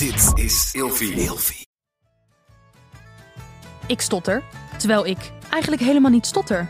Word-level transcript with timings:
Dit 0.00 0.32
is 0.34 0.70
Ilfie. 0.72 1.12
Ilfie. 1.12 1.66
Ik 3.86 4.00
stotter, 4.00 4.42
terwijl 4.76 5.06
ik 5.06 5.18
eigenlijk 5.50 5.82
helemaal 5.82 6.10
niet 6.10 6.26
stotter. 6.26 6.68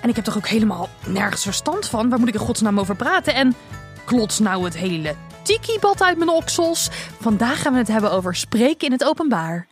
En 0.00 0.08
ik 0.08 0.16
heb 0.16 0.24
toch 0.24 0.36
ook 0.36 0.46
helemaal 0.46 0.88
nergens 1.06 1.42
verstand 1.42 1.88
van? 1.88 2.08
Waar 2.08 2.18
moet 2.18 2.28
ik 2.28 2.34
in 2.34 2.40
godsnaam 2.40 2.80
over 2.80 2.96
praten? 2.96 3.34
En 3.34 3.54
klots 4.04 4.38
nou 4.38 4.64
het 4.64 4.76
hele 4.76 5.14
tiki-bad 5.42 6.02
uit 6.02 6.18
mijn 6.18 6.30
oksels? 6.30 6.88
Vandaag 7.20 7.62
gaan 7.62 7.72
we 7.72 7.78
het 7.78 7.88
hebben 7.88 8.12
over 8.12 8.34
spreken 8.34 8.86
in 8.86 8.92
het 8.92 9.04
openbaar. 9.04 9.66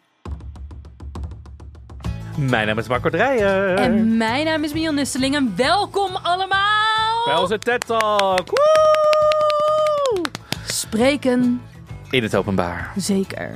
Mijn 2.36 2.66
naam 2.66 2.78
is 2.78 2.88
Marco 2.88 3.10
Dreyer. 3.10 3.74
En 3.74 4.16
mijn 4.16 4.44
naam 4.44 4.64
is 4.64 4.72
Mion 4.72 4.94
Nisteling 4.94 5.34
en 5.34 5.52
welkom 5.56 6.16
allemaal! 6.16 7.24
Bij 7.24 7.36
onze 7.36 7.58
TED 7.58 7.86
Talk. 7.86 8.50
Woe! 8.50 10.24
Spreken, 10.66 11.62
In 12.10 12.22
het 12.22 12.36
openbaar. 12.36 12.92
zeker. 12.96 13.50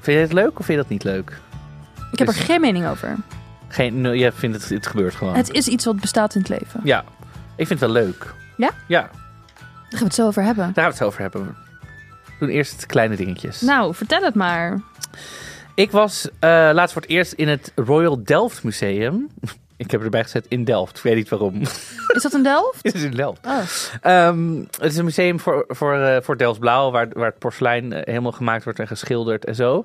Vind 0.00 0.16
je 0.16 0.22
het 0.22 0.32
leuk 0.32 0.58
of 0.58 0.64
vind 0.64 0.68
je 0.68 0.76
dat 0.76 0.88
niet 0.88 1.04
leuk? 1.04 1.38
Ik 2.12 2.18
heb 2.18 2.28
er 2.28 2.34
Dus- 2.34 2.42
geen 2.42 2.60
mening 2.60 2.86
over. 2.86 3.16
Geen, 3.68 4.00
nee, 4.00 4.18
je 4.18 4.32
vindt 4.32 4.56
het, 4.56 4.68
het 4.68 4.86
gebeurt 4.86 5.14
gewoon. 5.14 5.34
Het 5.34 5.50
is 5.50 5.68
iets 5.68 5.84
wat 5.84 6.00
bestaat 6.00 6.34
in 6.34 6.40
het 6.40 6.50
leven. 6.50 6.80
Ja, 6.84 7.04
ik 7.56 7.66
vind 7.66 7.80
het 7.80 7.90
wel 7.92 8.02
leuk. 8.02 8.34
Ja? 8.56 8.70
Ja, 8.88 9.00
Daar 9.00 9.10
gaan 9.90 9.98
we 9.98 10.04
het 10.04 10.14
zo 10.14 10.26
over 10.26 10.42
hebben. 10.42 10.64
daar 10.64 10.74
gaan 10.74 10.92
we 10.92 10.98
het 10.98 11.02
over 11.06 11.20
hebben. 11.20 11.44
We 12.26 12.32
doen 12.46 12.48
eerst 12.48 12.86
kleine 12.86 13.16
dingetjes. 13.16 13.60
Nou, 13.60 13.94
vertel 13.94 14.22
het 14.22 14.34
maar. 14.34 14.80
Ik 15.74 15.90
was 15.90 16.28
eh, 16.38 16.50
laatst 16.72 16.92
voor 16.92 17.02
het 17.02 17.10
eerst 17.10 17.32
in 17.32 17.48
het 17.48 17.72
Royal 17.74 18.24
Delft 18.24 18.62
Museum. 18.62 19.28
Ik 19.80 19.90
heb 19.90 20.02
erbij 20.02 20.22
gezet 20.22 20.46
in 20.48 20.64
Delft. 20.64 20.96
Ik 20.96 21.02
weet 21.02 21.14
niet 21.14 21.28
waarom. 21.28 21.60
Is 22.16 22.22
dat 22.22 22.32
een 22.32 22.42
Delft? 22.42 22.78
Het 22.82 22.94
is 22.94 23.02
in 23.02 23.10
Delft. 23.10 23.46
Oh. 23.46 23.58
Ehm, 24.00 24.56
het 24.56 24.92
is 24.92 24.96
een 24.96 25.04
museum 25.04 25.40
voor, 25.40 25.64
voor, 25.68 25.94
eh, 25.94 26.22
voor 26.22 26.36
Delft 26.36 26.60
Blauw, 26.60 26.90
waar, 26.90 27.08
waar 27.12 27.26
het 27.26 27.38
porselein 27.38 27.92
eh, 27.92 28.00
helemaal 28.04 28.32
gemaakt 28.32 28.64
wordt 28.64 28.78
en 28.78 28.86
geschilderd 28.86 29.44
en 29.44 29.54
zo. 29.54 29.84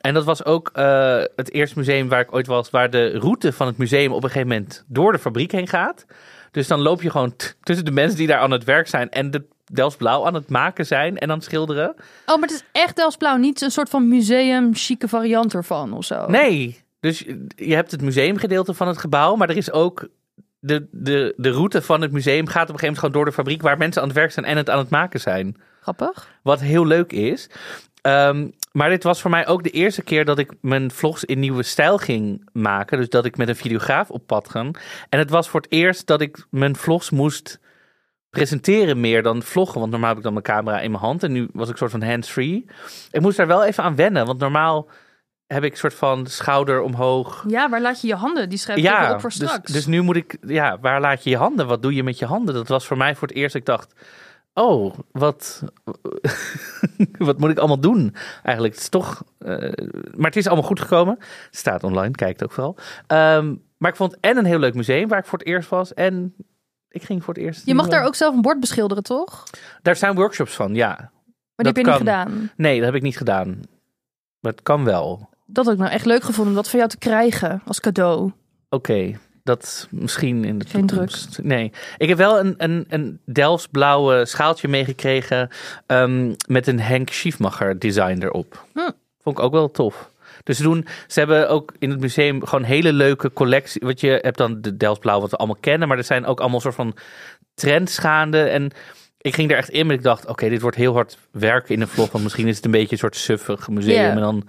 En 0.00 0.14
dat 0.14 0.24
was 0.24 0.44
ook 0.44 0.70
eh, 0.72 1.22
het 1.36 1.52
eerste 1.52 1.78
museum 1.78 2.08
waar 2.08 2.20
ik 2.20 2.34
ooit 2.34 2.46
was, 2.46 2.70
waar 2.70 2.90
de 2.90 3.18
route 3.18 3.52
van 3.52 3.66
het 3.66 3.76
museum 3.76 4.12
op 4.12 4.22
een 4.22 4.30
gegeven 4.30 4.48
moment 4.48 4.84
door 4.86 5.12
de 5.12 5.18
fabriek 5.18 5.52
heen 5.52 5.68
gaat. 5.68 6.04
Dus 6.50 6.66
dan 6.66 6.80
loop 6.80 7.02
je 7.02 7.10
gewoon 7.10 7.34
tussen 7.62 7.84
de 7.84 7.90
mensen 7.90 8.18
die 8.18 8.26
daar 8.26 8.38
aan 8.38 8.50
het 8.50 8.64
werk 8.64 8.88
zijn 8.88 9.10
en 9.10 9.30
de 9.30 9.44
Delft 9.64 9.96
Blauw 9.96 10.26
aan 10.26 10.34
het 10.34 10.50
maken 10.50 10.86
zijn 10.86 11.18
en 11.18 11.30
aan 11.30 11.36
het 11.36 11.44
schilderen. 11.44 11.94
Oh, 12.26 12.38
maar 12.38 12.48
het 12.48 12.50
is 12.50 12.64
echt 12.72 12.96
Delftsblauw, 12.96 13.36
niet 13.36 13.60
een 13.60 13.70
soort 13.70 13.88
van 13.88 14.08
museum 14.08 14.74
chique 14.74 15.08
variant 15.08 15.54
ervan 15.54 15.92
of 15.92 16.04
zo. 16.04 16.26
Nee, 16.26 16.82
dus 17.02 17.18
je 17.56 17.74
hebt 17.74 17.90
het 17.90 18.02
museumgedeelte 18.02 18.74
van 18.74 18.88
het 18.88 18.98
gebouw, 18.98 19.36
maar 19.36 19.48
er 19.48 19.56
is 19.56 19.72
ook 19.72 20.08
de, 20.58 20.86
de, 20.90 21.34
de 21.36 21.50
route 21.50 21.82
van 21.82 22.00
het 22.00 22.12
museum 22.12 22.46
gaat 22.46 22.68
op 22.68 22.74
een 22.74 22.78
gegeven 22.78 22.86
moment 22.86 22.98
gewoon 22.98 23.14
door 23.14 23.24
de 23.24 23.32
fabriek 23.32 23.62
waar 23.62 23.78
mensen 23.78 24.02
aan 24.02 24.08
het 24.08 24.16
werk 24.16 24.32
zijn 24.32 24.46
en 24.46 24.56
het 24.56 24.70
aan 24.70 24.78
het 24.78 24.90
maken 24.90 25.20
zijn. 25.20 25.56
Grappig. 25.80 26.28
Wat 26.42 26.60
heel 26.60 26.86
leuk 26.86 27.12
is. 27.12 27.50
Ehm, 28.02 28.48
maar 28.72 28.88
dit 28.88 29.02
was 29.02 29.20
voor 29.20 29.30
mij 29.30 29.46
ook 29.46 29.62
de 29.62 29.70
eerste 29.70 30.02
keer 30.02 30.24
dat 30.24 30.38
ik 30.38 30.52
mijn 30.60 30.90
vlogs 30.90 31.24
in 31.24 31.38
nieuwe 31.38 31.62
stijl 31.62 31.98
ging 31.98 32.48
maken. 32.52 32.98
Dus 32.98 33.08
dat 33.08 33.24
ik 33.24 33.36
met 33.36 33.48
een 33.48 33.56
videograaf 33.56 34.10
op 34.10 34.26
pad 34.26 34.50
ging. 34.50 34.76
En 35.08 35.18
het 35.18 35.30
was 35.30 35.48
voor 35.48 35.60
het 35.60 35.72
eerst 35.72 36.06
dat 36.06 36.20
ik 36.20 36.46
mijn 36.50 36.76
vlogs 36.76 37.10
moest 37.10 37.60
presenteren 38.30 39.00
meer 39.00 39.22
dan 39.22 39.42
vloggen. 39.42 39.80
Want 39.80 39.90
normaal 39.90 40.08
heb 40.08 40.18
ik 40.18 40.24
dan 40.24 40.32
mijn 40.32 40.44
camera 40.44 40.80
in 40.80 40.90
mijn 40.90 41.02
hand. 41.02 41.22
En 41.22 41.32
nu 41.32 41.48
was 41.52 41.68
ik 41.68 41.76
soort 41.76 41.90
van 41.90 42.02
hands-free. 42.02 42.64
Ik 43.10 43.20
moest 43.20 43.36
daar 43.36 43.46
wel 43.46 43.64
even 43.64 43.84
aan 43.84 43.96
wennen. 43.96 44.26
Want 44.26 44.38
normaal 44.38 44.88
heb 45.52 45.64
ik 45.64 45.72
een 45.72 45.78
soort 45.78 45.94
van 45.94 46.26
schouder 46.26 46.80
omhoog. 46.82 47.44
Ja, 47.48 47.68
waar 47.68 47.80
laat 47.80 48.00
je 48.00 48.06
je 48.06 48.14
handen? 48.14 48.48
Die 48.48 48.58
schrijf 48.58 48.78
ik 48.78 48.84
even 48.84 48.96
Ja, 48.98 49.14
op 49.14 49.20
voor 49.20 49.30
dus, 49.30 49.38
straks. 49.38 49.72
dus 49.72 49.86
nu 49.86 50.00
moet 50.02 50.16
ik, 50.16 50.36
ja, 50.46 50.78
waar 50.80 51.00
laat 51.00 51.24
je 51.24 51.30
je 51.30 51.36
handen? 51.36 51.66
Wat 51.66 51.82
doe 51.82 51.94
je 51.94 52.02
met 52.02 52.18
je 52.18 52.26
handen? 52.26 52.54
Dat 52.54 52.68
was 52.68 52.86
voor 52.86 52.96
mij 52.96 53.14
voor 53.14 53.28
het 53.28 53.36
eerst. 53.36 53.54
Ik 53.54 53.66
dacht, 53.66 53.94
oh, 54.54 54.94
wat, 55.12 55.62
wat 57.18 57.38
moet 57.38 57.50
ik 57.50 57.58
allemaal 57.58 57.80
doen? 57.80 58.14
Eigenlijk, 58.42 58.74
het 58.74 58.82
is 58.82 58.88
toch, 58.88 59.22
eh, 59.38 59.56
maar 60.16 60.26
het 60.26 60.36
is 60.36 60.46
allemaal 60.46 60.66
goed 60.66 60.80
gekomen. 60.80 61.16
Het 61.18 61.56
staat 61.56 61.84
online, 61.84 62.10
kijk 62.10 62.32
het 62.32 62.44
ook 62.44 62.52
vooral. 62.52 62.76
Ehm, 63.06 63.54
maar 63.78 63.90
ik 63.90 63.96
vond 63.96 64.16
en 64.20 64.36
een 64.36 64.44
heel 64.44 64.58
leuk 64.58 64.74
museum 64.74 65.08
waar 65.08 65.18
ik 65.18 65.26
voor 65.26 65.38
het 65.38 65.48
eerst 65.48 65.68
was. 65.68 65.94
En 65.94 66.34
ik 66.88 67.02
ging 67.02 67.24
voor 67.24 67.34
het 67.34 67.42
eerst. 67.42 67.66
je 67.66 67.74
mag 67.74 67.88
daar 67.88 68.04
ook 68.04 68.14
zelf 68.14 68.34
een 68.34 68.42
bord 68.42 68.60
beschilderen, 68.60 69.02
toch? 69.02 69.44
Maar 69.50 69.80
Daar 69.82 69.96
zijn 69.96 70.14
workshops 70.14 70.54
van, 70.54 70.74
ja. 70.74 70.96
die 70.96 71.06
Dat 71.54 71.66
heb 71.66 71.76
je 71.76 71.84
niet 71.84 71.94
gedaan. 71.94 72.50
Nee, 72.56 72.76
dat 72.76 72.84
heb 72.86 72.94
ik 72.94 73.02
niet 73.02 73.16
gedaan. 73.16 73.60
Maar 74.40 74.52
het 74.52 74.62
kan 74.62 74.84
wel. 74.84 75.30
Dat 75.52 75.64
had 75.64 75.74
ik 75.74 75.80
nou 75.80 75.92
echt 75.92 76.06
leuk 76.06 76.22
gevonden 76.22 76.48
om 76.48 76.54
dat 76.54 76.68
van 76.68 76.78
jou 76.78 76.90
te 76.90 76.98
krijgen 76.98 77.62
als 77.66 77.80
cadeau. 77.80 78.32
Oké, 78.68 79.18
dat 79.44 79.88
misschien 79.90 80.44
in 80.44 80.58
de 80.58 80.66
Geen 80.68 80.86
toekomst. 80.86 81.38
Nee, 81.42 81.72
ik 81.96 82.08
heb 82.08 82.18
wel 82.18 82.38
een, 82.38 82.54
een, 82.56 82.84
een 82.88 83.20
Delfts 83.24 83.68
blauwe 83.68 84.26
schaaltje 84.26 84.68
meegekregen 84.68 85.48
ehm, 85.86 86.34
met 86.48 86.66
een 86.66 86.80
Henk 86.80 87.10
Schiefmacher 87.10 87.78
design 87.78 88.22
erop. 88.22 88.64
Hm. 88.72 88.90
Vond 89.22 89.38
ik 89.38 89.44
ook 89.44 89.52
wel 89.52 89.70
tof. 89.70 90.10
Dus 90.44 90.56
ze, 90.56 90.62
doen, 90.62 90.86
ze 91.06 91.18
hebben 91.18 91.48
ook 91.48 91.72
in 91.78 91.90
het 91.90 92.00
museum 92.00 92.44
gewoon 92.44 92.64
hele 92.64 92.92
leuke 92.92 93.32
collectie. 93.32 93.80
Want 93.84 94.00
je 94.00 94.18
hebt 94.22 94.38
dan 94.38 94.60
de 94.60 94.76
Delfts 94.76 95.00
blauw 95.00 95.20
wat 95.20 95.30
we 95.30 95.36
allemaal 95.36 95.60
kennen, 95.60 95.88
maar 95.88 95.98
er 95.98 96.04
zijn 96.04 96.26
ook 96.26 96.40
allemaal 96.40 96.60
soort 96.60 96.74
van 96.74 96.96
trends 97.54 97.98
gaande. 97.98 98.42
En 98.42 98.70
ik 99.18 99.34
ging 99.34 99.50
er 99.50 99.56
echt 99.56 99.68
in, 99.68 99.86
maar 99.86 99.94
ik 99.94 100.02
dacht, 100.02 100.26
oké, 100.26 100.48
dit 100.48 100.60
wordt 100.60 100.76
heel 100.76 100.94
hard 100.94 101.18
werken 101.30 101.74
in 101.74 101.80
een 101.80 101.88
vlog. 101.88 102.10
Want 102.10 102.24
misschien 102.24 102.48
is 102.48 102.56
het 102.56 102.64
een 102.64 102.70
beetje 102.70 102.92
een 102.92 102.98
soort 102.98 103.16
suffig 103.16 103.68
museum. 103.68 104.10
En 104.10 104.20
dan 104.20 104.48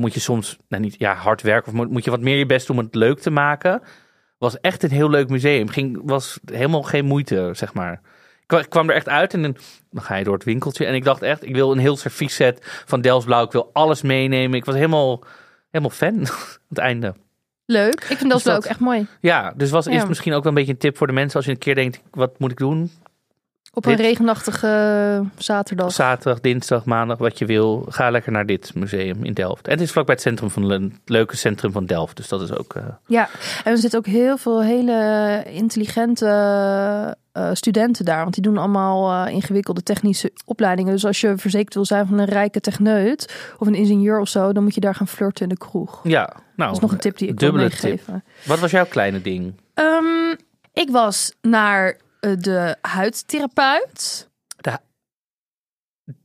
moet 0.00 0.14
je 0.14 0.20
soms, 0.20 0.58
nou 0.68 0.82
niet 0.82 0.94
ja, 0.98 1.14
hard 1.14 1.42
werken, 1.42 1.68
of 1.68 1.74
moet, 1.78 1.90
moet 1.90 2.04
je 2.04 2.10
wat 2.10 2.20
meer 2.20 2.36
je 2.36 2.46
best 2.46 2.66
doen 2.66 2.78
om 2.78 2.84
het 2.84 2.94
leuk 2.94 3.18
te 3.18 3.30
maken. 3.30 3.82
Was 4.38 4.60
echt 4.60 4.82
een 4.82 4.90
heel 4.90 5.10
leuk 5.10 5.28
museum. 5.28 5.68
Ging, 5.68 6.00
was 6.04 6.38
helemaal 6.52 6.82
geen 6.82 7.04
moeite, 7.04 7.50
zeg 7.52 7.74
maar. 7.74 7.92
Ik 8.40 8.46
kwa- 8.46 8.58
ik 8.58 8.70
kwam 8.70 8.88
er 8.88 8.94
echt 8.94 9.08
uit 9.08 9.34
en 9.34 9.42
dan, 9.42 9.56
dan 9.90 10.02
ga 10.02 10.16
je 10.16 10.24
door 10.24 10.34
het 10.34 10.44
winkeltje. 10.44 10.84
En 10.86 10.94
ik 10.94 11.04
dacht 11.04 11.22
echt, 11.22 11.44
ik 11.46 11.54
wil 11.54 11.72
een 11.72 11.78
heel 11.78 11.96
serviesset 11.96 12.82
van 12.86 13.00
Delfts 13.00 13.26
Blauw. 13.26 13.44
Ik 13.44 13.52
wil 13.52 13.70
alles 13.72 14.02
meenemen. 14.02 14.58
Ik 14.58 14.64
was 14.64 14.74
helemaal, 14.74 15.22
helemaal 15.70 15.96
fan 15.96 16.18
aan 16.18 16.26
het 16.68 16.78
einde. 16.78 17.14
Leuk. 17.66 17.94
Ik 17.94 18.02
vind 18.16 18.20
Delftsblauw 18.20 18.56
dat- 18.56 18.64
ook 18.64 18.70
echt 18.70 18.80
mooi. 18.80 19.06
Ja, 19.20 19.52
dus 19.56 19.70
was, 19.70 19.86
is 19.86 19.94
Ja. 19.94 20.06
misschien 20.06 20.32
ook 20.32 20.42
wel 20.42 20.52
een 20.52 20.58
beetje 20.58 20.72
een 20.72 20.78
tip 20.78 20.96
voor 20.96 21.06
de 21.06 21.12
mensen. 21.12 21.36
Als 21.36 21.44
je 21.44 21.50
een 21.52 21.58
keer 21.58 21.74
denkt, 21.74 22.02
wat 22.10 22.38
moet 22.38 22.50
ik 22.50 22.56
doen? 22.58 22.90
Op 23.72 23.86
een 23.86 23.96
Dit- 23.96 24.00
regenachtige 24.06 25.24
zaterdag. 25.38 25.92
Zaterdag, 25.92 26.40
dinsdag, 26.40 26.84
maandag, 26.84 27.18
wat 27.18 27.38
je 27.38 27.44
wil. 27.46 27.86
Ga 27.88 28.10
lekker 28.10 28.32
naar 28.32 28.46
dit 28.46 28.74
museum 28.74 29.24
in 29.24 29.32
Delft. 29.34 29.66
En 29.66 29.72
het 29.72 29.80
is 29.80 29.90
vlakbij 29.92 30.14
het 30.14 30.22
centrum 30.24 30.50
van 30.50 30.70
het 30.70 30.92
leuke 31.04 31.36
centrum 31.36 31.72
van 31.72 31.86
Delft. 31.86 32.16
Dus 32.16 32.28
dat 32.28 32.42
is 32.42 32.52
ook... 32.52 32.74
eh, 32.74 32.82
Ja, 33.06 33.28
en 33.64 33.72
er 33.72 33.78
zitten 33.78 33.98
ook 33.98 34.06
heel 34.06 34.36
veel 34.36 34.62
hele 34.62 35.42
intelligente 35.46 36.26
eh, 37.32 37.50
studenten 37.52 38.04
daar. 38.04 38.22
Want 38.22 38.34
die 38.34 38.42
doen 38.42 38.58
allemaal 38.58 39.26
eh, 39.26 39.32
ingewikkelde 39.34 39.82
technische 39.82 40.32
opleidingen. 40.44 40.92
Dus 40.92 41.04
als 41.06 41.20
je 41.20 41.32
verzekerd 41.36 41.74
wil 41.74 41.84
zijn 41.84 42.06
van 42.06 42.18
een 42.18 42.24
rijke 42.28 42.60
techneut 42.60 43.52
of 43.58 43.66
een 43.66 43.74
ingenieur 43.74 44.20
of 44.20 44.28
zo, 44.28 44.52
dan 44.52 44.62
moet 44.62 44.74
je 44.74 44.80
daar 44.80 44.94
gaan 44.94 45.08
flirten 45.08 45.42
in 45.42 45.48
de 45.48 45.58
kroeg. 45.58 46.00
ja, 46.02 46.32
nou, 46.56 46.68
Dat 46.70 46.72
is 46.72 46.78
nog 46.82 46.92
een 46.92 46.98
tip 46.98 47.18
die 47.18 47.28
ik 47.28 47.40
wil 47.40 47.50
tip. 47.50 47.58
meegeven. 47.60 48.24
Wat 48.46 48.58
was 48.58 48.70
jouw 48.70 48.86
kleine 48.86 49.20
ding? 49.22 49.54
Ehm, 49.74 50.30
ik 50.72 50.88
was 50.90 51.34
naar 51.40 51.86
eh, 51.88 51.98
de 52.20 52.76
huidtherapeut. 52.80 54.28
De 54.56 54.70
hu- 54.70 54.76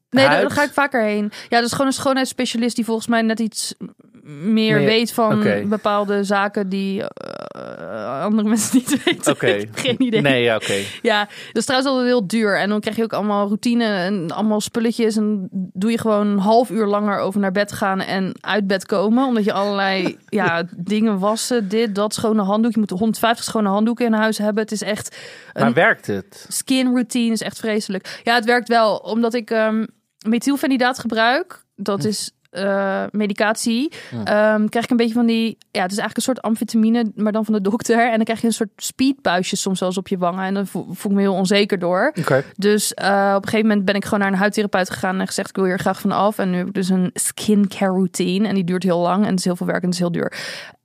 Nee, 0.09 0.25
Huid? 0.25 0.41
daar 0.41 0.51
ga 0.51 0.63
ik 0.63 0.71
vaker 0.73 1.01
heen. 1.01 1.31
Ja, 1.49 1.57
dat 1.57 1.65
is 1.65 1.71
gewoon 1.71 1.87
een 1.87 1.93
schoonheidsspecialist 1.93 2.75
die 2.75 2.85
volgens 2.85 3.07
mij 3.07 3.21
net 3.21 3.39
iets 3.39 3.75
meer, 4.25 4.77
Meer- 4.77 4.85
weet 4.85 5.13
van 5.13 5.43
bepaalde 5.69 6.23
zaken 6.23 6.69
die 6.69 7.03
eh, 7.03 8.21
andere 8.23 8.47
mensen 8.53 8.77
niet 8.77 9.03
weten. 9.03 9.31
Oké. 9.33 9.59
Geen 9.83 10.01
idee. 10.01 10.21
Nee, 10.21 10.43
ja, 10.43 10.55
oké. 10.55 10.75
Ja, 11.01 11.19
dat 11.25 11.55
is 11.57 11.65
trouwens 11.65 11.91
altijd 11.91 12.07
heel 12.09 12.27
duur. 12.27 12.59
En 12.59 12.69
dan 12.69 12.79
krijg 12.79 12.95
je 12.95 13.03
ook 13.03 13.13
allemaal 13.13 13.45
routine 13.45 13.85
en 13.85 14.31
allemaal 14.31 14.61
spulletjes. 14.61 15.17
En 15.17 15.47
doe 15.51 15.91
je 15.91 15.97
gewoon 15.97 16.27
een 16.27 16.37
half 16.37 16.69
uur 16.69 16.85
langer 16.85 17.19
over 17.19 17.39
naar 17.39 17.51
bed 17.51 17.71
gaan 17.71 18.01
en 18.01 18.31
uit 18.41 18.67
bed 18.67 18.85
komen. 18.85 19.25
Omdat 19.25 19.43
je 19.43 19.53
allerlei 19.53 20.17
ja, 20.25 20.63
dingen 20.77 21.19
wassen, 21.19 21.69
dit, 21.69 21.95
dat, 21.95 22.13
schone 22.13 22.41
handdoek. 22.41 22.73
Je 22.73 22.79
moet 22.79 22.89
150 22.89 23.45
schone 23.45 23.69
handdoeken 23.69 24.05
in 24.05 24.13
huis 24.13 24.37
hebben. 24.37 24.63
Het 24.63 24.71
is 24.71 24.81
echt 24.81 25.17
Maar 25.53 25.73
werkt 25.73 26.07
het? 26.07 26.45
skin 26.49 26.87
routine, 26.87 27.31
is 27.33 27.41
echt 27.41 27.59
vreselijk. 27.59 28.21
Ja, 28.23 28.35
het 28.35 28.45
werkt 28.45 28.67
wel, 28.67 28.95
omdat 28.95 29.33
ik 29.33 29.49
ehm 29.51 29.85
methylfenidaat 30.27 30.99
gebruik. 30.99 31.63
Dat 31.75 32.03
is 32.03 32.31
eh, 32.55 33.03
medicatie. 33.11 33.91
Ehm, 34.23 34.67
krijg 34.67 34.85
ik 34.85 34.91
een 34.91 34.97
beetje 34.97 35.13
van 35.13 35.25
die... 35.25 35.57
Ja, 35.71 35.81
het 35.81 35.91
is 35.91 35.97
eigenlijk 35.97 36.17
een 36.17 36.21
soort 36.21 36.41
amfetamine, 36.41 37.11
maar 37.15 37.31
dan 37.31 37.45
van 37.45 37.53
de 37.53 37.61
dokter. 37.61 38.09
En 38.09 38.15
dan 38.15 38.23
krijg 38.23 38.41
je 38.41 38.47
een 38.47 38.53
soort 38.53 38.69
speedbuisjes 38.75 39.61
soms 39.61 39.79
zelfs 39.79 39.97
op 39.97 40.07
je 40.07 40.17
wangen. 40.17 40.45
En 40.45 40.53
dan 40.53 40.67
voel, 40.67 40.87
voel 40.91 41.11
ik 41.11 41.17
me 41.17 41.23
heel 41.23 41.33
onzeker 41.33 41.79
door. 41.79 42.11
Dus 42.55 42.93
eh, 42.93 43.33
op 43.35 43.43
een 43.43 43.49
gegeven 43.49 43.67
moment 43.67 43.85
ben 43.85 43.95
ik 43.95 44.03
gewoon 44.03 44.19
naar 44.19 44.31
een 44.31 44.37
huidtherapeut 44.37 44.89
gegaan 44.89 45.19
en 45.19 45.27
gezegd: 45.27 45.49
Ik 45.49 45.55
wil 45.55 45.65
hier 45.65 45.79
graag 45.79 45.99
van 45.99 46.11
af. 46.11 46.37
En 46.37 46.49
nu 46.49 46.57
heb 46.57 46.67
ik 46.67 46.73
dus 46.73 46.89
een 46.89 47.09
skincare 47.13 47.91
routine. 47.91 48.47
En 48.47 48.55
die 48.55 48.63
duurt 48.63 48.83
heel 48.83 48.99
lang 48.99 49.23
en 49.23 49.29
het 49.29 49.39
is 49.39 49.45
heel 49.45 49.55
veel 49.55 49.67
werk 49.67 49.81
en 49.81 49.85
het 49.85 49.93
is 49.93 49.99
heel 49.99 50.11
duur. 50.11 50.33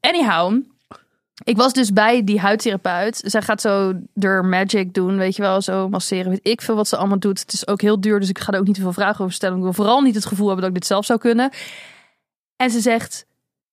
Anyhow, 0.00 0.60
ik 1.44 1.56
was 1.56 1.72
dus 1.72 1.92
bij 1.92 2.24
die 2.24 2.40
huidtherapeut. 2.40 3.22
Zij 3.24 3.42
gaat 3.42 3.60
zo 3.60 3.92
door 4.14 4.44
magic 4.44 4.94
doen, 4.94 5.16
weet 5.16 5.36
je 5.36 5.42
wel, 5.42 5.62
zo 5.62 5.88
masseren. 5.88 6.30
Weet 6.30 6.40
ik 6.46 6.60
veel 6.60 6.74
wat 6.74 6.88
ze 6.88 6.96
allemaal 6.96 7.18
doet. 7.18 7.40
Het 7.40 7.52
is 7.52 7.66
ook 7.66 7.80
heel 7.80 8.00
duur, 8.00 8.20
dus 8.20 8.28
ik 8.28 8.38
ga 8.38 8.52
er 8.52 8.58
ook 8.58 8.66
niet 8.66 8.74
te 8.74 8.80
veel 8.80 8.92
vragen 8.92 9.20
over 9.20 9.34
stellen. 9.34 9.56
Ik 9.56 9.62
wil 9.62 9.72
vooral 9.72 10.00
niet 10.00 10.14
het 10.14 10.26
gevoel 10.26 10.46
hebben 10.46 10.64
dat 10.64 10.74
ik 10.74 10.80
dit 10.80 10.88
zelf 10.88 11.04
zou 11.04 11.18
kunnen. 11.18 11.50
En 12.56 12.70
ze 12.70 12.80
zegt: 12.80 13.26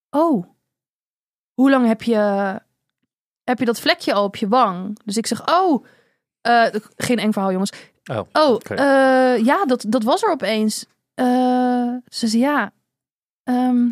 Oh, 0.10 0.46
hoe 1.54 1.70
lang 1.70 1.88
heb 1.88 2.04
je, 2.04 2.16
heb 3.44 3.60
je 3.60 3.66
dat 3.66 3.80
vlekje 3.80 4.14
al 4.14 4.24
op 4.24 4.36
je 4.36 4.48
wang? 4.48 5.00
Dus 5.06 5.18
ik 5.18 5.28
zeg: 5.28 5.48
Oh, 5.48 5.86
eh, 6.42 6.66
geen 6.96 7.20
eng 7.20 7.32
verhaal, 7.32 7.52
jongens. 7.52 7.72
Oh, 8.12 8.20
Oh, 8.32 8.60
eh, 8.64 9.46
ja, 9.46 9.66
dat, 9.66 9.86
dat 9.88 10.04
was 10.04 10.24
er 10.24 10.32
opeens. 10.32 10.86
Eh, 11.14 11.94
ze 12.08 12.28
zei, 12.28 12.42
ja, 12.42 12.72
ehm, 13.44 13.88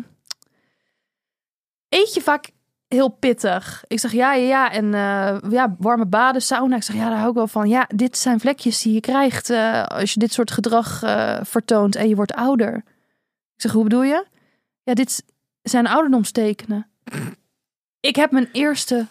eet 1.88 2.14
je 2.14 2.20
vaak 2.20 2.50
heel 2.88 3.08
pittig? 3.08 3.84
Ik 3.86 3.98
zeg, 3.98 4.12
ja, 4.12 4.34
ja, 4.34 4.46
ja. 4.46 4.72
En 4.72 4.94
eh, 4.94 5.50
ja, 5.50 5.76
warme 5.78 6.06
baden, 6.06 6.42
sauna. 6.42 6.76
Ik 6.76 6.82
zeg, 6.82 6.96
ja, 6.96 7.08
daar 7.08 7.18
hou 7.18 7.28
ik 7.28 7.34
wel 7.36 7.48
van. 7.48 7.68
Ja, 7.68 7.88
dit 7.94 8.18
zijn 8.18 8.40
vlekjes 8.40 8.82
die 8.82 8.92
je 8.92 9.00
krijgt 9.00 9.50
eh, 9.50 9.84
als 9.84 10.12
je 10.12 10.20
dit 10.20 10.32
soort 10.32 10.50
gedrag 10.50 11.02
eh, 11.02 11.40
vertoont 11.42 11.96
en 11.96 12.08
je 12.08 12.16
wordt 12.16 12.34
ouder. 12.34 12.76
Ik 13.54 13.62
zeg, 13.62 13.72
hoe 13.72 13.82
bedoel 13.82 14.02
je? 14.02 14.26
Ja, 14.82 14.94
dit 14.94 15.24
zijn 15.62 15.86
ouderdomstekenen. 15.86 16.86
Ik 18.00 18.16
heb 18.16 18.30
mijn 18.30 18.48
eerste 18.52 19.06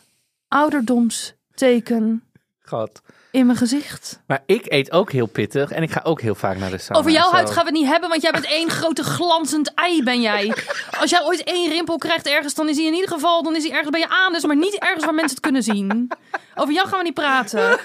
ouderdomsteken 0.48 2.24
Gehad. 2.66 3.02
in 3.32 3.46
mijn 3.46 3.58
gezicht. 3.58 4.20
Maar 4.28 4.44
ik 4.46 4.66
eet 4.68 4.92
ook 4.92 5.12
heel 5.12 5.26
pittig 5.26 5.72
en 5.72 5.84
ik 5.84 5.92
ga 5.92 6.02
ook 6.04 6.22
heel 6.22 6.36
vaak 6.36 6.58
naar 6.58 6.70
de 6.70 6.78
sauna. 6.78 7.00
Over 7.00 7.12
jouw 7.12 7.32
huid 7.32 7.50
gaan 7.50 7.64
we 7.64 7.70
het 7.70 7.80
niet 7.80 7.88
hebben, 7.88 8.10
want 8.10 8.22
jij 8.22 8.32
bent 8.32 8.46
één 8.46 8.70
grote 8.70 9.04
glanzend 9.04 9.74
ei, 9.74 10.04
ben 10.04 10.22
jij. 10.22 10.56
Als 11.00 11.10
jij 11.10 11.24
ooit 11.24 11.44
één 11.44 11.70
rimpel 11.70 11.98
krijgt 11.98 12.28
ergens, 12.28 12.54
dan 12.54 12.70
is 12.70 12.78
hij 12.78 12.86
in 12.86 12.94
ieder 12.94 13.10
geval 13.10 13.44
dan 13.44 13.56
is 13.56 13.64
hij 13.64 13.72
ergens 13.72 13.90
bij 13.90 14.00
je 14.00 14.10
anus, 14.10 14.46
maar 14.46 14.56
niet 14.56 14.80
ergens 14.80 15.06
waar 15.06 15.14
mensen 15.14 15.36
het 15.36 15.46
kunnen 15.46 15.64
zien. 15.64 16.12
Over 16.56 16.74
jou 16.74 16.88
gaan 16.88 16.98
we 16.98 17.04
niet 17.04 17.14
praten. 17.14 17.80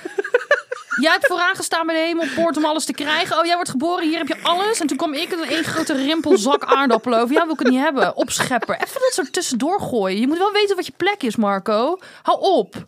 Jij 1.00 1.12
hebt 1.12 1.26
vooraan 1.26 1.56
gestaan 1.56 1.87
bij 1.87 1.94
de 1.94 2.00
hemelpoort 2.00 2.56
om 2.56 2.65
alles 2.65 2.85
te 2.85 2.93
krijgen. 2.93 3.38
Oh, 3.38 3.44
jij 3.44 3.55
wordt 3.55 3.71
geboren, 3.71 4.09
hier 4.09 4.19
heb 4.19 4.29
je 4.29 4.43
alles. 4.43 4.81
En 4.81 4.87
toen 4.87 4.97
kwam 4.97 5.12
ik 5.12 5.33
en 5.33 5.43
één 5.43 5.65
grote 5.65 5.93
rimpelzak 5.94 6.65
aardappelen 6.65 7.21
over. 7.21 7.35
Jou 7.35 7.44
wil 7.44 7.55
ik 7.55 7.61
het 7.61 7.71
niet 7.71 7.81
hebben. 7.81 8.17
Opschepper. 8.17 8.75
Even 8.75 9.00
dat 9.00 9.12
soort 9.12 9.33
tussendoor 9.33 9.81
gooien. 9.81 10.21
Je 10.21 10.26
moet 10.26 10.38
wel 10.38 10.53
weten 10.53 10.76
wat 10.76 10.87
je 10.87 10.93
plek 10.97 11.23
is, 11.23 11.37
Marco. 11.37 11.99
Hou 12.23 12.41
op. 12.41 12.87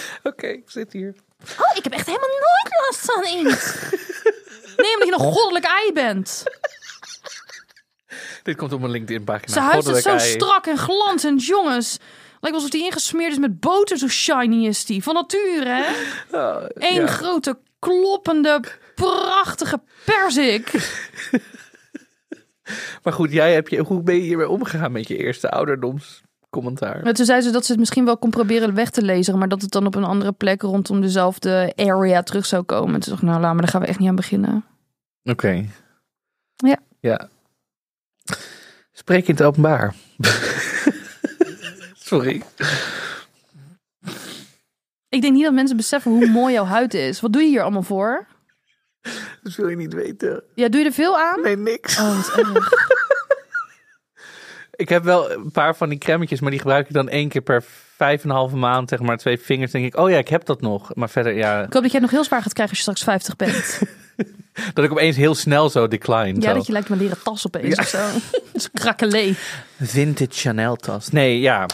Oké, 0.22 0.46
ik 0.46 0.70
zit 0.70 0.92
hier. 0.92 1.14
Oh, 1.58 1.76
ik 1.76 1.84
heb 1.84 1.92
echt 1.92 2.06
helemaal 2.06 2.28
nooit 2.28 2.74
last 2.86 3.00
van 3.00 3.24
iets. 3.38 3.74
Nee, 4.76 4.92
omdat 4.92 5.08
je 5.08 5.14
een 5.14 5.32
goddelijk 5.32 5.64
ei 5.64 5.92
bent. 5.92 6.44
Dit 8.42 8.56
komt 8.56 8.72
op 8.72 8.80
mijn 8.80 8.92
LinkedIn 8.92 9.24
pagina. 9.24 9.52
Zijn 9.52 9.64
huid 9.64 9.86
is 9.86 10.02
zo 10.02 10.08
ei. 10.08 10.30
strak 10.30 10.66
en 10.66 10.78
glanzend, 10.78 11.46
jongens. 11.46 11.98
Lijkt 12.40 12.56
alsof 12.56 12.72
hij 12.72 12.80
ingesmeerd 12.80 13.32
is 13.32 13.38
met 13.38 13.60
boter, 13.60 13.98
zo 13.98 14.08
shiny 14.08 14.66
is 14.66 14.84
die. 14.84 15.02
Van 15.02 15.14
nature, 15.14 15.68
hè? 15.68 15.84
Oh, 16.38 16.64
Eén 16.74 17.00
ja. 17.00 17.06
grote, 17.06 17.58
kloppende, 17.78 18.60
prachtige 18.94 19.82
perzik. 20.04 20.70
Maar 23.02 23.12
goed, 23.12 23.32
jij 23.32 23.54
heb 23.54 23.68
je, 23.68 23.80
hoe 23.80 24.02
ben 24.02 24.14
je 24.14 24.20
hiermee 24.20 24.48
omgegaan 24.48 24.92
met 24.92 25.08
je 25.08 25.16
eerste 25.16 25.50
ouderdomscommentaar? 26.52 27.04
Maar 27.04 27.12
toen 27.12 27.24
zei 27.24 27.40
ze 27.40 27.50
dat 27.50 27.64
ze 27.64 27.70
het 27.70 27.80
misschien 27.80 28.04
wel 28.04 28.18
kon 28.18 28.30
proberen 28.30 28.74
weg 28.74 28.90
te 28.90 29.02
lezen, 29.02 29.38
maar 29.38 29.48
dat 29.48 29.62
het 29.62 29.70
dan 29.70 29.86
op 29.86 29.94
een 29.94 30.04
andere 30.04 30.32
plek 30.32 30.62
rondom 30.62 31.00
dezelfde 31.00 31.72
area 31.76 32.22
terug 32.22 32.46
zou 32.46 32.62
komen. 32.62 32.94
En 32.94 33.00
toen 33.00 33.10
dacht 33.10 33.22
ik, 33.22 33.28
nou 33.28 33.40
laat 33.40 33.52
maar, 33.52 33.62
daar 33.62 33.70
gaan 33.70 33.80
we 33.80 33.86
echt 33.86 33.98
niet 33.98 34.08
aan 34.08 34.16
beginnen. 34.16 34.64
Oké. 35.24 35.66
Ja. 36.56 36.78
Ja. 37.00 37.28
Spreek 38.92 39.28
in 39.28 39.34
het 39.34 39.42
openbaar. 39.42 39.94
Sorry. 41.94 42.42
Ik 45.08 45.20
denk 45.22 45.34
niet 45.34 45.44
dat 45.44 45.52
mensen 45.52 45.76
beseffen 45.76 46.10
hoe 46.10 46.26
mooi 46.26 46.52
jouw 46.54 46.64
huid 46.64 46.94
is. 46.94 47.20
Wat 47.20 47.32
doe 47.32 47.42
je 47.42 47.48
hier 47.48 47.62
allemaal 47.62 47.82
voor? 47.82 48.26
Dat 49.42 49.54
wil 49.54 49.68
je 49.68 49.76
niet 49.76 49.94
weten. 49.94 50.42
Ja, 50.54 50.68
doe 50.68 50.80
je 50.80 50.86
er 50.86 50.92
veel 50.92 51.18
aan? 51.18 51.40
Nee, 51.42 51.56
niks. 51.56 51.98
Oh, 51.98 52.16
wat 52.16 52.36
erg. 52.36 52.70
Ik 54.76 54.88
heb 54.88 55.04
wel 55.04 55.30
een 55.32 55.50
paar 55.50 55.76
van 55.76 55.88
die 55.88 55.98
crèmetjes, 55.98 56.40
maar 56.40 56.50
die 56.50 56.60
gebruik 56.60 56.86
ik 56.88 56.94
dan 56.94 57.08
één 57.08 57.28
keer 57.28 57.40
per 57.40 57.64
vijf 57.96 58.22
en 58.22 58.28
een 58.30 58.36
halve 58.36 58.56
maand. 58.56 58.88
Zeg 58.88 59.00
maar 59.00 59.16
twee 59.16 59.38
vingers. 59.40 59.70
denk 59.70 59.84
ik, 59.84 59.96
oh 59.96 60.10
ja, 60.10 60.18
ik 60.18 60.28
heb 60.28 60.44
dat 60.44 60.60
nog. 60.60 60.94
Maar 60.94 61.10
verder, 61.10 61.32
ja. 61.32 61.62
Ik 61.62 61.72
hoop 61.72 61.82
dat 61.82 61.92
jij 61.92 62.00
nog 62.00 62.10
heel 62.10 62.24
zwaar 62.24 62.42
gaat 62.42 62.52
krijgen 62.52 62.76
als 62.76 62.84
je 62.84 62.92
straks 62.92 63.24
50 63.24 63.36
bent. 63.36 63.78
Dat 64.74 64.84
ik 64.84 64.90
opeens 64.90 65.16
heel 65.16 65.34
snel 65.34 65.70
zo 65.70 65.88
decline. 65.88 66.34
Ja, 66.40 66.48
zo. 66.48 66.54
dat 66.54 66.66
je 66.66 66.72
lijkt 66.72 66.88
me 66.88 66.94
een 66.96 67.02
leren 67.02 67.22
tas 67.22 67.46
opeens 67.46 67.74
Ja. 67.76 67.82
of 67.82 67.88
zo. 67.88 67.98
Zo'n 68.60 68.70
krakkelee. 68.72 69.34
Vintage 69.80 70.30
Chanel 70.30 70.76
tas. 70.76 71.08
Nee, 71.08 71.40
ja. 71.40 71.66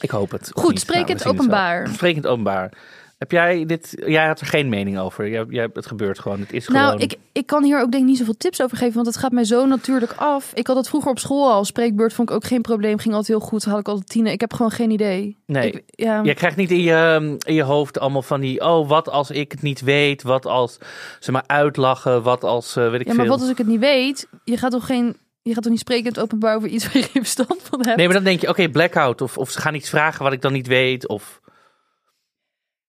Ik 0.00 0.10
hoop 0.10 0.30
het. 0.30 0.50
Goed, 0.54 0.80
spreek 0.80 1.06
Nou, 1.06 1.24
openbaar. 1.24 1.88
Het 2.00 2.26
openbaar. 2.26 2.72
Heb 3.22 3.30
jij 3.30 3.66
dit... 3.66 4.02
Jij 4.06 4.26
had 4.26 4.40
er 4.40 4.46
geen 4.46 4.68
mening 4.68 4.98
over. 4.98 5.28
Jij, 5.28 5.44
jij, 5.48 5.68
het 5.72 5.86
gebeurt 5.86 6.18
gewoon. 6.18 6.40
Het 6.40 6.52
is 6.52 6.68
Nou, 6.68 6.84
gewoon... 6.84 7.00
ik, 7.00 7.16
ik 7.32 7.46
kan 7.46 7.64
hier 7.64 7.80
ook 7.80 7.90
denk 7.90 8.02
ik 8.02 8.08
niet 8.08 8.18
zoveel 8.18 8.36
tips 8.36 8.62
over 8.62 8.76
geven, 8.76 8.94
want 8.94 9.06
het 9.06 9.16
gaat 9.16 9.32
mij 9.32 9.44
zo 9.44 9.66
natuurlijk 9.66 10.12
af. 10.16 10.52
Ik 10.54 10.66
had 10.66 10.76
het 10.76 10.88
vroeger 10.88 11.10
op 11.10 11.18
school 11.18 11.50
al. 11.52 11.64
Spreekbeurt 11.64 12.12
vond 12.12 12.30
ik 12.30 12.34
ook 12.34 12.44
geen 12.44 12.60
probleem. 12.62 12.98
Ging 12.98 13.14
altijd 13.14 13.38
heel 13.38 13.48
goed. 13.48 13.64
Had 13.64 13.78
ik 13.78 13.88
altijd 13.88 14.08
tien. 14.08 14.26
Ik 14.26 14.40
heb 14.40 14.52
gewoon 14.52 14.70
geen 14.70 14.90
idee. 14.90 15.36
Nee. 15.46 15.70
Ik, 15.70 15.82
ja. 15.86 16.22
Jij 16.22 16.34
krijgt 16.34 16.56
niet 16.56 16.70
in 16.70 16.80
je, 16.82 17.36
in 17.46 17.54
je 17.54 17.62
hoofd 17.62 17.98
allemaal 17.98 18.22
van 18.22 18.40
die... 18.40 18.60
Oh, 18.60 18.88
wat 18.88 19.08
als 19.08 19.30
ik 19.30 19.52
het 19.52 19.62
niet 19.62 19.80
weet? 19.80 20.22
Wat 20.22 20.46
als 20.46 20.78
ze 21.20 21.32
me 21.32 21.42
uitlachen? 21.46 22.22
Wat 22.22 22.44
als... 22.44 22.76
eh, 22.76 22.90
weet 22.90 23.00
ik 23.00 23.06
ja, 23.06 23.12
maar 23.14 23.24
veel. 23.24 23.32
wat 23.34 23.40
als 23.42 23.50
ik 23.50 23.58
het 23.58 23.66
niet 23.66 23.80
weet? 23.80 24.28
Je 24.44 24.56
gaat 24.56 24.70
toch 24.70 24.86
geen... 24.86 25.16
Je 25.42 25.52
gaat 25.54 25.62
toch 25.62 25.72
niet 25.72 25.80
spreken 25.80 26.04
in 26.04 26.10
het 26.10 26.20
openbaar 26.20 26.56
over 26.56 26.68
iets 26.68 26.84
waar 26.84 26.96
je 26.96 27.02
geen 27.02 27.22
verstand 27.22 27.62
van 27.62 27.84
hebt? 27.84 27.96
Nee, 27.96 28.06
maar 28.06 28.14
dan 28.14 28.24
denk 28.24 28.40
je... 28.40 28.48
Oké, 28.48 28.68
blackout. 28.68 29.20
Of, 29.20 29.38
of 29.38 29.50
ze 29.50 29.60
gaan 29.60 29.74
iets 29.74 29.88
vragen 29.88 30.24
wat 30.24 30.32
ik 30.32 30.42
dan 30.42 30.52
niet 30.52 30.66
weet. 30.66 31.08
Of... 31.08 31.40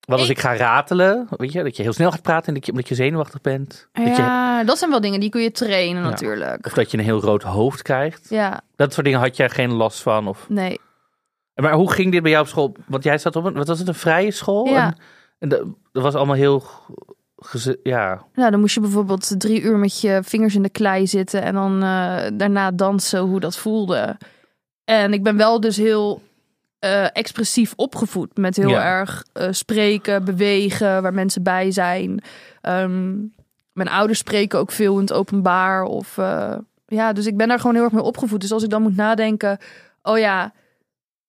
Wat 0.06 0.20
als 0.20 0.30
Ik- 0.30 0.40
ga 0.40 0.56
ratelen? 0.56 1.28
Weet 1.30 1.52
je, 1.52 1.64
dat 1.64 1.76
je 1.78 1.84
heel 1.84 1.94
snel 1.94 2.12
gaat 2.12 2.22
praten 2.22 2.48
en 2.48 2.54
dat 2.54 2.66
je, 2.66 2.72
omdat 2.72 2.88
je 2.88 2.96
zenuwachtig 2.96 3.42
bent. 3.42 3.88
Dat 3.92 4.04
je, 4.16 4.22
Ja, 4.22 4.64
dat 4.64 4.78
zijn 4.78 4.90
wel 4.90 5.02
dingen 5.02 5.20
die 5.20 5.30
kun 5.30 5.42
je 5.42 5.52
trainen 5.52 6.04
Ja. 6.04 6.10
natuurlijk. 6.10 6.66
of 6.66 6.74
dat 6.74 6.92
je 6.92 6.98
een 6.98 7.04
heel 7.04 7.22
rood 7.22 7.44
hoofd 7.44 7.82
krijgt. 7.82 8.30
Ja, 8.30 8.62
Dat 8.76 8.94
soort 8.94 9.06
dingen 9.06 9.20
had 9.22 9.38
jij 9.38 9.50
geen 9.50 9.72
last 9.74 10.02
van? 10.02 10.28
Of... 10.28 10.46
nee. 10.50 10.80
Maar 11.54 11.74
hoe 11.74 11.92
ging 11.92 12.12
dit 12.12 12.22
bij 12.22 12.32
jou 12.32 12.44
op 12.44 12.50
school? 12.50 12.76
Want 12.88 13.04
jij 13.04 13.18
zat 13.18 13.36
op 13.36 13.44
een, 13.46 13.54
wat 13.54 13.68
was 13.68 13.80
het, 13.80 13.88
een 13.88 13.96
vrije 13.96 14.32
school? 14.32 14.66
Ja. 14.66 14.86
En, 14.86 14.96
en 15.40 15.50
dat, 15.50 15.64
dat 15.92 16.04
was 16.04 16.16
allemaal 16.16 16.36
heel, 16.36 16.64
ja, 17.84 18.24
Nou, 18.34 18.52
dan 18.52 18.60
moest 18.60 18.74
je 18.76 18.82
bijvoorbeeld 18.82 19.40
drie 19.40 19.62
uur 19.62 19.78
met 19.78 20.02
je 20.02 20.20
vingers 20.24 20.56
in 20.56 20.64
de 20.64 20.70
klei 20.70 21.08
zitten 21.08 21.42
en 21.42 21.54
dan 21.54 21.84
eh, 21.84 22.24
daarna 22.34 22.72
dansen 22.72 23.20
hoe 23.20 23.40
dat 23.40 23.58
voelde. 23.58 24.18
En 24.84 25.14
ik 25.14 25.24
ben 25.24 25.38
wel 25.38 25.60
dus 25.60 25.78
heel 25.78 26.22
eh, 26.84 27.06
expressief 27.14 27.74
opgevoed 27.76 28.38
met 28.38 28.56
heel 28.56 28.70
Ja. 28.70 28.84
erg 28.84 29.24
eh, 29.34 29.48
spreken, 29.52 30.26
bewegen, 30.26 31.02
waar 31.02 31.14
mensen 31.14 31.44
bij 31.44 31.72
zijn. 31.72 32.24
Ehm, 32.62 33.12
mijn 33.72 33.90
ouders 33.90 34.20
spreken 34.20 34.60
ook 34.60 34.72
veel 34.72 34.94
in 34.96 35.02
het 35.02 35.14
openbaar. 35.14 35.84
Of, 35.84 36.18
eh, 36.18 36.56
ja, 36.86 37.14
dus 37.14 37.26
ik 37.26 37.38
ben 37.38 37.48
daar 37.48 37.60
gewoon 37.60 37.76
heel 37.76 37.84
erg 37.84 37.94
mee 37.94 38.04
opgevoed. 38.04 38.42
Dus 38.42 38.52
als 38.52 38.64
ik 38.64 38.70
dan 38.70 38.82
moet 38.82 38.96
nadenken, 38.96 39.58
oh 40.02 40.18
ja, 40.18 40.54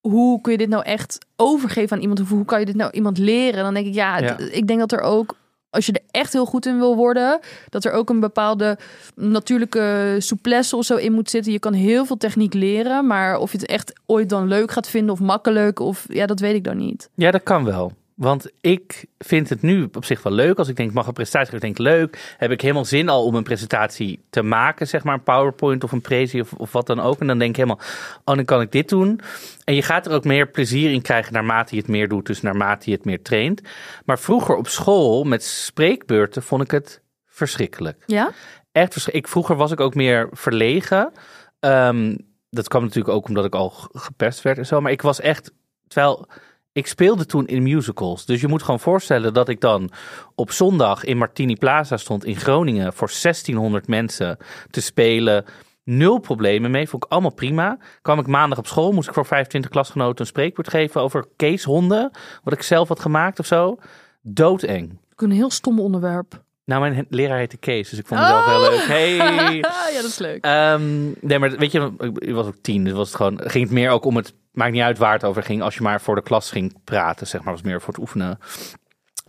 hoe 0.00 0.40
kun 0.40 0.52
je 0.52 0.58
dit 0.58 0.68
nou 0.68 0.82
echt 0.84 1.18
overgeven 1.36 1.96
aan 1.96 2.02
iemand? 2.02 2.20
Of 2.20 2.28
hoe 2.28 2.44
kan 2.44 2.60
je 2.60 2.66
dit 2.66 2.76
nou 2.76 2.90
iemand 2.90 3.18
leren? 3.18 3.64
Dan 3.64 3.74
denk 3.74 3.86
ik, 3.86 3.94
ja, 3.94 4.38
ik 4.38 4.66
denk 4.66 4.78
dat 4.78 4.92
er 4.92 5.00
ook, 5.00 5.36
als 5.74 5.86
je 5.86 5.92
er 5.92 6.02
echt 6.10 6.32
heel 6.32 6.46
goed 6.46 6.66
in 6.66 6.78
wil 6.78 6.96
worden, 6.96 7.40
dat 7.68 7.84
er 7.84 7.92
ook 7.92 8.10
een 8.10 8.20
bepaalde 8.20 8.78
natuurlijke 9.14 10.16
souplesse 10.18 10.76
of 10.76 10.84
zo 10.84 10.96
in 10.96 11.12
moet 11.12 11.30
zitten. 11.30 11.52
Je 11.52 11.58
kan 11.58 11.72
heel 11.72 12.04
veel 12.04 12.16
techniek 12.16 12.54
leren, 12.54 13.06
maar 13.06 13.38
of 13.38 13.52
je 13.52 13.58
het 13.58 13.66
echt 13.66 13.93
ooit 14.06 14.28
dan 14.28 14.48
leuk 14.48 14.70
gaat 14.70 14.88
vinden 14.88 15.12
of 15.12 15.20
makkelijk, 15.20 15.81
of 15.81 16.04
ja, 16.08 16.26
dat 16.26 16.40
weet 16.40 16.54
ik 16.54 16.64
dan 16.64 16.76
niet. 16.76 17.10
ja, 17.14 17.31
dat 17.31 17.43
kan 17.43 17.64
wel. 17.64 17.93
Want 18.14 18.50
ik 18.60 19.06
vind 19.18 19.48
het 19.48 19.62
nu 19.62 19.88
op 19.92 20.04
zich 20.04 20.22
wel 20.22 20.32
leuk. 20.32 20.58
Als 20.58 20.68
ik 20.68 20.76
denk, 20.76 20.88
ik 20.88 20.94
mag 20.94 21.06
een 21.06 21.12
presentatie 21.12 21.50
geven, 21.50 21.60
denk 21.60 21.78
ik 21.78 21.84
leuk. 21.84 22.34
Heb 22.38 22.50
ik 22.50 22.60
helemaal 22.60 22.84
zin 22.84 23.08
al 23.08 23.24
om 23.24 23.34
een 23.34 23.42
presentatie 23.42 24.24
te 24.30 24.42
maken, 24.42 24.88
zeg 24.88 25.04
maar 25.04 25.14
een 25.14 25.22
PowerPoint 25.22 25.84
of 25.84 25.92
een 25.92 26.00
prezi 26.00 26.40
of, 26.40 26.52
of 26.52 26.72
wat 26.72 26.86
dan 26.86 27.00
ook. 27.00 27.20
En 27.20 27.26
dan 27.26 27.38
denk 27.38 27.50
ik 27.50 27.56
helemaal, 27.56 27.80
oh, 28.24 28.34
dan 28.34 28.44
kan 28.44 28.60
ik 28.60 28.72
dit 28.72 28.88
doen. 28.88 29.20
En 29.64 29.74
je 29.74 29.82
gaat 29.82 30.06
er 30.06 30.12
ook 30.12 30.24
meer 30.24 30.48
plezier 30.48 30.92
in 30.92 31.02
krijgen 31.02 31.32
naarmate 31.32 31.74
je 31.74 31.80
het 31.80 31.90
meer 31.90 32.08
doet, 32.08 32.26
dus 32.26 32.40
naarmate 32.40 32.90
je 32.90 32.96
het 32.96 33.04
meer 33.04 33.22
traint. 33.22 33.62
Maar 34.04 34.18
vroeger 34.18 34.56
op 34.56 34.68
school 34.68 35.24
met 35.24 35.44
spreekbeurten 35.44 36.42
vond 36.42 36.62
ik 36.62 36.70
het 36.70 37.02
verschrikkelijk. 37.26 38.02
Ja? 38.06 38.32
echt 38.72 38.92
verschrikkelijk. 38.92 39.26
Ik, 39.26 39.28
vroeger 39.28 39.56
was 39.56 39.70
ik 39.70 39.80
ook 39.80 39.94
meer 39.94 40.28
verlegen. 40.32 41.12
Ehm, 41.60 42.16
dat 42.50 42.68
kwam 42.68 42.82
natuurlijk 42.82 43.14
ook 43.14 43.28
omdat 43.28 43.44
ik 43.44 43.54
al 43.54 43.70
gepest 43.92 44.42
werd 44.42 44.58
en 44.58 44.66
zo. 44.66 44.80
Maar 44.80 44.92
ik 44.92 45.02
was 45.02 45.20
echt, 45.20 45.52
terwijl 45.88 46.28
ik 46.74 46.86
speelde 46.86 47.26
toen 47.26 47.46
in 47.46 47.62
musicals. 47.62 48.24
Dus 48.26 48.40
je 48.40 48.48
moet 48.48 48.62
gewoon 48.62 48.81
voorstellen 48.81 49.34
dat 49.34 49.48
ik 49.48 49.60
dan 49.60 49.90
op 50.34 50.50
zondag 50.50 51.04
in 51.04 51.16
Martini 51.19 51.56
Plaza 51.56 51.96
stond 51.96 52.24
in 52.24 52.36
Groningen 52.36 52.93
voor 52.93 53.08
1600 53.22 53.86
mensen 53.88 54.36
te 54.70 54.81
spelen. 54.81 55.44
Nul 55.84 56.19
problemen 56.19 56.70
mee, 56.70 56.88
vond 56.88 57.04
ik 57.04 57.10
allemaal 57.12 57.34
prima. 57.34 57.78
Kwam 58.02 58.19
ik 58.19 58.26
maandag 58.26 58.58
op 58.58 58.66
school, 58.66 58.93
moest 58.93 59.08
ik 59.08 59.14
voor 59.14 59.26
25 59.26 59.70
klasgenoten 59.70 60.20
een 60.20 60.26
spreekwoord 60.26 60.69
geven 60.70 61.00
over 61.00 61.26
keeshonden. 61.36 62.10
Wat 62.44 62.54
ik 62.54 62.62
zelf 62.62 62.88
had 62.88 63.00
gemaakt 63.00 63.38
of 63.38 63.46
zo. 63.46 63.76
Doodeng. 64.22 64.98
Ook 65.12 65.22
een 65.22 65.31
heel 65.31 65.50
stom 65.50 65.81
onderwerp. 65.81 66.43
Nou, 66.64 66.81
mijn 66.81 67.06
leraar 67.10 67.38
heette 67.38 67.56
Kees, 67.56 67.90
dus 67.90 67.98
ik 67.98 68.06
vond 68.06 68.20
het 68.20 68.28
zelf 68.28 68.44
heel 68.46 68.60
leuk. 68.60 68.86
Hey! 68.86 69.16
ja, 69.94 69.94
dat 69.94 70.04
is 70.04 70.19
leuk. 70.19 70.44
Ehm, 70.44 71.04
nee, 71.20 71.38
maar 71.38 71.50
weet 71.56 71.72
je, 71.72 71.93
ik- 71.98 72.19
ik 72.19 72.34
was 72.34 72.46
ook 72.46 72.56
tien, 72.62 72.84
dus 72.84 72.93
was 72.93 73.06
het 73.08 73.16
gewoon, 73.16 73.40
ging 73.44 73.64
het 73.64 73.72
meer 73.72 73.90
ook 73.90 74.04
om 74.04 74.16
het, 74.16 74.34
maakt 74.55 74.73
niet 74.73 74.82
uit 74.82 74.99
waar 74.99 75.13
het 75.13 75.25
over 75.25 75.43
ging, 75.43 75.63
als 75.63 75.75
je 75.75 75.82
maar 75.82 76.01
voor 76.01 76.15
de 76.15 76.23
klas 76.23 76.51
ging 76.51 76.77
praten, 76.84 77.27
zeg 77.27 77.43
maar, 77.43 77.53
was 77.53 77.63
meer 77.63 77.81
voor 77.81 77.93
het 77.93 78.03
oefenen. 78.03 78.39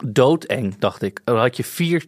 Doodeng, 0.05 0.77
dacht 0.77 1.01
ik. 1.01 1.21
Dan 1.23 1.37
had 1.37 1.57
je 1.57 1.63
vier 1.63 2.05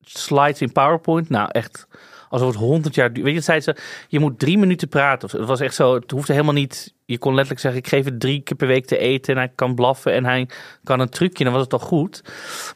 slides 0.00 0.60
in 0.60 0.72
PowerPoint, 0.72 1.28
nou 1.28 1.48
echt, 1.52 1.86
alsof 2.28 2.48
het 2.48 2.56
honderd 2.56 2.94
jaar 2.94 3.12
duurde. 3.12 3.22
Weet 3.22 3.38
je, 3.38 3.40
zei 3.40 3.60
ze, 3.60 3.76
je 4.08 4.20
moet 4.20 4.38
drie 4.38 4.58
minuten 4.58 4.88
praten. 4.88 5.38
Het 5.38 5.48
was 5.48 5.60
echt 5.60 5.74
zo, 5.74 5.94
het 5.94 6.10
hoefde 6.10 6.32
helemaal 6.32 6.54
niet, 6.54 6.94
je 7.04 7.18
kon 7.18 7.34
letterlijk 7.34 7.60
zeggen, 7.60 7.80
ik 7.80 7.88
geef 7.88 8.04
het 8.04 8.20
drie 8.20 8.40
keer 8.40 8.56
per 8.56 8.66
week 8.66 8.86
te 8.86 8.98
eten 8.98 9.34
en 9.34 9.40
hij 9.40 9.52
kan 9.54 9.74
blaffen 9.74 10.12
en 10.12 10.24
hij 10.24 10.48
kan 10.84 11.00
een 11.00 11.08
trucje, 11.08 11.44
dan 11.44 11.52
was 11.52 11.62
het 11.62 11.72
al 11.72 11.78
goed. 11.78 12.22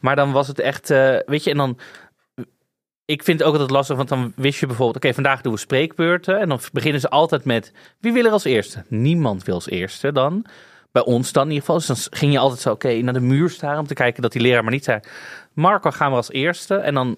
Maar 0.00 0.16
dan 0.16 0.32
was 0.32 0.48
het 0.48 0.58
echt, 0.58 0.90
eh, 0.90 1.16
weet 1.26 1.44
je, 1.44 1.50
en 1.50 1.56
dan 1.56 1.78
ik 3.04 3.22
vind 3.22 3.38
het 3.38 3.48
ook 3.48 3.52
altijd 3.52 3.70
lastig, 3.70 3.96
want 3.96 4.08
dan 4.08 4.32
wist 4.36 4.60
je 4.60 4.66
bijvoorbeeld, 4.66 4.96
oké, 4.96 5.14
vandaag 5.14 5.40
doen 5.40 5.52
we 5.52 5.58
spreekbeurten. 5.58 6.40
En 6.40 6.48
dan 6.48 6.60
beginnen 6.72 7.00
ze 7.00 7.08
altijd 7.08 7.44
met, 7.44 7.72
wie 8.00 8.12
wil 8.12 8.24
er 8.24 8.32
als 8.32 8.44
eerste? 8.44 8.84
Niemand 8.88 9.44
wil 9.44 9.54
als 9.54 9.68
eerste 9.68 10.12
dan. 10.12 10.44
Bij 10.92 11.04
ons 11.04 11.32
dan 11.32 11.42
in 11.42 11.52
ieder 11.52 11.64
geval. 11.64 11.78
Dus 11.78 11.86
dan 11.86 12.18
ging 12.18 12.32
je 12.32 12.38
altijd 12.38 12.60
zo, 12.60 12.70
oké, 12.70 12.92
naar 12.92 13.12
de 13.12 13.20
muur 13.20 13.50
staan 13.50 13.78
om 13.78 13.86
te 13.86 13.94
kijken 13.94 14.22
dat 14.22 14.32
die 14.32 14.42
leraar 14.42 14.62
maar 14.62 14.72
niet 14.72 14.84
zei, 14.84 15.00
Marco 15.52 15.90
gaan 15.90 16.10
we 16.10 16.16
als 16.16 16.30
eerste. 16.30 16.74
En 16.74 16.94
dan 16.94 17.10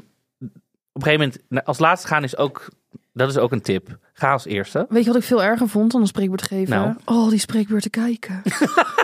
op 0.97 1.03
een 1.03 1.03
gegeven 1.03 1.33
moment, 1.49 1.67
als 1.67 1.79
laatste 1.79 2.09
gaan 2.09 2.23
is 2.25 2.37
ook, 2.37 2.69
dat 3.13 3.29
is 3.29 3.39
ook 3.39 3.53
een 3.53 3.63
tip. 3.63 3.99
Ga 4.13 4.33
als 4.33 4.47
eerste. 4.47 4.87
Weet 4.89 5.05
je 5.05 5.11
wat 5.13 5.21
ik 5.21 5.27
veel 5.27 5.43
erger 5.43 5.69
vond 5.69 5.93
dan 5.93 6.01
een 6.01 6.07
spreekbeurt 6.07 6.43
geven? 6.43 6.77
Nou. 6.77 6.95
Oh, 7.05 7.29
die 7.29 7.39
spreekbeurten 7.39 7.91
kijken. 7.91 8.43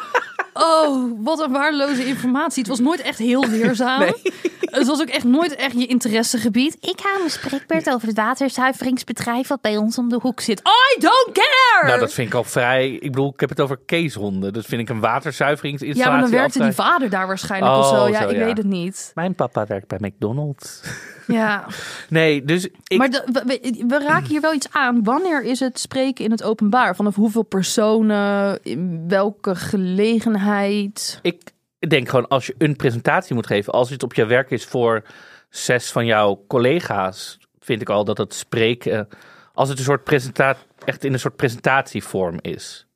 oh, 0.52 1.12
wat 1.18 1.40
een 1.40 1.52
waardeloze 1.52 2.06
informatie. 2.06 2.62
Het 2.62 2.70
was 2.70 2.80
nooit 2.80 3.00
echt 3.00 3.18
heel 3.18 3.48
leerzaam. 3.50 4.14
Het 4.70 4.86
was 4.86 5.00
ook 5.00 5.08
echt 5.08 5.24
nooit 5.24 5.54
echt 5.56 5.72
je 5.80 5.86
interessegebied. 5.86 6.76
Ik 6.80 6.98
hou 7.02 7.22
een 7.22 7.30
spreekbeurt 7.30 7.90
over 7.90 8.08
het 8.08 8.16
waterzuiveringsbedrijf 8.16 9.48
wat 9.48 9.60
bij 9.60 9.76
ons 9.76 9.98
om 9.98 10.08
de 10.08 10.18
hoek 10.22 10.40
zit. 10.40 10.58
I 10.60 11.00
don't 11.00 11.28
care! 11.32 11.86
Nou, 11.86 12.00
dat 12.00 12.12
vind 12.12 12.28
ik 12.28 12.34
al 12.34 12.44
vrij. 12.44 12.90
Ik 12.90 13.00
bedoel, 13.12 13.32
ik 13.32 13.40
heb 13.40 13.48
het 13.48 13.60
over 13.60 13.78
keeshonden. 13.86 14.52
Dat 14.52 14.64
vind 14.64 14.80
ik 14.80 14.88
een 14.88 14.94
ja, 14.94 15.00
waterzuiveringsinstallatie. 15.00 16.12
maar 16.20 16.30
dan 16.30 16.38
werkte 16.40 16.58
die 16.62 16.72
vader 16.72 17.10
daar 17.10 17.26
waarschijnlijk 17.26 17.76
of 17.76 17.90
Oh, 17.90 17.98
zo. 17.98 18.08
Ja, 18.08 18.22
zo, 18.22 18.28
ik 18.28 18.36
ja. 18.36 18.44
weet 18.44 18.56
het 18.56 18.66
niet. 18.66 19.12
Mijn 19.14 19.34
papa 19.34 19.66
werkt 19.66 19.86
bij 19.88 19.98
McDonald's. 20.00 20.80
Ja. 21.26 21.64
Nee, 22.08 22.44
dus 22.44 22.68
ik. 22.86 22.98
Maar 22.98 23.10
de- 23.10 23.22
we- 23.32 23.84
we 23.88 23.98
raken 23.98 24.28
hier 24.28 24.40
wel 24.40 24.54
iets 24.54 24.66
aan. 24.70 25.02
Wanneer 25.04 25.42
is 25.42 25.60
het 25.60 25.78
spreken 25.80 26.24
in 26.24 26.30
het 26.30 26.42
openbaar? 26.42 26.96
Vanaf 26.96 27.14
hoeveel 27.14 27.42
personen? 27.42 28.58
In 28.62 29.04
welke 29.08 29.54
gelegenheid? 29.54 31.18
Ik 31.22 31.40
denk 31.90 32.08
gewoon 32.08 32.28
als 32.28 32.46
je 32.46 32.54
een 32.58 32.76
presentatie 32.76 33.34
moet 33.34 33.46
geven, 33.46 33.72
als 33.72 33.90
het 33.90 34.02
op 34.02 34.14
je 34.14 34.26
werk 34.26 34.50
is 34.50 34.64
voor 34.64 35.02
zes 35.48 35.92
van 35.92 36.06
jouw 36.06 36.44
collega's, 36.48 37.38
vind 37.60 37.80
ik 37.80 37.88
al 37.88 38.04
dat 38.04 38.18
het 38.18 38.34
spreken, 38.34 39.08
als 39.52 39.68
het 39.68 39.78
een 39.78 39.84
soort 39.84 40.04
presentatie, 40.04 40.66
echt 40.84 41.04
in 41.04 41.12
een 41.12 41.20
soort 41.20 41.36
presentatievorm 41.36 42.38
is. 42.40 42.86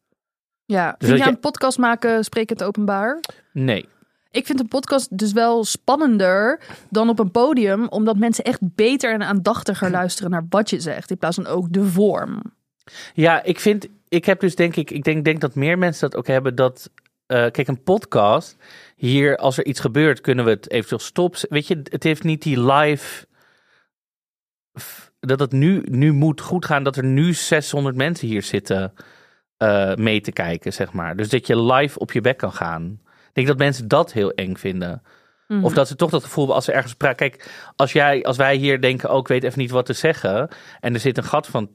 Ja, 0.64 0.94
Dus 0.98 1.08
vind 1.08 1.24
je 1.24 1.28
een 1.28 1.40
podcast 1.40 1.78
maken 1.78 2.24
spreken 2.24 2.56
in 2.56 2.56
het 2.56 2.66
openbaar? 2.66 3.20
Nee. 3.52 3.88
Ik 4.30 4.46
vind 4.46 4.60
een 4.60 4.68
podcast 4.68 5.18
dus 5.18 5.32
wel 5.32 5.64
spannender 5.64 6.60
dan 6.90 7.08
op 7.08 7.18
een 7.18 7.30
podium, 7.30 7.88
omdat 7.88 8.16
mensen 8.16 8.44
echt 8.44 8.60
beter 8.62 9.12
en 9.12 9.22
aandachtiger 9.22 9.90
luisteren 9.90 10.30
naar 10.30 10.46
wat 10.48 10.70
je 10.70 10.80
zegt, 10.80 11.10
in 11.10 11.18
plaats 11.18 11.36
van 11.36 11.46
ook 11.46 11.72
de 11.72 11.84
vorm. 11.84 12.42
Ja, 13.14 13.42
ik 13.42 13.60
vind, 13.60 13.88
ik 14.08 14.24
heb 14.24 14.40
dus 14.40 14.54
denk 14.54 14.76
ik, 14.76 14.90
ik 14.90 15.04
denk, 15.04 15.24
denk 15.24 15.40
dat 15.40 15.54
meer 15.54 15.78
mensen 15.78 16.10
dat 16.10 16.18
ook 16.18 16.26
hebben 16.26 16.54
dat, 16.54 16.90
kijk, 17.26 17.68
een 17.68 17.82
podcast, 17.82 18.56
hier 18.96 19.36
als 19.36 19.58
er 19.58 19.66
iets 19.66 19.80
gebeurt, 19.80 20.20
kunnen 20.20 20.44
we 20.44 20.50
het 20.50 20.70
eventueel 20.70 21.00
stoppen. 21.00 21.40
Weet 21.48 21.66
je, 21.66 21.80
het 21.82 22.02
heeft 22.02 22.22
niet 22.22 22.42
die 22.42 22.72
live, 22.72 23.26
dat 25.20 25.40
het 25.40 25.52
nu, 25.52 25.82
nu 25.90 26.12
moet 26.12 26.40
goed 26.40 26.64
gaan, 26.64 26.82
dat 26.82 26.96
er 26.96 27.04
nu 27.04 27.34
600 27.34 27.96
mensen 27.96 28.28
hier 28.28 28.42
zitten 28.42 28.92
eh, 29.56 29.94
mee 29.94 30.20
te 30.20 30.32
kijken, 30.32 30.72
zeg 30.72 30.92
maar. 30.92 31.16
Dus 31.16 31.28
dat 31.28 31.46
je 31.46 31.62
live 31.62 31.98
op 31.98 32.12
je 32.12 32.20
bek 32.20 32.36
kan 32.36 32.52
gaan. 32.52 33.00
Ik 33.04 33.32
denk 33.32 33.46
dat 33.46 33.58
mensen 33.58 33.88
dat 33.88 34.12
heel 34.12 34.30
eng 34.30 34.56
vinden. 34.56 35.02
Mhm. 35.48 35.64
Of 35.64 35.72
dat 35.72 35.88
ze 35.88 35.96
toch 35.96 36.10
dat 36.10 36.22
gevoel 36.22 36.38
hebben 36.38 36.54
als 36.54 36.64
ze 36.64 36.72
ergens 36.72 36.94
praten. 36.94 37.16
Kijk, 37.16 37.50
als, 37.76 37.92
jij, 37.92 38.24
als 38.24 38.36
wij 38.36 38.56
hier 38.56 38.80
denken, 38.80 39.10
oh, 39.10 39.18
ik 39.18 39.28
weet 39.28 39.44
even 39.44 39.58
niet 39.58 39.70
wat 39.70 39.86
te 39.86 39.92
zeggen. 39.92 40.48
En 40.80 40.94
er 40.94 41.00
zit 41.00 41.16
een 41.16 41.24
gat 41.24 41.46
van 41.46 41.70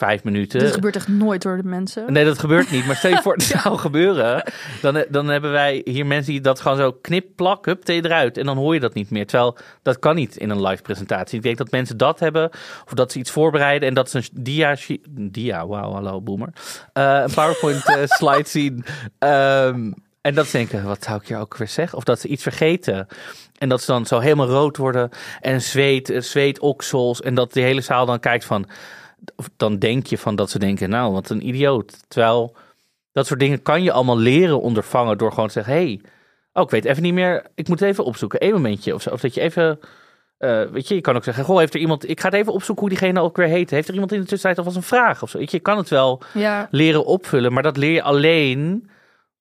vijf 0.00 0.24
minuten. 0.24 0.60
Dit 0.60 0.72
gebeurt 0.72 0.96
echt 0.96 1.08
nooit 1.08 1.42
door 1.42 1.56
de 1.56 1.68
mensen. 1.68 2.12
Nee, 2.12 2.24
dat 2.24 2.38
gebeurt 2.38 2.70
niet. 2.70 2.86
Maar 2.86 2.96
stel 2.96 3.10
je 3.10 3.22
voor, 3.22 3.32
het 3.40 3.42
zou 3.42 3.78
gebeuren. 3.78 4.42
Dan, 4.80 5.04
dan 5.08 5.28
hebben 5.28 5.50
wij 5.50 5.80
hier 5.84 6.06
mensen 6.06 6.32
die 6.32 6.40
dat 6.40 6.60
gewoon 6.60 6.76
zo 6.76 6.92
knip, 6.92 7.26
plak, 7.36 7.66
hup, 7.66 7.82
thee 7.82 8.04
eruit. 8.04 8.38
En 8.38 8.46
dan 8.46 8.56
hoor 8.56 8.74
je 8.74 8.80
dat 8.80 8.94
niet 8.94 9.10
meer. 9.10 9.26
Terwijl 9.26 9.56
dat 9.82 9.98
kan 9.98 10.14
niet 10.14 10.36
in 10.36 10.50
een 10.50 10.62
live 10.66 10.82
presentatie. 10.82 11.36
Ik 11.36 11.42
denk 11.42 11.56
dat 11.56 11.70
mensen 11.70 11.96
dat 11.96 12.20
hebben. 12.20 12.50
Of 12.84 12.92
dat 12.94 13.12
ze 13.12 13.18
iets 13.18 13.30
voorbereiden. 13.30 13.88
En 13.88 13.94
dat 13.94 14.10
ze 14.10 14.16
een 14.16 14.24
dia, 14.32 14.76
dia 15.14 15.66
wauw, 15.66 15.92
hallo 15.92 16.20
boomer. 16.20 16.52
Eh, 16.92 17.22
een 17.22 17.34
PowerPoint 17.34 17.86
eh, 17.86 18.02
slide 18.18 18.48
zien. 18.48 18.84
Ehm, 19.18 19.92
en 20.20 20.34
dat 20.34 20.46
ze 20.46 20.56
denken, 20.56 20.84
wat 20.84 21.04
zou 21.04 21.20
ik 21.20 21.28
hier 21.28 21.38
ook 21.38 21.56
weer 21.56 21.68
zeggen? 21.68 21.98
Of 21.98 22.04
dat 22.04 22.20
ze 22.20 22.28
iets 22.28 22.42
vergeten. 22.42 23.06
En 23.58 23.68
dat 23.68 23.80
ze 23.80 23.92
dan 23.92 24.06
zo 24.06 24.18
helemaal 24.18 24.48
rood 24.48 24.76
worden. 24.76 25.10
En 25.40 25.62
zweet, 25.62 26.10
eh, 26.10 26.20
zweetoksels. 26.20 27.20
En 27.20 27.34
dat 27.34 27.52
de 27.52 27.60
hele 27.60 27.80
zaal 27.80 28.06
dan 28.06 28.20
kijkt 28.20 28.44
van 28.44 28.68
dan 29.56 29.78
denk 29.78 30.06
je 30.06 30.18
van 30.18 30.36
dat 30.36 30.50
ze 30.50 30.58
denken, 30.58 30.90
nou, 30.90 31.12
wat 31.12 31.30
een 31.30 31.46
idioot. 31.46 32.04
Terwijl 32.08 32.56
dat 33.12 33.26
soort 33.26 33.40
dingen 33.40 33.62
kan 33.62 33.82
je 33.82 33.92
allemaal 33.92 34.18
leren 34.18 34.60
ondervangen 34.60 35.18
door 35.18 35.30
gewoon 35.30 35.46
te 35.46 35.52
zeggen, 35.52 35.72
hey, 35.72 36.00
oh, 36.52 36.62
ik 36.62 36.70
weet 36.70 36.84
even 36.84 37.02
niet 37.02 37.14
meer, 37.14 37.46
ik 37.54 37.68
moet 37.68 37.80
het 37.80 37.88
even 37.88 38.04
opzoeken, 38.04 38.40
één 38.40 38.52
momentje 38.52 38.94
of 38.94 39.02
zo. 39.02 39.10
Of 39.10 39.20
dat 39.20 39.34
je 39.34 39.40
even, 39.40 39.80
eh, 40.38 40.62
weet 40.62 40.88
je, 40.88 40.94
je 40.94 41.00
kan 41.00 41.16
ook 41.16 41.24
zeggen, 41.24 41.44
goh, 41.44 41.58
heeft 41.58 41.74
er 41.74 41.80
iemand, 41.80 42.08
ik 42.08 42.20
ga 42.20 42.28
het 42.28 42.36
even 42.36 42.52
opzoeken 42.52 42.86
hoe 42.86 42.98
diegene 42.98 43.20
ook 43.20 43.36
weer 43.36 43.46
heet. 43.46 43.70
Heeft 43.70 43.88
er 43.88 43.94
iemand 43.94 44.12
in 44.12 44.20
de 44.20 44.26
tussentijd 44.26 44.58
alvast 44.58 44.76
een 44.76 44.96
vraag 44.96 45.22
of 45.22 45.30
zo? 45.30 45.38
Je, 45.40 45.60
kan 45.60 45.76
het 45.76 45.88
wel 45.88 46.22
Ja, 46.34 46.68
leren 46.70 47.04
opvullen, 47.04 47.52
maar 47.52 47.62
dat 47.62 47.76
leer 47.76 47.92
je 47.92 48.02
alleen 48.02 48.90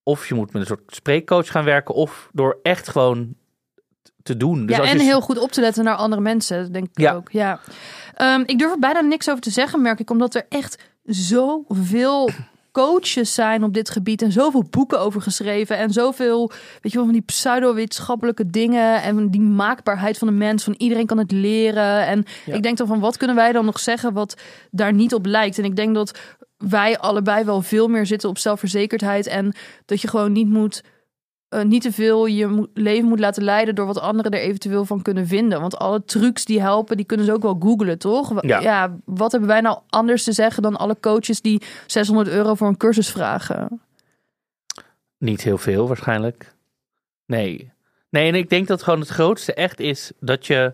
of 0.03 0.27
je 0.27 0.33
moet 0.33 0.53
met 0.53 0.61
een 0.61 0.67
soort 0.67 0.95
spreekcoach 0.95 1.47
gaan 1.47 1.63
werken 1.63 1.95
of 1.95 2.29
door 2.31 2.59
echt 2.63 2.87
gewoon 2.87 3.35
te 4.33 4.37
doen. 4.37 4.65
Dus 4.65 4.75
ja 4.75 4.81
als 4.81 4.91
en 4.91 4.97
je- 4.97 5.03
heel 5.03 5.21
goed 5.21 5.37
op 5.39 5.51
te 5.51 5.61
letten 5.61 5.83
naar 5.83 5.95
andere 5.95 6.21
mensen, 6.21 6.71
denk 6.71 6.85
ik 6.93 6.99
Ja. 6.99 7.13
ook. 7.13 7.31
Ja. 7.31 7.59
Ehm, 8.15 8.43
ik 8.45 8.59
durf 8.59 8.71
er 8.71 8.79
bijna 8.79 8.99
niks 9.01 9.29
over 9.29 9.41
te 9.41 9.49
zeggen, 9.49 9.81
merk 9.81 9.99
ik, 9.99 10.09
omdat 10.09 10.35
er 10.35 10.45
echt 10.49 10.77
zoveel 11.03 12.29
coaches 12.71 13.33
zijn 13.33 13.63
op 13.63 13.73
dit 13.73 13.89
gebied 13.89 14.21
en 14.21 14.31
zoveel 14.31 14.63
boeken 14.69 14.99
over 14.99 15.21
geschreven 15.21 15.77
en 15.77 15.91
zoveel, 15.91 16.51
weet 16.81 16.91
je 16.91 16.97
wel, 16.97 17.03
van 17.03 17.13
die 17.13 17.21
pseudo-wetenschappelijke 17.21 18.49
dingen 18.49 19.01
en 19.01 19.29
die 19.29 19.41
maakbaarheid 19.41 20.17
van 20.17 20.27
de 20.27 20.33
mens, 20.33 20.63
van 20.63 20.75
iedereen 20.77 21.05
kan 21.05 21.17
het 21.17 21.31
leren. 21.31 22.05
En 22.05 22.25
Ja. 22.45 22.53
ik 22.53 22.63
denk 22.63 22.77
dan 22.77 22.87
van, 22.87 22.99
wat 22.99 23.17
kunnen 23.17 23.35
wij 23.35 23.51
dan 23.51 23.65
nog 23.65 23.79
zeggen 23.79 24.13
wat 24.13 24.41
daar 24.71 24.93
niet 24.93 25.13
op 25.13 25.25
lijkt? 25.25 25.57
En 25.57 25.63
ik 25.63 25.75
denk 25.75 25.95
dat 25.95 26.19
wij 26.57 26.97
allebei 26.99 27.43
wel 27.43 27.61
veel 27.61 27.87
meer 27.87 28.05
zitten 28.05 28.29
op 28.29 28.37
zelfverzekerdheid 28.37 29.27
en 29.27 29.53
dat 29.85 30.01
je 30.01 30.07
gewoon 30.07 30.31
niet 30.31 30.49
moet 30.49 30.83
eh, 31.49 31.63
niet 31.63 31.81
te 31.81 31.91
veel 31.91 32.25
je 32.25 32.69
leven 32.73 33.07
moet 33.07 33.19
laten 33.19 33.43
leiden 33.43 33.75
door 33.75 33.85
wat 33.85 33.99
anderen 33.99 34.31
er 34.31 34.39
eventueel 34.39 34.85
van 34.85 35.01
kunnen 35.01 35.27
vinden. 35.27 35.61
Want 35.61 35.77
alle 35.77 36.03
trucs 36.05 36.45
die 36.45 36.61
helpen, 36.61 36.97
die 36.97 37.05
kunnen 37.05 37.25
ze 37.25 37.33
ook 37.33 37.41
wel 37.41 37.57
googlen, 37.59 37.97
toch? 37.99 38.43
Ja. 38.43 38.97
wat 39.05 39.31
hebben 39.31 39.49
wij 39.49 39.61
nou 39.61 39.79
anders 39.89 40.23
te 40.23 40.31
zeggen 40.31 40.63
dan 40.63 40.75
alle 40.77 40.97
coaches 40.99 41.41
die 41.41 41.61
600 41.87 42.27
euro 42.27 42.55
voor 42.55 42.67
een 42.67 42.77
cursus 42.77 43.09
vragen? 43.11 43.81
Niet 45.17 45.41
heel 45.41 45.57
veel 45.57 45.87
waarschijnlijk. 45.87 46.53
Nee. 47.25 47.71
Nee, 48.09 48.27
en 48.27 48.35
ik 48.35 48.49
denk 48.49 48.67
dat 48.67 48.83
gewoon 48.83 48.99
het 48.99 49.09
grootste 49.09 49.53
echt 49.53 49.79
is 49.79 50.11
dat 50.19 50.47
je 50.47 50.73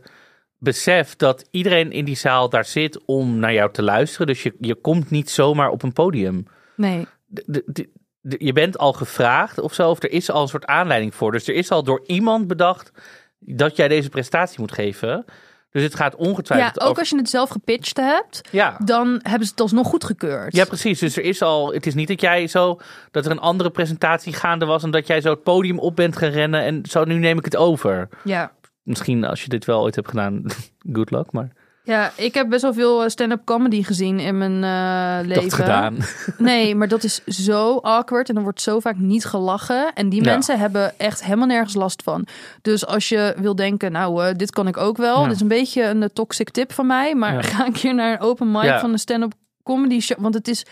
beseft 0.58 1.20
dat 1.20 1.48
iedereen 1.51 1.91
in 1.91 2.05
die 2.05 2.15
zaal 2.15 2.50
daar 2.50 2.65
zit 2.65 3.05
om 3.05 3.39
naar 3.39 3.53
jou 3.53 3.72
te 3.72 3.84
luisteren. 3.84 4.27
Dus 4.27 4.44
je, 4.44 4.55
je 4.60 4.75
komt 4.75 5.10
niet 5.10 5.29
zomaar 5.29 5.70
op 5.70 5.84
een 5.84 5.94
podium. 5.94 6.46
Nee. 6.75 7.08
De- 7.25 7.44
de- 7.46 7.63
de- 7.65 7.72
de- 7.72 7.89
je 8.27 8.53
bent 8.53 8.77
al 8.77 8.94
gevraagd 8.94 9.60
of 9.60 9.74
zo, 9.74 9.89
of 9.89 10.03
er 10.03 10.12
is 10.12 10.32
al 10.32 10.41
een 10.41 10.48
soort 10.48 10.65
aanleiding 10.65 11.15
voor. 11.15 11.32
Dus 11.32 11.48
er 11.48 11.55
is 11.55 11.72
al 11.72 11.84
door 11.84 12.03
iemand 12.05 12.48
bedacht 12.48 12.91
dat 13.39 13.75
jij 13.75 13.88
deze 13.88 14.10
prestatie 14.10 14.60
moet 14.60 14.72
geven. 14.72 15.25
Dus 15.72 15.84
het 15.84 15.96
gaat 15.96 16.15
Ja, 16.20 16.25
ongetwijfeld 16.25 16.79
ook 16.82 16.88
over... 16.88 17.00
als 17.00 17.10
je 17.10 17.17
het 17.17 17.29
zelf 17.29 17.50
gepitcht 17.50 17.98
hebt, 17.98 18.41
Ja. 18.51 18.77
dan 18.86 19.20
hebben 19.22 19.46
ze 19.46 19.51
het 19.51 19.62
alsnog 19.62 19.88
goedgekeurd. 19.88 20.55
Ja, 20.55 20.65
precies. 20.65 21.00
Dus 21.00 21.17
er 21.17 21.24
is 21.24 21.41
al. 21.41 21.74
Het 21.74 21.86
is 21.86 21.94
niet 21.94 22.08
dat 22.08 22.22
jij 22.22 22.48
zo. 22.48 22.79
dat 23.12 23.25
er 23.25 23.32
een 23.32 23.39
andere 23.39 23.70
presentatie 23.70 24.34
gaande 24.34 24.65
was. 24.65 24.84
en 24.84 24.91
dat 24.91 25.08
jij 25.08 25.22
zo 25.22 25.29
het 25.29 25.44
podium 25.44 25.79
op 25.79 25.96
bent 25.96 26.17
gaan 26.17 26.29
rennen. 26.29 26.62
en 26.62 26.82
zo 26.89 27.03
nu 27.03 27.13
neem 27.17 27.38
ik 27.38 27.46
het 27.46 27.55
over. 27.55 28.10
ja. 28.24 28.51
Misschien 28.84 29.24
als 29.25 29.41
je 29.44 29.50
dit 29.50 29.65
wel 29.65 29.82
ooit 29.82 29.96
hebt 29.96 30.08
gedaan. 30.10 30.44
Good 30.94 31.12
luck, 31.12 31.32
maar. 31.32 31.50
Ja, 31.85 32.11
ik 32.15 32.33
heb 32.33 32.49
best 32.49 32.61
wel 32.61 32.73
veel 32.73 33.03
eh, 33.03 33.09
stand-up 33.09 33.41
comedy 33.45 33.83
gezien 33.83 34.19
in 34.19 34.37
mijn 34.37 34.63
eh, 34.63 35.27
leven. 35.27 35.43
Dat 35.43 35.53
gedaan. 35.53 35.97
Nee, 36.37 36.75
maar 36.75 36.87
dat 36.87 37.03
is 37.03 37.23
zo 37.25 37.77
awkward 37.77 38.29
en 38.29 38.35
er 38.35 38.41
wordt 38.43 38.61
zo 38.61 38.79
vaak 38.79 38.97
niet 38.97 39.25
gelachen. 39.25 39.93
En 39.93 40.09
die 40.09 40.23
Ja. 40.23 40.31
mensen 40.31 40.59
hebben 40.59 40.99
echt 40.99 41.23
helemaal 41.23 41.47
nergens 41.47 41.73
last 41.75 42.03
van. 42.03 42.25
Dus 42.61 42.85
als 42.85 43.09
je 43.09 43.33
wil 43.37 43.55
denken, 43.55 43.91
nou, 43.91 44.25
eh, 44.25 44.33
dit 44.35 44.51
kan 44.51 44.67
ik 44.67 44.77
ook 44.77 44.97
wel. 44.97 45.17
Ja. 45.21 45.23
Dit 45.27 45.35
is 45.35 45.41
een 45.41 45.47
beetje 45.47 45.83
een 45.83 46.09
toxic 46.13 46.49
tip 46.49 46.73
van 46.73 46.87
mij. 46.87 47.15
Maar 47.15 47.33
Ja. 47.33 47.41
ga 47.51 47.65
een 47.65 47.73
keer 47.73 47.93
naar 47.95 48.11
een 48.11 48.19
open 48.19 48.51
mic 48.51 48.79
van 48.79 48.91
een 48.91 48.99
stand-up 48.99 49.33
comedy 49.63 49.99
show. 49.99 50.19
Want 50.19 50.33
het 50.33 50.47
is... 50.47 50.65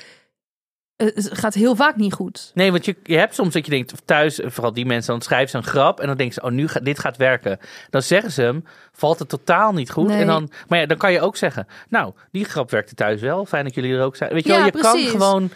Het 0.97 1.29
gaat 1.31 1.53
heel 1.53 1.75
vaak 1.75 1.95
niet 1.95 2.13
goed. 2.13 2.51
Nee, 2.53 2.71
want 2.71 2.85
je, 2.85 2.95
je 3.03 3.17
hebt 3.17 3.35
soms 3.35 3.53
dat 3.53 3.65
je 3.65 3.71
denkt. 3.71 3.93
thuis, 4.05 4.39
vooral 4.43 4.73
die 4.73 4.85
mensen. 4.85 5.11
dan 5.13 5.21
schrijven 5.21 5.49
ze 5.49 5.57
een 5.57 5.63
grap. 5.63 5.99
en 5.99 6.07
dan 6.07 6.17
denken 6.17 6.35
ze. 6.35 6.41
oh, 6.41 6.51
nu 6.51 6.67
gaat 6.67 6.85
dit 6.85 6.99
gaat 6.99 7.17
werken. 7.17 7.59
Dan 7.89 8.01
zeggen 8.01 8.31
ze 8.31 8.41
hem. 8.41 8.65
valt 8.91 9.19
het 9.19 9.29
totaal 9.29 9.73
niet 9.73 9.91
goed. 9.91 10.07
Nee. 10.07 10.19
En 10.21 10.27
dan, 10.27 10.51
maar 10.67 10.79
ja, 10.79 10.85
dan 10.85 10.97
kan 10.97 11.11
je 11.11 11.21
ook 11.21 11.35
zeggen. 11.37 11.67
nou, 11.89 12.13
die 12.31 12.45
grap 12.45 12.71
werkte 12.71 12.95
thuis 12.95 13.21
wel. 13.21 13.45
Fijn 13.45 13.63
dat 13.63 13.75
jullie 13.75 13.93
er 13.95 14.03
ook 14.03 14.15
zijn. 14.15 14.33
Weet 14.33 14.43
je 14.43 14.49
Ja, 14.51 14.55
wel, 14.55 14.65
je 14.65 14.71
precies. 14.71 15.11
kan 15.11 15.21
gewoon. 15.21 15.49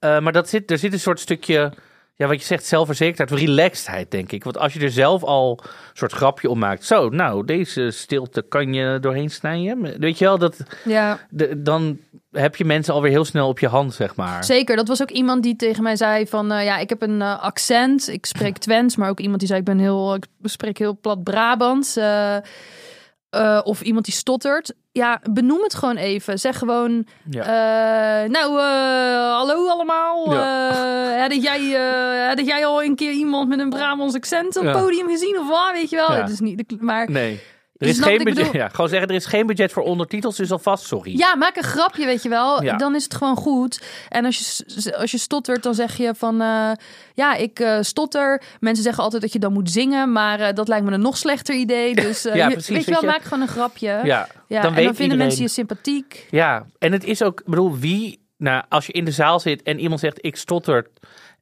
eh, 0.00 0.18
maar 0.18 0.32
dat 0.32 0.48
zit, 0.48 0.70
er 0.70 0.78
zit 0.78 0.92
een 0.92 1.00
soort 1.00 1.20
stukje. 1.20 1.72
Ja, 2.18 2.26
wat 2.26 2.40
je 2.40 2.46
zegt, 2.46 2.64
zelfverzekerdheid, 2.64 3.40
relaxedheid, 3.40 4.10
denk 4.10 4.32
ik. 4.32 4.44
Want 4.44 4.58
als 4.58 4.72
je 4.72 4.80
er 4.80 4.90
zelf 4.90 5.22
al 5.22 5.60
een 5.62 5.70
soort 5.92 6.12
grapje 6.12 6.50
om 6.50 6.58
maakt. 6.58 6.84
Zo, 6.84 7.08
nou, 7.08 7.44
deze 7.44 7.90
stilte 7.90 8.42
kan 8.48 8.74
je 8.74 8.98
doorheen 9.00 9.30
snijden. 9.30 9.98
Weet 10.00 10.18
je 10.18 10.24
wel, 10.24 10.38
dat, 10.38 10.56
Ja, 10.84 11.18
de, 11.30 11.62
dan 11.62 11.98
heb 12.30 12.56
je 12.56 12.64
mensen 12.64 12.94
alweer 12.94 13.10
heel 13.10 13.24
snel 13.24 13.48
op 13.48 13.58
je 13.58 13.68
hand, 13.68 13.94
zeg 13.94 14.16
maar. 14.16 14.44
zeker. 14.44 14.76
Dat 14.76 14.88
was 14.88 15.02
ook 15.02 15.10
iemand 15.10 15.42
die 15.42 15.56
tegen 15.56 15.82
mij 15.82 15.96
zei 15.96 16.26
van... 16.26 16.52
eh, 16.52 16.64
ja, 16.64 16.78
ik 16.78 16.88
heb 16.88 17.02
een 17.02 17.22
eh, 17.22 17.42
accent. 17.42 18.08
Ik 18.08 18.26
spreek 18.26 18.58
Twents. 18.68 18.96
Maar 18.96 19.08
ook 19.08 19.20
iemand 19.20 19.38
die 19.38 19.48
zei, 19.48 19.60
ik 19.60 19.66
ben 19.66 19.78
heel... 19.78 20.14
Ik 20.14 20.26
spreek 20.42 20.78
heel 20.78 20.98
plat 21.00 21.22
Brabants. 21.22 21.96
Eh, 21.96 23.60
of 23.64 23.80
iemand 23.82 24.04
die 24.04 24.14
stottert. 24.14 24.74
Ja, 24.98 25.20
benoem 25.30 25.62
het 25.62 25.74
gewoon 25.74 25.96
even. 25.96 26.38
Zeg 26.38 26.58
gewoon, 26.58 27.06
Ja. 27.30 27.42
eh, 27.42 28.28
nou, 28.30 28.58
eh, 28.58 29.32
hallo 29.36 29.68
allemaal. 29.68 30.24
Eh, 30.34 31.20
had, 31.20 31.42
jij, 31.42 31.74
eh, 31.74 32.28
had 32.28 32.46
jij 32.46 32.66
al 32.66 32.82
een 32.82 32.94
keer 32.96 33.12
iemand 33.12 33.48
met 33.48 33.58
een 33.58 33.70
Brabants 33.70 34.14
accent 34.14 34.56
op 34.56 34.64
het 34.64 34.74
Ja. 34.74 34.80
podium 34.80 35.08
gezien 35.08 35.38
of 35.38 35.48
wat? 35.48 35.70
Weet 35.72 35.90
je 35.90 35.96
wel? 35.96 36.12
Ja. 36.12 36.20
Het 36.20 36.30
is 36.30 36.40
niet, 36.40 36.68
de- 36.68 36.76
maar 36.80 37.10
Nee. 37.10 37.40
Er 37.78 37.86
is 37.88 37.96
snapt 37.96 38.10
geen 38.10 38.24
budget. 38.24 38.52
Ja, 38.62 38.68
gewoon 38.68 38.88
zeggen, 38.88 39.08
er 39.08 39.14
is 39.14 39.26
geen 39.26 39.46
budget 39.46 39.72
voor 39.72 39.82
ondertitels, 39.82 40.36
dus 40.36 40.50
alvast 40.52 40.86
sorry. 40.86 41.18
Ja, 41.18 41.34
maak 41.36 41.56
een 41.56 41.62
grapje, 41.62 42.06
weet 42.06 42.22
je 42.22 42.28
wel. 42.28 42.62
Ja. 42.62 42.76
Dan 42.76 42.94
is 42.94 43.04
het 43.04 43.14
gewoon 43.14 43.36
goed. 43.36 43.82
En 44.08 44.24
als 44.24 44.38
je, 44.38 44.96
als 44.96 45.10
je 45.10 45.18
stottert, 45.18 45.62
dan 45.62 45.74
zeg 45.74 45.96
je 45.96 46.14
van... 46.14 46.40
eh, 46.40 46.70
ja, 47.14 47.34
ik 47.34 47.60
eh, 47.60 47.78
stotter. 47.80 48.42
Mensen 48.60 48.82
zeggen 48.84 49.02
altijd 49.02 49.22
dat 49.22 49.32
je 49.32 49.38
dan 49.38 49.52
moet 49.52 49.70
zingen. 49.70 50.12
Maar 50.12 50.40
eh, 50.40 50.54
dat 50.54 50.68
lijkt 50.68 50.84
me 50.86 50.92
een 50.92 51.00
nog 51.00 51.16
slechter 51.16 51.54
idee. 51.54 51.94
Dus 52.08 52.22
Ja, 52.22 52.48
precies, 52.48 52.68
weet 52.68 52.84
je 52.84 52.90
wel, 52.90 53.00
je. 53.00 53.06
maak 53.06 53.22
gewoon 53.22 53.40
een 53.40 53.48
grapje. 53.48 53.86
Ja, 53.88 54.02
Ja, 54.04 54.26
en 54.26 54.28
dan 54.48 54.62
dan 54.62 54.74
weet 54.74 54.84
vinden 54.84 55.02
iedereen. 55.02 55.18
mensen 55.18 55.42
je 55.42 55.48
sympathiek. 55.48 56.26
Ja, 56.30 56.66
en 56.78 56.92
het 56.92 57.04
is 57.04 57.22
ook, 57.22 57.40
ik 57.40 57.46
bedoel, 57.46 57.76
wie, 57.78 58.26
nou, 58.36 58.64
als 58.68 58.86
je 58.86 58.92
in 58.92 59.04
de 59.04 59.10
zaal 59.10 59.40
zit 59.40 59.62
en 59.62 59.78
iemand 59.80 60.00
zegt 60.00 60.18
ik 60.20 60.36
stotter 60.36 60.86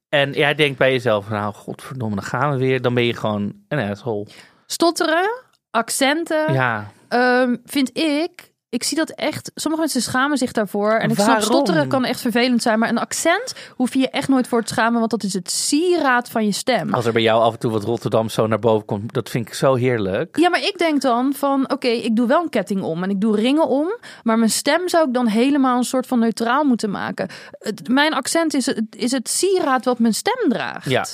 en 0.09 0.33
jij 0.33 0.55
denkt 0.55 0.79
bij 0.79 0.93
jezelf, 0.93 1.29
nou, 1.29 1.55
godverdomme, 1.55 2.15
dan 2.15 2.25
gaan 2.25 2.51
we 2.53 2.57
weer, 2.59 2.83
dan 2.83 2.95
ben 2.95 3.05
je 3.05 3.15
gewoon 3.15 3.53
een 3.69 3.91
asshole. 3.91 4.27
Stotteren, 4.67 5.29
accenten, 5.77 6.53
Ja, 6.53 6.91
ehm, 7.09 7.57
vind 7.65 7.99
ik... 7.99 8.55
Ik 8.69 8.83
zie 8.83 8.97
dat 8.97 9.11
echt. 9.11 9.51
Sommige 9.55 9.83
mensen 9.83 10.03
schamen 10.03 10.39
zich 10.39 10.53
daarvoor. 10.53 10.91
En 10.93 11.09
ik 11.09 11.15
snap, 11.15 11.27
Waarom? 11.27 11.45
stotteren 11.45 11.89
kan 11.89 12.05
echt 12.05 12.21
vervelend 12.21 12.63
zijn. 12.63 12.79
Maar 12.79 12.89
een 12.89 12.99
accent 12.99 13.55
hoef 13.71 13.93
je 13.93 13.99
je 13.99 14.11
echt 14.11 14.29
nooit 14.29 14.49
voor 14.49 14.63
te 14.63 14.73
schamen. 14.73 14.99
Want 14.99 15.11
dat 15.11 15.23
is 15.23 15.33
het 15.33 15.51
sieraad 15.51 16.31
van 16.31 16.45
je 16.45 16.53
stem. 16.53 16.95
als 16.95 17.07
er 17.07 17.13
bij 17.13 17.23
jou 17.23 17.43
af 17.43 17.53
en 17.53 17.59
toe 17.59 17.71
wat 17.71 17.85
Rotterdam 17.85 18.29
zo 18.29 18.47
naar 18.47 18.59
boven 18.59 18.87
komt, 18.87 19.13
dat 19.13 19.31
vind 19.31 19.49
ik 19.49 19.55
zo 19.55 19.75
heerlijk. 19.75 20.37
Ja, 20.39 20.49
maar 20.49 20.63
ik 20.63 20.79
denk 20.79 21.03
dan 21.03 21.33
van, 21.35 21.71
oké, 21.71 21.89
ik 21.89 22.17
doe 22.17 22.27
wel 22.27 22.43
een 22.43 22.49
ketting 22.49 22.83
om 22.83 23.03
en 23.03 23.11
ik 23.11 23.21
doe 23.21 23.37
ringen 23.37 23.69
om, 23.69 23.97
maar 24.23 24.39
mijn 24.39 24.51
stem 24.51 24.89
zou 24.89 25.07
ik 25.09 25.15
dan 25.15 25.27
helemaal 25.27 25.77
een 25.77 25.85
soort 25.85 26.07
van 26.07 26.19
neutraal 26.19 26.65
moeten 26.65 26.91
maken. 26.91 27.29
Het, 27.59 27.89
mijn 27.89 28.15
accent 28.15 28.55
is 28.55 28.67
het, 28.67 28.83
is 28.91 29.13
het 29.13 29.29
sieraad 29.29 29.85
wat 29.85 29.99
mijn 29.99 30.15
stem 30.15 30.49
draagt. 30.49 30.91
Ja. 30.91 31.07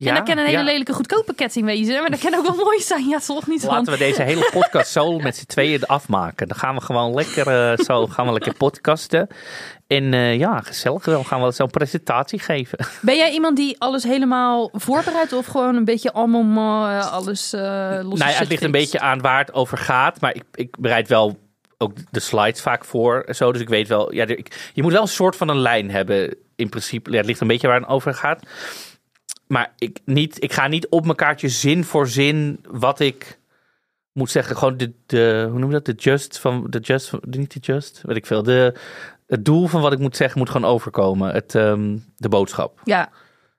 En 0.00 0.06
Ja, 0.06 0.14
dat 0.14 0.28
kan 0.28 0.38
een 0.38 0.44
hele 0.44 0.58
ja. 0.58 0.64
lelijke 0.64 0.92
goedkope 0.92 1.34
ketting 1.34 1.64
wezen, 1.64 2.00
maar 2.00 2.10
dat 2.10 2.20
kan 2.20 2.34
ook 2.34 2.46
wel 2.46 2.54
mooi 2.64 2.80
zijn. 2.80 3.08
Ja, 3.08 3.18
toch 3.18 3.46
niet 3.46 3.60
van. 3.60 3.74
Laten 3.74 3.92
we 3.92 3.98
deze 3.98 4.22
hele 4.22 4.48
podcast 4.52 4.92
zo 4.92 5.18
met 5.18 5.36
z'n 5.36 5.46
tweeën 5.46 5.86
afmaken. 5.86 6.48
Dan 6.48 6.56
gaan 6.56 6.74
we 6.74 6.80
gewoon 6.80 7.14
lekker 7.14 7.70
eh, 7.70 7.84
zo 7.84 8.06
gaan 8.06 8.26
we 8.26 8.32
lekker 8.32 8.54
podcasten. 8.54 9.28
En 9.86 10.14
eh, 10.14 10.38
ja, 10.38 10.60
gezellig. 10.60 11.02
Dan 11.02 11.24
gaan 11.24 11.42
we 11.42 11.52
zo'n 11.52 11.70
presentatie 11.70 12.38
geven. 12.38 12.78
Ben 13.00 13.16
jij 13.16 13.32
iemand 13.32 13.56
die 13.56 13.80
alles 13.80 14.02
helemaal 14.02 14.70
voorbereidt 14.72 15.32
of 15.32 15.46
gewoon 15.46 15.76
een 15.76 15.84
beetje 15.84 16.12
allemaal 16.12 16.88
eh, 16.88 17.12
alles 17.12 17.50
los 18.02 18.18
Nou 18.18 18.30
ja, 18.30 18.38
het 18.38 18.48
ligt 18.48 18.62
een 18.62 18.70
beetje 18.70 19.00
aan 19.00 19.20
waar 19.20 19.38
het 19.38 19.52
over 19.52 19.78
gaat. 19.78 20.20
Maar 20.20 20.34
ik, 20.34 20.44
ik 20.54 20.76
bereid 20.78 21.08
wel 21.08 21.38
ook 21.78 21.92
de 22.10 22.20
slides 22.20 22.60
vaak 22.60 22.84
voor. 22.84 23.22
en 23.26 23.34
Zo, 23.34 23.52
dus 23.52 23.60
ik 23.60 23.68
weet 23.68 23.88
wel. 23.88 24.14
Ja, 24.14 24.26
ik, 24.26 24.70
je 24.74 24.82
moet 24.82 24.92
wel 24.92 25.02
een 25.02 25.08
soort 25.08 25.36
van 25.36 25.48
een 25.48 25.60
lijn 25.60 25.90
hebben. 25.90 26.36
In 26.56 26.68
principe. 26.68 27.10
Ja, 27.10 27.16
het 27.16 27.26
ligt 27.26 27.40
een 27.40 27.46
beetje 27.46 27.66
waar 27.66 27.80
het 27.80 27.88
over 27.88 28.14
gaat. 28.14 28.42
Maar 29.50 29.72
ik, 29.78 29.98
niet, 30.04 30.42
ik 30.42 30.52
ga 30.52 30.66
niet 30.66 30.88
op 30.88 31.04
mijn 31.04 31.16
kaartje 31.16 31.48
zin 31.48 31.84
voor 31.84 32.08
zin 32.08 32.60
wat 32.68 33.00
ik 33.00 33.38
moet 34.12 34.30
zeggen. 34.30 34.56
Gewoon 34.56 34.76
de, 34.76 34.92
de 35.06 35.46
hoe 35.50 35.58
noem 35.58 35.68
je 35.70 35.80
dat? 35.80 35.84
De 35.84 35.92
just 35.92 36.38
van 36.38 36.66
de 36.68 36.78
just, 36.78 37.08
van- 37.08 37.22
niet 37.30 37.52
de 37.52 37.58
just, 37.72 38.00
weet 38.02 38.16
ik 38.16 38.26
veel. 38.26 38.42
De, 38.42 38.74
het 39.26 39.44
doel 39.44 39.66
van 39.66 39.80
wat 39.80 39.92
ik 39.92 39.98
moet 39.98 40.16
zeggen 40.16 40.38
moet 40.38 40.50
gewoon 40.50 40.70
overkomen. 40.70 41.32
Het, 41.32 41.54
ehm, 41.54 41.96
de 42.16 42.28
boodschap. 42.28 42.80
Ja, 42.84 43.10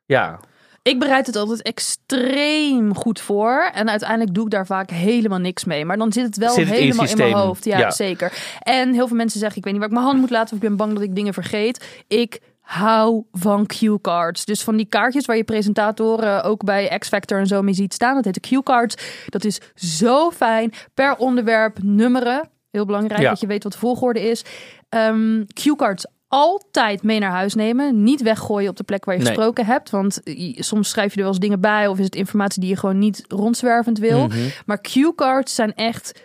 Ja, 0.05 0.39
Ik 0.83 0.99
bereid 0.99 1.27
het 1.27 1.35
altijd 1.35 1.61
extreem 1.61 2.95
goed 2.95 3.19
voor. 3.21 3.69
En 3.73 3.89
uiteindelijk 3.89 4.33
doe 4.33 4.45
ik 4.45 4.51
daar 4.51 4.65
vaak 4.65 4.89
helemaal 4.89 5.39
niks 5.39 5.63
mee. 5.63 5.85
Maar 5.85 5.97
dan 5.97 6.11
zit 6.13 6.25
het 6.25 6.37
wel 6.37 6.53
Zit 6.53 6.67
het 6.67 6.77
helemaal 6.77 7.07
in, 7.07 7.17
mijn 7.17 7.33
hoofd. 7.33 7.65
Ja, 7.65 7.77
Ja. 7.79 7.91
zeker. 7.91 8.33
En 8.59 8.93
heel 8.93 9.07
veel 9.07 9.17
mensen 9.17 9.39
zeggen, 9.39 9.57
ik 9.57 9.63
weet 9.63 9.73
niet 9.73 9.81
waar 9.81 9.91
ik 9.91 9.95
mijn 9.97 10.07
hand 10.07 10.19
moet 10.19 10.29
laten. 10.29 10.55
Of 10.57 10.61
ik 10.63 10.67
ben 10.69 10.77
bang 10.77 10.93
dat 10.93 11.01
ik 11.03 11.15
dingen 11.15 11.33
vergeet. 11.33 12.03
Ik 12.07 12.39
hou 12.61 13.23
van 13.31 13.65
cue 13.65 14.01
cards. 14.01 14.45
Dus 14.45 14.63
van 14.63 14.75
die 14.75 14.85
kaartjes 14.85 15.25
waar 15.25 15.35
je 15.37 15.43
presentatoren 15.43 16.43
ook 16.43 16.63
bij 16.63 16.97
X 16.97 17.07
Factor 17.07 17.39
en 17.39 17.47
zo 17.47 17.61
mee 17.61 17.73
ziet 17.73 17.93
staan. 17.93 18.15
Dat 18.15 18.25
heet 18.25 18.33
de 18.33 18.39
cue 18.39 18.63
cards. 18.63 18.95
Dat 19.29 19.43
is 19.45 19.59
zo 19.75 20.31
fijn. 20.31 20.73
Per 20.93 21.15
onderwerp 21.15 21.77
nummeren. 21.83 22.49
Heel 22.71 22.85
belangrijk 22.85 23.21
Ja. 23.21 23.29
dat 23.29 23.39
je 23.39 23.47
weet 23.47 23.63
wat 23.63 23.71
de 23.71 23.77
volgorde 23.77 24.21
is. 24.29 24.43
Ehm 24.89 25.43
cue 25.53 25.75
cards 25.75 26.05
altijd 26.27 27.03
mee 27.03 27.19
naar 27.19 27.31
huis 27.31 27.53
nemen. 27.55 28.03
Niet 28.03 28.21
weggooien 28.21 28.69
op 28.69 28.77
de 28.77 28.83
plek 28.83 29.05
waar 29.05 29.15
je 29.15 29.21
Nee. 29.21 29.29
gesproken 29.29 29.65
hebt. 29.65 29.89
Want 29.89 30.21
soms 30.55 30.89
schrijf 30.89 31.09
je 31.11 31.15
er 31.17 31.23
wel 31.23 31.31
eens 31.31 31.41
dingen 31.41 31.59
bij. 31.61 31.87
Of 31.87 31.97
is 31.99 32.05
het 32.05 32.15
informatie 32.15 32.61
die 32.61 32.69
je 32.69 32.77
gewoon 32.77 32.99
niet 32.99 33.25
rondzwervend 33.27 33.99
wil. 33.99 34.27
Mhm. 34.27 34.37
Maar 34.65 34.81
cue 34.81 35.15
cards 35.15 35.55
zijn 35.55 35.75
echt 35.75 36.21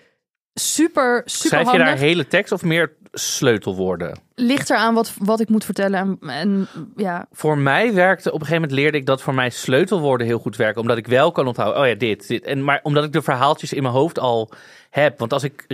super, 0.55 1.23
super 1.25 1.49
Schrijf 1.49 1.63
je 1.65 1.69
handig. 1.71 1.87
daar 1.87 1.97
hele 1.99 2.27
tekst 2.27 2.53
of 2.53 2.63
meer 2.63 2.93
sleutelwoorden? 3.13 4.19
Ligt 4.39 4.71
eraan 4.71 4.95
wat, 4.95 5.15
wat 5.19 5.41
ik 5.41 5.49
moet 5.49 5.65
vertellen. 5.65 6.19
En, 6.21 6.31
en 6.31 6.69
ja, 6.97 7.27
Voor 7.33 7.59
mij 7.59 7.95
werkte, 7.95 8.29
op 8.29 8.41
een 8.41 8.47
gegeven 8.47 8.63
moment 8.63 8.81
leerde 8.81 8.99
ik 8.99 9.07
dat 9.07 9.23
voor 9.23 9.35
mij 9.35 9.51
sleutelwoorden 9.51 10.27
heel 10.27 10.39
goed 10.39 10.57
werken. 10.57 10.81
Omdat 10.81 10.97
ik 10.97 11.07
wel 11.07 11.33
kan 11.33 11.47
onthouden, 11.47 11.81
oh 11.81 11.89
ja, 11.89 11.95
dit, 11.95 12.29
dit. 12.29 12.45
En, 12.45 12.65
maar 12.65 12.81
omdat 12.83 13.05
ik 13.05 13.13
de 13.13 13.23
verhaaltjes 13.23 13.73
in 13.73 13.83
mijn 13.83 13.95
hoofd 13.95 14.19
al 14.19 14.51
heb. 14.91 15.19
Want 15.19 15.33
als 15.33 15.43
ik 15.43 15.65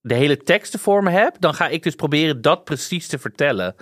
de 0.00 0.14
hele 0.14 0.36
teksten 0.36 0.80
voor 0.80 1.02
me 1.02 1.10
heb, 1.10 1.36
dan 1.38 1.54
ga 1.54 1.68
ik 1.68 1.82
dus 1.82 1.94
proberen 1.94 2.40
dat 2.40 2.64
precies 2.64 3.06
te 3.06 3.18
vertellen. 3.18 3.74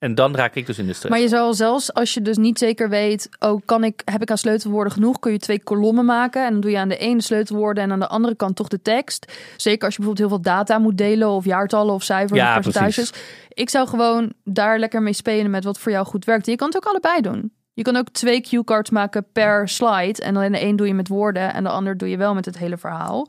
En 0.00 0.14
dan 0.14 0.34
raak 0.34 0.54
ik 0.54 0.66
dus 0.66 0.78
in 0.78 0.86
de 0.86 0.92
stress. 0.92 1.10
Maar 1.10 1.20
je 1.20 1.28
zou 1.28 1.54
zelfs 1.54 1.94
als 1.94 2.14
je 2.14 2.22
dus 2.22 2.36
niet 2.36 2.58
zeker 2.58 2.88
weet, 2.88 3.28
oh, 3.38 3.60
kan 3.64 3.84
ik, 3.84 4.02
heb 4.04 4.22
ik 4.22 4.30
aan 4.30 4.38
sleutelwoorden 4.38 4.92
genoeg, 4.92 5.18
kun 5.18 5.32
je 5.32 5.38
twee 5.38 5.62
kolommen 5.62 6.04
maken 6.04 6.44
en 6.44 6.52
dan 6.52 6.60
doe 6.60 6.70
je 6.70 6.78
aan 6.78 6.88
de 6.88 6.96
ene 6.96 7.22
sleutelwoorden 7.22 7.82
en 7.82 7.92
aan 7.92 7.98
de 7.98 8.08
andere 8.08 8.34
kant 8.34 8.56
toch 8.56 8.68
de 8.68 8.82
tekst. 8.82 9.32
Zeker 9.56 9.84
als 9.84 9.96
je 9.96 10.02
bijvoorbeeld 10.02 10.18
heel 10.18 10.28
veel 10.28 10.52
data 10.54 10.78
moet 10.78 10.98
delen 10.98 11.28
of 11.28 11.44
jaartallen 11.44 11.94
of 11.94 12.02
cijfers 12.02 12.40
Ja, 12.40 12.56
of 12.56 12.62
percentages. 12.62 13.12
Ik 13.48 13.70
zou 13.70 13.88
gewoon 13.88 14.32
daar 14.44 14.78
lekker 14.78 15.02
mee 15.02 15.12
spelen 15.12 15.50
met 15.50 15.64
wat 15.64 15.78
voor 15.78 15.92
jou 15.92 16.06
goed 16.06 16.24
werkt. 16.24 16.46
Je 16.46 16.56
kan 16.56 16.66
het 16.66 16.76
ook 16.76 16.86
allebei 16.86 17.20
doen. 17.20 17.52
Je 17.72 17.82
kan 17.82 17.96
ook 17.96 18.08
twee 18.08 18.40
cue 18.40 18.64
cards 18.64 18.90
maken 18.90 19.26
per 19.32 19.68
slide 19.68 20.22
en 20.22 20.34
dan 20.34 20.42
in 20.42 20.52
de 20.52 20.62
een 20.62 20.76
doe 20.76 20.86
je 20.86 20.94
met 20.94 21.08
woorden 21.08 21.54
en 21.54 21.62
de 21.62 21.70
ander 21.70 21.96
doe 21.96 22.08
je 22.08 22.16
wel 22.16 22.34
met 22.34 22.44
het 22.44 22.58
hele 22.58 22.76
verhaal. 22.76 23.28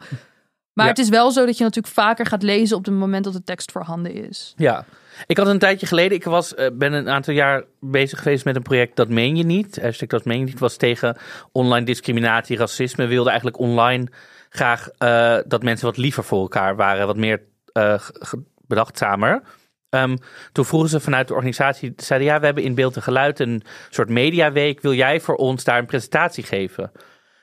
Maar 0.73 0.85
Ja. 0.85 0.91
het 0.91 0.99
is 1.01 1.09
wel 1.09 1.31
zo 1.31 1.45
dat 1.45 1.57
je 1.57 1.63
natuurlijk 1.63 1.93
vaker 1.93 2.25
gaat 2.25 2.43
lezen 2.43 2.77
op 2.77 2.85
het 2.85 2.93
moment 2.93 3.23
dat 3.23 3.33
de 3.33 3.43
tekst 3.43 3.71
voorhanden 3.71 4.13
is. 4.29 4.53
Ja, 4.57 4.85
ik 5.25 5.37
had 5.37 5.47
een 5.47 5.59
tijdje 5.59 5.85
geleden, 5.85 6.17
ik 6.17 6.23
was, 6.23 6.55
eh, 6.55 6.67
ben 6.73 6.93
een 6.93 7.09
aantal 7.09 7.33
jaar 7.33 7.63
bezig 7.79 8.21
geweest 8.21 8.45
met 8.45 8.55
een 8.55 8.61
project 8.61 8.95
Dat 8.95 9.09
Meen 9.09 9.35
Je 9.35 9.43
Niet. 9.43 9.81
Hashtag 9.81 10.07
Dat 10.07 10.25
Meen 10.25 10.39
Je 10.39 10.45
Niet 10.45 10.59
was 10.59 10.75
tegen 10.77 11.17
online 11.51 11.85
discriminatie, 11.85 12.57
racisme. 12.57 13.03
We 13.03 13.09
wilden 13.09 13.29
eigenlijk 13.31 13.59
online 13.61 14.07
graag 14.49 14.89
eh, 14.97 15.37
dat 15.47 15.63
mensen 15.63 15.85
wat 15.85 15.97
liever 15.97 16.23
voor 16.23 16.41
elkaar 16.41 16.75
waren, 16.75 17.07
wat 17.07 17.17
meer 17.17 17.41
ge- 17.73 18.43
bedachtzamer. 18.67 19.41
Ehm, 19.89 20.15
toen 20.51 20.65
vroegen 20.65 20.89
ze 20.89 20.99
vanuit 20.99 21.27
de 21.27 21.33
organisatie, 21.33 21.93
zeiden 21.95 22.27
ja, 22.27 22.39
we 22.39 22.45
hebben 22.45 22.63
in 22.63 22.75
beeld 22.75 22.95
en 22.95 23.01
geluid 23.01 23.39
een 23.39 23.63
soort 23.89 24.09
mediaweek. 24.09 24.81
Wil 24.81 24.93
jij 24.93 25.19
voor 25.19 25.35
ons 25.35 25.63
daar 25.63 25.77
een 25.79 25.85
presentatie 25.85 26.43
geven? 26.43 26.91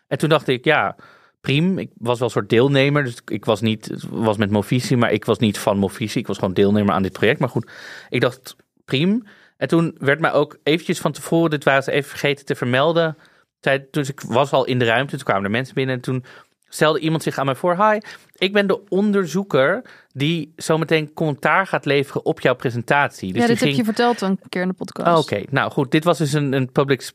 En 0.07 0.19
toen 0.19 0.29
dacht 0.29 0.49
ik, 0.49 0.65
ja, 0.65 0.97
prima. 1.41 1.81
Ik 1.81 1.91
was 1.95 2.19
wel 2.19 2.27
een 2.27 2.35
soort 2.35 2.49
deelnemer. 2.49 3.05
Dus 3.05 3.21
ik 3.25 3.45
was 3.45 3.61
niet, 3.61 4.05
was 4.11 4.37
met 4.37 4.51
Movisie, 4.51 4.97
maar 4.97 5.13
ik 5.13 5.25
was 5.25 5.39
niet 5.39 5.59
van 5.59 5.79
Movisie. 5.79 6.21
Ik 6.21 6.27
was 6.27 6.39
gewoon 6.39 6.55
deelnemer 6.55 6.95
aan 6.95 7.03
dit 7.03 7.13
project. 7.13 7.41
Maar 7.41 7.49
goed, 7.49 7.71
ik 8.09 8.21
dacht, 8.21 8.57
prima. 8.85 9.21
En 9.57 9.69
toen 9.69 9.97
werd 9.99 10.21
mij 10.21 10.33
ook 10.33 10.59
eventjes 10.63 10.99
van 10.99 11.13
tevoren, 11.13 11.51
dit 11.51 11.65
waren 11.65 11.83
ze 11.83 11.93
even 11.93 12.11
vergeten 12.11 12.45
te 12.45 12.55
vermelden. 12.55 13.17
Zei, 13.61 13.87
dus 13.91 14.09
ik 14.09 14.21
was 14.21 14.53
al 14.53 14.65
in 14.65 14.79
de 14.79 14.85
ruimte, 14.85 15.17
toen 15.17 15.25
kwamen 15.25 15.45
er 15.45 15.51
mensen 15.51 15.75
binnen. 15.75 15.95
En 15.95 16.01
toen 16.01 16.25
stelde 16.69 16.99
iemand 16.99 17.23
zich 17.23 17.39
aan 17.39 17.47
mij 17.47 17.55
voor. 17.55 17.77
Hi, 17.77 17.99
ik 18.35 18.53
ben 18.53 18.67
de 18.67 18.89
onderzoeker 18.89 19.83
die 20.13 20.53
zometeen 20.57 21.13
commentaar 21.13 21.67
gaat 21.67 21.85
leveren 21.85 22.25
op 22.25 22.41
jouw 22.41 22.55
presentatie. 22.55 23.33
Dus 23.33 23.43
ja, 23.43 23.49
dit 23.49 23.61
heb 23.61 23.69
je 23.69 23.85
verteld 23.85 24.21
een 24.21 24.39
keer 24.49 24.63
in 24.63 24.69
de 24.69 24.75
podcast. 24.75 25.09
Oh, 25.09 25.19
Oké, 25.19 25.43
nou 25.51 25.71
goed, 25.71 25.91
dit 25.91 26.05
was 26.05 26.19
dus 26.19 26.33
een, 26.33 26.53
een, 26.53 26.73
public, 26.73 27.11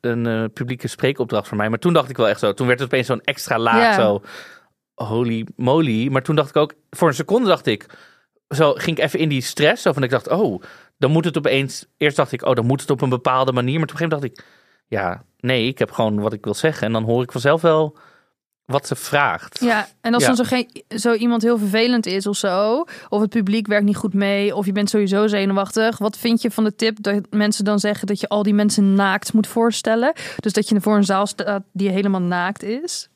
een 0.00 0.26
eh, 0.26 0.44
publieke 0.52 0.88
spreekopdracht 0.88 1.48
voor 1.48 1.56
mij. 1.56 1.68
Maar 1.68 1.78
toen 1.78 1.92
dacht 1.92 2.10
ik 2.10 2.16
wel 2.16 2.28
echt 2.28 2.40
zo, 2.40 2.54
toen 2.54 2.66
werd 2.66 2.78
het 2.78 2.88
opeens 2.88 3.06
zo'n 3.06 3.20
extra 3.20 3.58
laag 3.58 3.94
zo, 3.94 4.22
holy 4.94 5.46
moly. 5.56 6.08
Maar 6.08 6.22
toen 6.22 6.36
dacht 6.36 6.48
ik 6.48 6.56
ook, 6.56 6.74
voor 6.90 7.08
een 7.08 7.14
seconde 7.14 7.48
dacht 7.48 7.66
ik, 7.66 7.86
zo 8.48 8.72
ging 8.72 8.96
ik 8.96 9.04
even 9.04 9.18
in 9.18 9.28
die 9.28 9.40
stress. 9.40 9.82
Zo 9.82 9.92
van, 9.92 10.02
ik 10.02 10.10
dacht, 10.10 10.28
oh, 10.28 10.62
dan 10.98 11.10
moet 11.10 11.24
het 11.24 11.38
opeens, 11.38 11.86
eerst 11.96 12.16
dacht 12.16 12.32
ik, 12.32 12.44
oh, 12.44 12.54
dan 12.54 12.66
moet 12.66 12.80
het 12.80 12.90
op 12.90 13.00
een 13.00 13.08
bepaalde 13.08 13.52
manier. 13.52 13.78
Maar 13.78 13.86
toen 13.86 13.96
op 13.96 14.02
een 14.02 14.08
gegeven 14.08 14.28
moment 14.28 14.44
dacht 14.44 14.54
ik, 14.54 14.62
ja, 14.88 15.24
nee, 15.38 15.66
ik 15.66 15.78
heb 15.78 15.90
gewoon 15.90 16.20
wat 16.20 16.32
ik 16.32 16.44
wil 16.44 16.54
zeggen. 16.54 16.86
En 16.86 16.92
dan 16.92 17.04
hoor 17.04 17.22
ik 17.22 17.32
vanzelf 17.32 17.60
wel 17.60 17.98
wat 18.64 18.86
ze 18.86 18.94
vraagt. 18.96 19.60
Ja, 19.60 19.88
en 20.00 20.14
als 20.14 20.22
Ja. 20.22 20.28
dan 20.28 20.36
zo, 20.36 20.44
geen, 20.44 20.82
zo 20.88 21.12
iemand 21.12 21.42
heel 21.42 21.58
vervelend 21.58 22.06
is 22.06 22.26
of 22.26 22.36
zo, 22.36 22.84
of 23.08 23.20
het 23.20 23.30
publiek 23.30 23.66
werkt 23.66 23.84
niet 23.84 23.96
goed 23.96 24.14
mee, 24.14 24.54
of 24.56 24.66
je 24.66 24.72
bent 24.72 24.90
sowieso 24.90 25.26
zenuwachtig, 25.26 25.98
wat 25.98 26.18
vind 26.18 26.42
je 26.42 26.50
van 26.50 26.64
de 26.64 26.74
tip 26.74 27.02
dat 27.02 27.26
mensen 27.30 27.64
dan 27.64 27.78
zeggen 27.78 28.06
dat 28.06 28.20
je 28.20 28.28
al 28.28 28.42
die 28.42 28.54
mensen 28.54 28.94
naakt 28.94 29.32
moet 29.32 29.46
voorstellen? 29.46 30.12
Dus 30.36 30.52
dat 30.52 30.68
je 30.68 30.80
voor 30.80 30.96
een 30.96 31.04
zaal 31.04 31.26
staat 31.26 31.62
die 31.72 31.88
helemaal 31.90 32.22
naakt 32.22 32.62
is? 32.62 33.08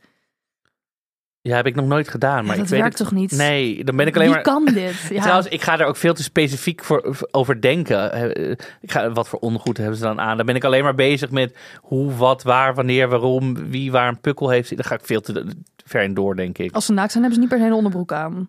Ja, 1.49 1.57
heb 1.57 1.67
ik 1.67 1.75
nog 1.75 1.87
nooit 1.87 2.09
gedaan. 2.09 2.45
Maar 2.45 2.45
Ja, 2.45 2.51
dat 2.55 2.65
ik 2.65 2.69
weet 2.71 2.81
werkt 2.81 2.97
toch 2.97 3.13
niet? 3.13 3.33
Nee, 3.33 3.85
dan 3.85 3.97
ben 3.97 4.07
ik 4.07 4.15
alleen 4.15 4.27
Wie 4.27 4.35
maar... 4.35 4.45
kan 4.45 4.65
dit? 4.65 4.95
Ja. 5.11 5.21
Trouwens, 5.21 5.49
ik 5.49 5.63
ga 5.63 5.79
er 5.79 5.87
ook 5.87 5.97
veel 5.97 6.15
te 6.15 6.23
specifiek 6.23 6.85
voor, 6.85 7.17
over 7.31 7.61
denken. 7.61 8.13
Eh, 8.13 8.51
Ik 8.81 8.91
ga, 8.93 9.11
wat 9.13 9.29
voor 9.29 9.39
ondergoed 9.39 9.77
hebben 9.77 9.97
ze 9.97 10.03
dan 10.03 10.21
aan? 10.21 10.37
Dan 10.37 10.47
ben 10.47 10.55
ik 10.57 10.65
alleen 10.65 10.83
maar 10.85 10.95
bezig 10.95 11.31
met 11.31 11.57
hoe, 11.81 12.15
wat, 12.15 12.43
waar, 12.43 12.75
wanneer, 12.75 13.09
waarom, 13.09 13.71
wie 13.71 13.91
waar 13.91 14.09
een 14.09 14.21
pukkel 14.21 14.49
heeft. 14.49 14.77
Dan 14.77 14.85
ga 14.85 14.95
ik 14.95 15.05
veel 15.05 15.21
te, 15.21 15.47
ver 15.85 16.03
in 16.03 16.15
door, 16.15 16.37
denk 16.37 16.59
ik. 16.59 16.73
Als 16.75 16.87
ze 16.87 16.93
naakt 16.93 17.13
zijn, 17.13 17.25
hebben 17.25 17.43
ze 17.43 17.49
niet 17.49 17.59
per 17.59 17.67
se 17.67 17.73
een 17.73 17.79
onderbroek 17.85 18.13
aan. 18.13 18.49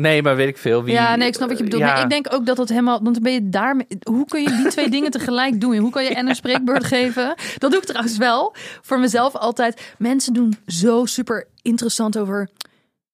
Nee, 0.00 0.22
maar 0.22 0.36
weet 0.36 0.48
ik 0.48 0.58
veel. 0.58 0.84
Wie, 0.84 0.94
ja, 0.94 1.16
nee, 1.16 1.28
ik 1.28 1.34
snap 1.34 1.48
wat 1.48 1.58
je 1.58 1.64
bedoelt. 1.64 1.82
Ja. 1.82 2.02
Ik 2.02 2.10
denk 2.10 2.32
ook 2.34 2.46
dat 2.46 2.56
dat 2.56 2.68
helemaal... 2.68 3.02
Want 3.02 3.14
dan 3.14 3.22
ben 3.22 3.32
je 3.32 3.48
daarmee... 3.48 3.86
Hoe 4.02 4.24
kun 4.24 4.42
je 4.42 4.56
die 4.56 4.68
twee 4.68 4.88
dingen 4.90 5.10
tegelijk 5.10 5.60
doen? 5.60 5.76
Hoe 5.76 5.90
kan 5.90 6.04
je 6.04 6.14
en 6.14 6.28
een 6.28 6.34
spreekbeurt 6.34 6.84
geven? 6.94 7.34
Dat 7.58 7.70
doe 7.70 7.80
ik 7.80 7.86
trouwens 7.86 8.16
wel. 8.16 8.54
Voor 8.82 8.98
mezelf 8.98 9.36
altijd. 9.36 9.94
Mensen 9.98 10.32
doen 10.32 10.56
zo 10.66 11.04
super 11.04 11.48
interessant 11.62 12.18
over... 12.18 12.48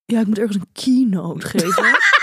Ja, 0.04 0.20
ik 0.20 0.26
moet 0.26 0.38
ergens 0.38 0.56
een 0.56 0.68
keynote 0.84 1.46
geven. 1.46 1.84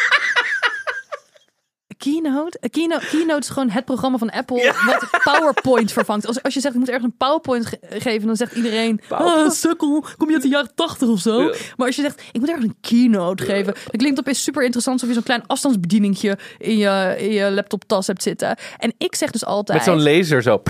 Keynote? 2.03 2.57
Een 2.61 2.69
Keynote, 2.69 3.05
Keynote 3.05 3.39
is 3.39 3.49
gewoon 3.49 3.69
het 3.69 3.85
programma 3.85 4.17
van 4.17 4.29
Apple 4.29 4.73
wat 4.85 5.21
PowerPoint 5.23 5.91
vervangt. 5.91 6.27
Als, 6.27 6.43
als 6.43 6.53
je 6.53 6.59
zegt, 6.59 6.73
ik 6.73 6.79
moet 6.79 6.89
ergens 6.89 7.05
een 7.05 7.17
PowerPoint 7.17 7.65
ge- 7.65 7.79
geven, 7.89 8.27
dan 8.27 8.35
zegt 8.35 8.55
iedereen, 8.55 9.01
ah, 9.09 9.49
sukkel, 9.49 10.05
kom 10.17 10.27
je 10.27 10.33
uit 10.33 10.41
de 10.41 10.47
jaren 10.49 10.71
tachtig 10.75 11.07
of 11.07 11.19
zo? 11.19 11.41
Ja. 11.41 11.55
Maar 11.77 11.87
als 11.87 11.95
je 11.95 12.01
zegt, 12.01 12.21
ik 12.31 12.39
moet 12.39 12.49
ergens 12.49 12.65
een 12.65 12.77
Keynote 12.81 13.43
geven, 13.43 13.73
dan 13.73 13.97
klinkt 13.97 14.19
opeens 14.19 14.43
super 14.43 14.63
interessant, 14.63 14.95
alsof 14.95 15.09
je 15.09 15.21
zo'n 15.21 15.23
klein 15.35 15.47
afstandsbedieningje 15.47 16.37
in 16.57 16.77
je, 16.77 17.15
in 17.19 17.31
je 17.31 17.51
laptoptas 17.51 18.07
hebt 18.07 18.23
zitten. 18.23 18.57
En 18.77 18.93
ik 18.97 19.15
zeg 19.15 19.31
dus 19.31 19.45
altijd, 19.45 19.77
Met 19.77 19.87
zo'n 19.87 20.03
laser 20.03 20.41
zo. 20.41 20.61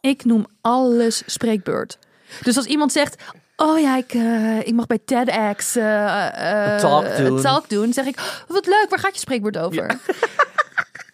ik 0.00 0.24
noem 0.24 0.46
alles 0.60 1.22
spreekbeurt. 1.26 1.98
Dus 2.42 2.56
als 2.56 2.66
iemand 2.66 2.92
zegt, 2.92 3.22
oh 3.56 3.80
ja, 3.80 3.96
ik, 3.96 4.12
eh, 4.12 4.58
ik 4.58 4.74
mag 4.74 4.86
bij 4.86 4.98
TEDx 5.04 5.74
Een 5.74 6.78
talk 6.78 7.16
doen. 7.16 7.40
talk 7.40 7.68
doen, 7.68 7.92
zeg 7.92 8.06
ik, 8.06 8.44
wat 8.48 8.66
leuk, 8.66 8.86
waar 8.88 8.98
gaat 8.98 9.14
je 9.14 9.20
spreekbeurt 9.20 9.58
over? 9.58 9.90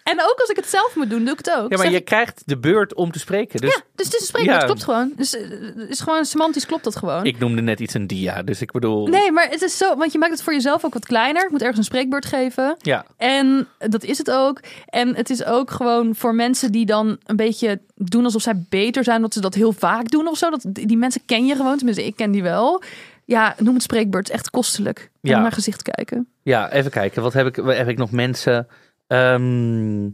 en 0.02 0.20
ook 0.22 0.36
als 0.40 0.48
ik 0.48 0.56
het 0.56 0.68
zelf 0.68 0.96
moet 0.96 1.10
doen, 1.10 1.24
doe 1.24 1.32
ik 1.32 1.38
het 1.38 1.50
ook. 1.58 1.70
Ja, 1.70 1.76
maar 1.76 1.90
je 1.90 1.96
ik, 1.96 2.04
krijgt 2.04 2.42
de 2.46 2.58
beurt 2.58 2.94
om 2.94 3.10
te 3.12 3.18
spreken. 3.18 3.60
Dus 3.60 3.74
ja, 3.74 3.80
dus 3.94 4.06
het 4.06 4.14
is 4.14 4.20
een 4.20 4.26
spreekbeurt, 4.26 4.60
Ja. 4.60 4.66
klopt 4.66 4.84
gewoon. 4.84 5.12
Dus 5.16 5.36
eh, 5.36 5.50
is 5.88 6.00
gewoon 6.00 6.24
semantisch 6.24 6.66
klopt 6.66 6.84
dat 6.84 6.96
gewoon. 6.96 7.24
ik 7.24 7.38
noemde 7.38 7.62
net 7.62 7.80
iets 7.80 7.94
een 7.94 8.06
dia. 8.06 8.42
Dus 8.42 8.60
ik 8.62 8.72
bedoel... 8.72 9.06
Nee, 9.06 9.32
maar 9.32 9.48
het 9.48 9.62
is 9.62 9.76
zo, 9.76 9.96
want 9.96 10.12
je 10.12 10.18
maakt 10.18 10.32
het 10.32 10.42
voor 10.42 10.52
jezelf 10.52 10.84
ook 10.84 10.92
wat 10.94 11.06
kleiner. 11.06 11.44
Ik 11.44 11.50
moet 11.50 11.60
ergens 11.60 11.78
een 11.78 11.84
spreekbeurt 11.84 12.26
geven. 12.26 12.76
Ja, 12.78 13.04
En 13.16 13.68
dat 13.78 14.04
is 14.04 14.18
het 14.18 14.30
ook. 14.30 14.60
En 14.86 15.14
het 15.16 15.30
is 15.30 15.44
ook 15.44 15.70
gewoon 15.70 16.14
voor 16.14 16.34
mensen 16.34 16.72
die 16.72 16.86
dan 16.86 17.18
een 17.26 17.36
beetje 17.36 17.80
doen 17.94 18.24
alsof 18.24 18.42
zij 18.42 18.62
beter 18.68 19.04
zijn, 19.04 19.20
dat 19.20 19.32
ze 19.32 19.40
dat 19.40 19.54
heel 19.54 19.72
vaak 19.72 20.10
doen 20.10 20.28
of 20.28 20.38
zo. 20.38 20.50
Dat, 20.50 20.64
die 20.64 20.96
mensen 20.96 21.22
ken 21.26 21.46
je 21.46 21.54
gewoon, 21.56 21.76
tenminste 21.76 22.06
ik 22.06 22.16
ken 22.16 22.30
die 22.30 22.42
wel. 22.42 22.82
Ja, 23.24 23.54
noem 23.58 23.74
het 23.74 23.82
spreekbeurt. 23.82 24.30
Echt 24.30 24.50
kostelijk. 24.50 25.10
Ja. 25.20 25.40
Naar 25.40 25.52
gezicht 25.52 25.82
kijken. 25.82 26.28
ja, 26.42 26.72
even 26.72 26.90
kijken. 26.90 27.22
Wat 27.22 27.32
heb 27.32 27.46
ik, 27.46 27.56
heb 27.56 27.88
ik 27.88 27.98
nog 27.98 28.10
mensen... 28.10 28.66
Ehm, 29.10 30.08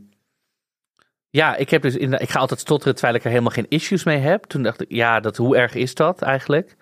ja, 1.31 1.57
ik 1.57 1.71
heb 1.71 1.83
dus 1.83 1.97
in, 1.97 2.13
ik 2.13 2.31
ga 2.31 2.39
altijd 2.39 2.61
stotteren 2.61 2.95
terwijl 2.95 3.17
ik 3.17 3.25
er 3.25 3.31
helemaal 3.31 3.51
geen 3.51 3.69
issues 3.69 4.05
mee 4.05 4.19
heb. 4.19 4.45
Toen 4.45 4.63
dacht 4.63 4.81
ik, 4.81 4.93
ja, 4.93 5.21
dat, 5.21 5.37
hoe 5.37 5.57
erg 5.57 5.75
is 5.75 5.95
dat 5.95 6.23
eigenlijk? 6.23 6.77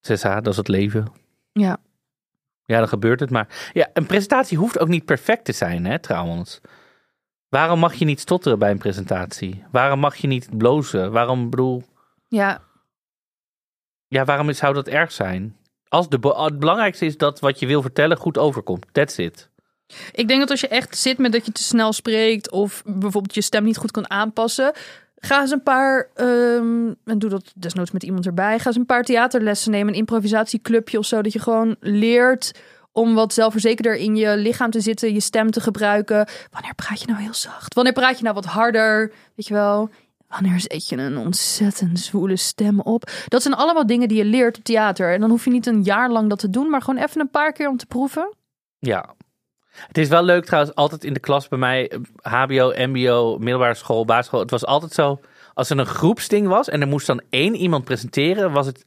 6a, 0.00 0.20
dat 0.20 0.46
is 0.46 0.56
het 0.56 0.68
leven. 0.68 1.12
Ja. 1.52 1.78
Ja, 2.64 2.78
dan 2.78 2.88
gebeurt 2.88 3.20
het 3.20 3.30
maar. 3.30 3.70
Ja, 3.72 3.90
een 3.92 4.06
presentatie 4.06 4.58
hoeft 4.58 4.78
ook 4.78 4.88
niet 4.88 5.04
perfect 5.04 5.44
te 5.44 5.52
zijn, 5.52 5.84
hè, 5.84 5.98
trouwens. 5.98 6.60
Waarom 7.48 7.78
mag 7.78 7.94
je 7.94 8.04
niet 8.04 8.20
stotteren 8.20 8.58
bij 8.58 8.70
een 8.70 8.78
presentatie? 8.78 9.64
Waarom 9.70 9.98
mag 9.98 10.16
je 10.16 10.26
niet 10.26 10.58
blozen? 10.58 11.12
Waarom, 11.12 11.50
bedoel... 11.50 11.82
Ja, 12.28 12.62
Ja, 14.08 14.24
waarom 14.24 14.52
zou 14.52 14.74
dat 14.74 14.88
erg 14.88 15.12
zijn? 15.12 15.56
Als 15.88 16.08
de, 16.08 16.34
het 16.36 16.58
belangrijkste 16.58 17.06
is 17.06 17.16
dat 17.16 17.40
wat 17.40 17.58
je 17.58 17.66
wil 17.66 17.82
vertellen 17.82 18.16
goed 18.16 18.38
overkomt. 18.38 18.86
That's 18.92 19.18
it. 19.18 19.50
Ik 20.12 20.28
denk 20.28 20.40
dat 20.40 20.50
als 20.50 20.60
je 20.60 20.68
echt 20.68 20.98
zit 20.98 21.18
met 21.18 21.32
dat 21.32 21.46
je 21.46 21.52
te 21.52 21.62
snel 21.62 21.92
spreekt 21.92 22.50
of 22.50 22.82
bijvoorbeeld 22.84 23.34
je 23.34 23.40
stem 23.40 23.64
niet 23.64 23.76
goed 23.76 23.90
kan 23.90 24.10
aanpassen, 24.10 24.72
ga 25.16 25.40
eens 25.40 25.50
een 25.50 25.62
paar, 25.62 26.08
ehm, 26.14 26.92
en 27.04 27.18
doe 27.18 27.30
dat 27.30 27.52
desnoods 27.56 27.90
met 27.90 28.02
iemand 28.02 28.26
erbij, 28.26 28.58
ga 28.58 28.66
eens 28.66 28.76
een 28.76 28.86
paar 28.86 29.04
theaterlessen 29.04 29.70
nemen, 29.70 29.92
een 29.92 29.98
improvisatieclubje 29.98 30.98
of 30.98 31.06
zo, 31.06 31.22
dat 31.22 31.32
je 31.32 31.40
gewoon 31.40 31.76
leert 31.80 32.52
om 32.92 33.14
wat 33.14 33.32
zelfverzekerder 33.32 33.96
in 33.96 34.16
je 34.16 34.36
lichaam 34.36 34.70
te 34.70 34.80
zitten, 34.80 35.12
je 35.12 35.20
stem 35.20 35.50
te 35.50 35.60
gebruiken. 35.60 36.28
Wanneer 36.50 36.74
praat 36.74 37.00
je 37.00 37.06
nou 37.06 37.20
heel 37.20 37.34
zacht? 37.34 37.74
Wanneer 37.74 37.92
praat 37.92 38.16
je 38.16 38.22
nou 38.22 38.34
wat 38.34 38.44
harder? 38.44 39.12
Weet 39.34 39.46
je 39.46 39.54
wel? 39.54 39.90
Wanneer 40.28 40.60
zet 40.60 40.88
je 40.88 40.96
een 40.96 41.16
ontzettend 41.16 42.00
zwoele 42.00 42.36
stem 42.36 42.80
op? 42.80 43.10
Dat 43.28 43.42
zijn 43.42 43.54
allemaal 43.54 43.86
dingen 43.86 44.08
die 44.08 44.16
je 44.16 44.24
leert 44.24 44.58
op 44.58 44.64
theater. 44.64 45.12
En 45.12 45.20
dan 45.20 45.30
hoef 45.30 45.44
je 45.44 45.50
niet 45.50 45.66
een 45.66 45.82
jaar 45.82 46.10
lang 46.10 46.28
dat 46.28 46.38
te 46.38 46.50
doen, 46.50 46.70
maar 46.70 46.82
gewoon 46.82 47.02
even 47.02 47.20
een 47.20 47.30
paar 47.30 47.52
keer 47.52 47.68
om 47.68 47.76
te 47.76 47.86
proeven. 47.86 48.34
Ja. 48.78 49.14
Het 49.86 49.98
is 49.98 50.08
wel 50.08 50.22
leuk 50.22 50.44
trouwens, 50.44 50.74
altijd 50.74 51.04
in 51.04 51.12
de 51.12 51.20
klas 51.20 51.48
bij 51.48 51.58
mij, 51.58 51.88
eh, 51.88 51.98
HBO, 52.32 52.72
MBO, 52.76 53.38
middelbare 53.38 53.74
school, 53.74 54.04
basisschool. 54.04 54.40
Het 54.40 54.50
was 54.50 54.66
altijd 54.66 54.92
zo, 54.92 55.20
als 55.54 55.70
er 55.70 55.78
een 55.78 55.86
groepsding 55.86 56.48
was 56.48 56.68
en 56.68 56.80
er 56.80 56.88
moest 56.88 57.06
dan 57.06 57.22
één 57.30 57.54
iemand 57.54 57.84
presenteren, 57.84 58.52
was 58.52 58.66
het. 58.66 58.84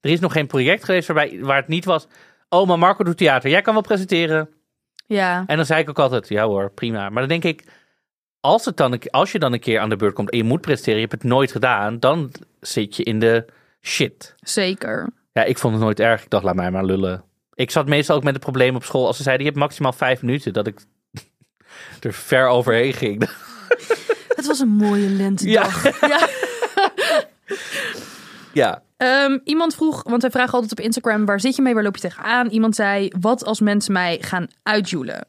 Er 0.00 0.10
is 0.10 0.20
nog 0.20 0.32
geen 0.32 0.46
project 0.46 0.84
geweest 0.84 1.08
waarbij, 1.08 1.38
waar 1.40 1.56
het 1.56 1.68
niet 1.68 1.84
was. 1.84 2.06
Oh, 2.48 2.66
maar 2.66 2.78
Marco 2.78 3.04
doet 3.04 3.16
theater. 3.16 3.50
Jij 3.50 3.62
kan 3.62 3.72
wel 3.72 3.82
presenteren. 3.82 4.48
Ja. 5.06 5.44
En 5.46 5.56
dan 5.56 5.66
zei 5.66 5.80
ik 5.80 5.88
ook 5.88 5.98
altijd, 5.98 6.28
ja 6.28 6.46
hoor, 6.46 6.70
prima. 6.70 7.08
Maar 7.08 7.20
dan 7.26 7.40
denk 7.40 7.44
ik, 7.44 7.64
als, 8.40 8.64
het 8.64 8.76
dan, 8.76 9.00
als 9.10 9.32
je 9.32 9.38
dan 9.38 9.52
een 9.52 9.60
keer 9.60 9.80
aan 9.80 9.88
de 9.88 9.96
beurt 9.96 10.14
komt 10.14 10.30
en 10.30 10.36
je 10.36 10.44
moet 10.44 10.60
presteren, 10.60 10.94
je 10.94 11.06
hebt 11.06 11.22
het 11.22 11.30
nooit 11.30 11.52
gedaan, 11.52 11.98
dan 11.98 12.30
zit 12.60 12.96
je 12.96 13.02
in 13.02 13.18
de 13.18 13.44
shit. 13.82 14.34
Zeker. 14.40 15.08
Ja, 15.32 15.44
ik 15.44 15.58
vond 15.58 15.74
het 15.74 15.82
nooit 15.82 16.00
erg. 16.00 16.22
Ik 16.22 16.30
dacht, 16.30 16.44
laat 16.44 16.54
mij 16.54 16.70
maar 16.70 16.84
lullen. 16.84 17.24
Ik 17.56 17.70
zat 17.70 17.86
meestal 17.86 18.16
ook 18.16 18.24
met 18.24 18.34
het 18.34 18.42
probleem 18.42 18.74
op 18.74 18.84
school. 18.84 19.06
Als 19.06 19.16
ze 19.16 19.22
zeiden, 19.22 19.44
je 19.44 19.50
hebt 19.50 19.62
maximaal 19.62 19.92
vijf 19.92 20.22
minuten, 20.22 20.52
dat 20.52 20.66
ik 20.66 20.80
er 22.00 22.12
ver 22.12 22.46
overheen 22.46 22.92
ging. 22.92 23.28
Het 24.36 24.46
was 24.46 24.60
een 24.60 24.68
mooie 24.68 25.08
lentedag. 25.08 26.00
Ja. 26.08 26.28
Ja, 28.52 28.82
Ehm, 28.96 29.38
iemand 29.44 29.74
vroeg, 29.74 30.02
want 30.02 30.22
wij 30.22 30.30
vragen 30.30 30.52
altijd 30.52 30.72
op 30.72 30.80
Instagram, 30.80 31.24
waar 31.24 31.40
zit 31.40 31.56
je 31.56 31.62
mee, 31.62 31.74
waar 31.74 31.82
loop 31.82 31.94
je 31.94 32.00
tegenaan? 32.00 32.48
Iemand 32.48 32.74
zei, 32.74 33.10
wat 33.20 33.44
als 33.44 33.60
mensen 33.60 33.92
mij 33.92 34.18
gaan 34.20 34.48
uitjoelen? 34.62 35.26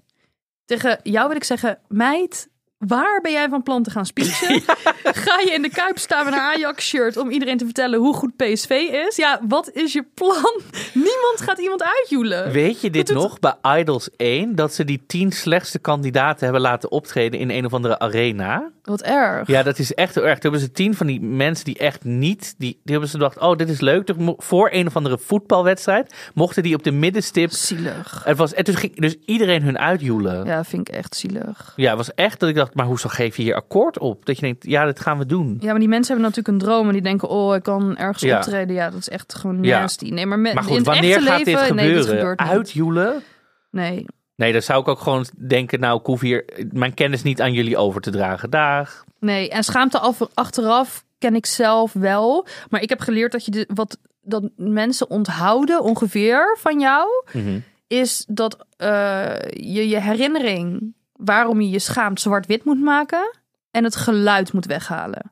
Tegen 0.66 1.00
jou 1.04 1.28
wil 1.28 1.38
ik 1.38 1.44
zeggen, 1.44 1.80
meid, 1.88 2.50
waar 2.78 3.22
ben 3.22 3.32
jij 3.32 3.50
van 3.50 3.64
plan 3.64 3.84
te 3.84 3.90
gaan 3.90 4.06
speechen? 4.06 4.62
Ga 5.26 5.40
je 5.40 5.52
in 5.54 5.62
de 5.62 5.70
Kuip 5.70 5.98
staan 5.98 6.26
met 6.26 6.34
een 6.34 6.40
Ajax-shirt 6.40 7.18
om 7.18 7.30
iedereen 7.30 7.58
te 7.58 7.66
vertellen 7.66 8.00
hoe 8.00 8.14
goed 8.14 8.36
PSV 8.36 8.70
is? 9.08 9.16
Ja, 9.16 9.40
wat 9.48 9.70
is 9.74 9.94
je 9.94 10.06
plan? 10.14 10.62
Niemand 10.94 11.42
gaat 11.42 11.60
iemand 11.60 11.84
uitjoelen. 11.84 12.52
weet 12.52 12.82
je 12.82 12.90
dit 12.90 13.08
doet- 13.08 13.16
nog 13.16 13.40
bij 13.40 13.80
Idols 13.80 14.10
1? 14.16 14.56
Dat 14.56 14.74
ze 14.74 14.84
die 14.86 15.04
tien 15.08 15.32
slechtste 15.32 15.80
kandidaten 15.80 16.44
hebben 16.44 16.62
laten 16.62 16.92
optreden 16.92 17.40
in 17.40 17.50
een 17.50 17.66
of 17.66 17.74
andere 17.74 18.00
arena. 18.00 18.72
Wat 18.84 19.02
erg. 19.02 19.48
Ja, 19.48 19.64
dat 19.64 19.80
is 19.80 19.94
echt 19.94 20.16
heel 20.16 20.24
erg. 20.24 20.40
Toen 20.40 20.52
hebben 20.52 20.70
ze 20.70 20.72
tien 20.76 20.96
van 20.96 21.08
die 21.08 21.22
mensen 21.22 21.66
die 21.66 21.78
echt 21.78 22.04
niet... 22.04 22.56
Die, 22.58 22.72
die 22.84 22.92
hebben 22.92 23.10
ze 23.10 23.18
gedacht, 23.18 23.40
oh, 23.40 23.56
dit 23.58 23.70
is 23.70 23.80
leuk. 23.80 24.06
Toen 24.06 24.36
Voor 24.38 24.70
een 24.72 24.88
of 24.88 24.96
andere 24.96 25.18
voetbalwedstrijd 25.18 26.14
mochten 26.34 26.64
die 26.64 26.76
op 26.76 26.84
de 26.84 26.92
middenstip... 26.92 27.52
Zielig. 27.52 28.22
Het 28.24 28.38
was, 28.38 28.54
en 28.54 28.64
toen 28.64 28.76
ging 28.76 28.96
dus 28.96 29.16
iedereen 29.26 29.64
hun 29.64 29.80
uitjoelen. 29.80 30.46
Ja. 30.46 30.56
Ja, 30.58 30.64
vind 30.64 30.90
ik 30.90 30.96
echt 30.96 31.16
zielig. 31.16 31.74
het 31.76 31.96
was 31.96 32.14
echt 32.14 32.40
dat 32.40 32.50
ik 32.50 32.56
dacht, 32.56 32.67
maar 32.74 32.86
hoezo 32.86 33.10
geef 33.10 33.38
je 33.38 33.44
hier 33.44 33.56
akkoord 33.56 34.00
op? 34.00 34.26
Dat 34.26 34.36
je 34.36 34.42
denkt, 34.42 34.66
ja, 34.66 34.86
dat 34.86 35.00
gaan 35.00 35.18
we 35.18 35.26
doen. 35.26 35.58
Ja, 35.60 35.70
maar 35.72 35.80
die 35.80 35.88
mensen 35.88 36.14
hebben 36.16 36.34
natuurlijk 36.34 36.48
een 36.64 36.70
droom 36.70 36.88
en 36.88 36.94
die 36.94 37.02
denken, 37.02 37.30
oh, 37.30 37.56
ik 37.56 37.64
kan 37.64 37.98
ergens 37.98 38.24
Ja. 38.24 38.38
optreden. 38.38 38.76
Ja, 38.76 38.90
dat 38.90 39.00
is 39.00 39.10
echt 39.10 39.36
gewoon 39.36 39.64
Ja. 39.64 39.80
nasty. 39.80 40.10
Nee, 40.10 40.26
maar, 40.26 40.40
met, 40.40 40.54
Maar 40.54 40.64
in 40.70 40.76
goed, 40.76 40.86
wanneer 40.86 41.16
echte 41.16 41.26
gaat 41.30 41.38
dit 41.38 41.46
leven, 41.46 41.66
gebeuren? 41.66 41.86
Nee, 41.94 41.96
dit 42.04 42.10
gebeurt 42.14 42.40
niet. 42.40 42.50
Uitjoelen? 42.50 43.24
Nee. 43.72 44.06
Nee, 44.36 44.52
dan 44.52 44.62
zou 44.62 44.82
ik 44.82 44.88
ook 44.88 45.00
gewoon 45.00 45.26
denken, 45.48 45.80
nou, 45.80 46.00
ik 46.00 46.06
hoef 46.06 46.22
hier 46.22 46.46
mijn 46.72 46.94
kennis 46.94 47.24
niet 47.24 47.42
aan 47.42 47.54
jullie 47.54 47.78
over 47.78 48.02
te 48.02 48.10
dragen. 48.12 48.50
Dag. 48.50 49.04
Nee, 49.20 49.50
en 49.50 49.64
schaamte 49.64 50.00
af, 50.00 50.20
achteraf 50.34 51.04
ken 51.18 51.36
ik 51.36 51.46
zelf 51.46 51.94
wel. 51.94 52.48
Maar 52.70 52.82
ik 52.82 52.90
heb 52.90 53.00
geleerd 53.00 53.32
dat 53.32 53.46
je 53.46 53.52
de, 53.52 53.68
wat 53.74 53.98
dat 54.22 54.44
mensen 54.56 55.10
onthouden 55.10 55.82
ongeveer 55.82 56.58
van 56.60 56.80
jou, 56.80 57.08
Mhm. 57.34 57.60
is 57.88 58.26
dat 58.30 58.66
eh, 58.78 59.36
je 59.50 59.88
je 59.90 60.00
herinnering 60.00 60.94
waarom 61.18 61.62
je 61.62 61.70
je 61.70 61.80
schaamt 61.80 62.22
zwart-wit 62.22 62.64
moet 62.64 62.82
maken 62.82 63.38
en 63.72 63.84
het 63.84 63.96
geluid 63.96 64.54
moet 64.54 64.66
weghalen. 64.66 65.32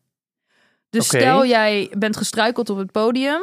Dus 0.90 1.06
stel 1.06 1.46
jij 1.46 1.92
bent 1.98 2.18
gestruikeld 2.18 2.70
op 2.70 2.78
het 2.78 2.92
podium, 2.92 3.42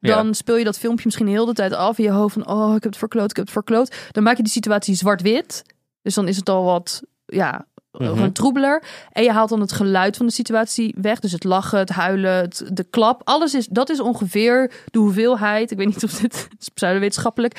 dan 0.00 0.26
Ja. 0.26 0.32
speel 0.32 0.56
je 0.56 0.64
dat 0.64 0.78
filmpje 0.78 1.04
misschien 1.04 1.26
heel 1.26 1.46
de 1.46 1.52
tijd 1.52 1.72
af 1.72 1.98
in 1.98 2.04
je 2.04 2.10
hoofd 2.10 2.34
van 2.34 2.48
oh 2.48 2.68
ik 2.76 2.82
heb 2.82 2.90
het 2.92 2.96
verkloot, 2.96 3.30
ik 3.30 3.36
heb 3.36 3.44
het 3.44 3.54
verkloot. 3.54 3.96
Dan 4.10 4.22
maak 4.22 4.36
je 4.36 4.42
die 4.42 4.52
situatie 4.52 4.94
zwart-wit. 4.94 5.62
Dus 6.02 6.14
dan 6.14 6.28
is 6.28 6.36
het 6.36 6.48
al 6.48 6.64
wat 6.64 7.02
ja, 7.26 7.66
Mhm. 7.98 8.04
gewoon 8.08 8.32
troebeler. 8.32 8.82
En 9.12 9.22
je 9.22 9.32
haalt 9.32 9.48
dan 9.48 9.60
het 9.60 9.72
geluid 9.72 10.16
van 10.16 10.26
de 10.26 10.32
situatie 10.32 10.94
weg. 11.00 11.18
Dus 11.20 11.32
het 11.32 11.44
lachen, 11.44 11.78
het 11.78 11.88
huilen, 11.88 12.32
het, 12.32 12.64
de 12.72 12.84
klap. 12.84 13.20
Alles 13.24 13.54
is, 13.54 13.66
dat 13.66 13.90
is 13.90 14.00
ongeveer 14.00 14.72
de 14.90 14.98
hoeveelheid. 14.98 15.70
Ik 15.70 15.76
weet 15.78 15.86
niet 15.86 16.04
of 16.04 16.12
dit 16.12 16.48
is 16.60 16.68
pseudowetenschappelijk, 16.68 17.54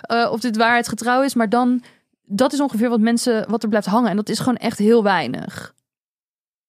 eh 0.00 0.28
of 0.32 0.40
dit 0.40 0.56
waarheidsgetrouw 0.56 1.22
is. 1.22 1.34
Maar 1.34 1.48
dan, 1.48 1.82
dat 2.26 2.52
is 2.52 2.60
ongeveer 2.60 2.88
wat 2.88 3.00
mensen, 3.00 3.50
wat 3.50 3.62
er 3.62 3.68
blijft 3.68 3.86
hangen. 3.86 4.10
En 4.10 4.16
dat 4.16 4.28
is 4.28 4.38
gewoon 4.38 4.56
echt 4.56 4.78
heel 4.78 5.02
weinig. 5.02 5.74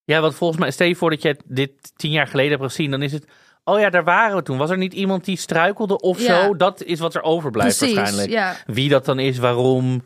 Ja, 0.03 0.21
want 0.21 0.35
volgens 0.35 0.59
mij, 0.59 0.71
stel 0.71 0.87
je 0.87 0.95
voor 0.95 1.09
dat 1.09 1.21
je 1.21 1.37
dit 1.45 1.71
tien 1.95 2.11
jaar 2.11 2.27
geleden 2.27 2.51
hebt 2.51 2.63
gezien, 2.63 2.91
dan 2.91 3.01
is 3.01 3.11
het, 3.11 3.25
oh 3.63 3.79
ja, 3.79 3.89
daar 3.89 4.03
waren 4.03 4.35
we 4.35 4.43
toen. 4.43 4.57
Was 4.57 4.69
er 4.69 4.77
niet 4.77 4.93
iemand 4.93 5.25
die 5.25 5.37
struikelde 5.37 5.99
of 5.99 6.19
Ja. 6.21 6.41
zo? 6.43 6.55
Dat 6.55 6.83
is 6.83 6.99
wat 6.99 7.15
er 7.15 7.21
overblijft 7.21 7.77
Precies, 7.77 7.95
waarschijnlijk. 7.95 8.31
ja. 8.31 8.55
Wie 8.65 8.89
dat 8.89 9.05
dan 9.05 9.19
is, 9.19 9.37
waarom, 9.37 10.01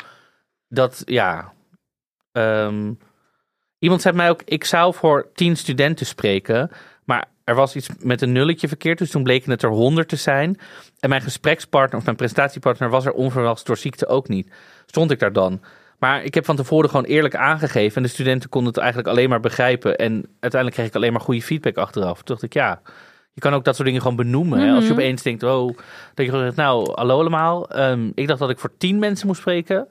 dat, 0.68 1.02
ja. 1.06 1.54
Ehm, 2.32 2.94
iemand 3.80 4.02
zei 4.02 4.16
mij 4.16 4.30
ook, 4.30 4.42
ik 4.46 4.64
zou 4.64 4.94
voor 4.94 5.30
tien 5.34 5.58
studenten 5.58 6.06
spreken, 6.06 6.72
Maar 7.06 7.30
er 7.44 7.56
was 7.56 7.76
iets 7.76 7.90
met 8.00 8.22
een 8.22 8.32
nulletje 8.32 8.68
verkeerd, 8.68 8.98
dus 8.98 9.10
toen 9.12 9.24
bleken 9.24 9.52
het 9.52 9.64
er 9.64 9.70
100 9.70 10.10
te 10.10 10.16
zijn. 10.16 10.60
En 11.00 11.10
mijn 11.10 11.22
gesprekspartner 11.22 12.00
of 12.00 12.06
mijn 12.06 12.18
presentatiepartner 12.18 12.90
was 12.90 13.06
er 13.06 13.12
onverwachts 13.14 13.64
door 13.64 13.78
ziekte 13.78 14.08
ook 14.08 14.28
niet. 14.28 14.52
Stond 14.92 15.12
ik 15.12 15.20
daar 15.20 15.34
dan. 15.34 15.62
Maar 16.00 16.24
ik 16.24 16.34
heb 16.34 16.46
van 16.46 16.56
tevoren 16.56 16.90
gewoon 16.90 17.06
eerlijk 17.06 17.36
aangegeven. 17.36 17.96
En 17.96 18.04
de 18.04 18.10
studenten 18.10 18.50
konden 18.50 18.70
het 18.74 18.82
eigenlijk 18.82 19.12
alleen 19.12 19.30
maar 19.30 19.40
begrijpen. 19.40 19.96
En 19.98 20.14
uiteindelijk 20.40 20.74
kreeg 20.74 20.88
ik 20.88 20.96
alleen 20.96 21.12
maar 21.12 21.22
goede 21.22 21.42
feedback 21.42 21.78
achteraf. 21.78 22.16
Toen 22.16 22.24
dacht 22.26 22.42
ik, 22.44 22.54
ja, 22.54 22.82
je 23.34 23.42
kan 23.42 23.54
ook 23.54 23.64
dat 23.66 23.76
soort 23.76 23.88
dingen 23.88 24.02
gewoon 24.02 24.16
benoemen. 24.18 24.60
hè. 24.60 24.72
Als 24.74 24.84
je 24.84 24.90
Mhm. 24.92 25.00
opeens 25.00 25.22
denkt, 25.24 25.44
oh, 25.44 25.68
dat 26.14 26.26
je 26.26 26.26
gewoon 26.26 26.44
zegt, 26.44 26.56
nou, 26.56 26.92
hallo 26.96 27.20
allemaal. 27.20 27.70
Ehm, 27.70 28.10
ik 28.16 28.28
dacht 28.28 28.40
dat 28.40 28.50
ik 28.50 28.60
voor 28.60 28.78
tien 28.78 29.00
mensen 29.00 29.28
moest 29.28 29.40
spreken. 29.40 29.88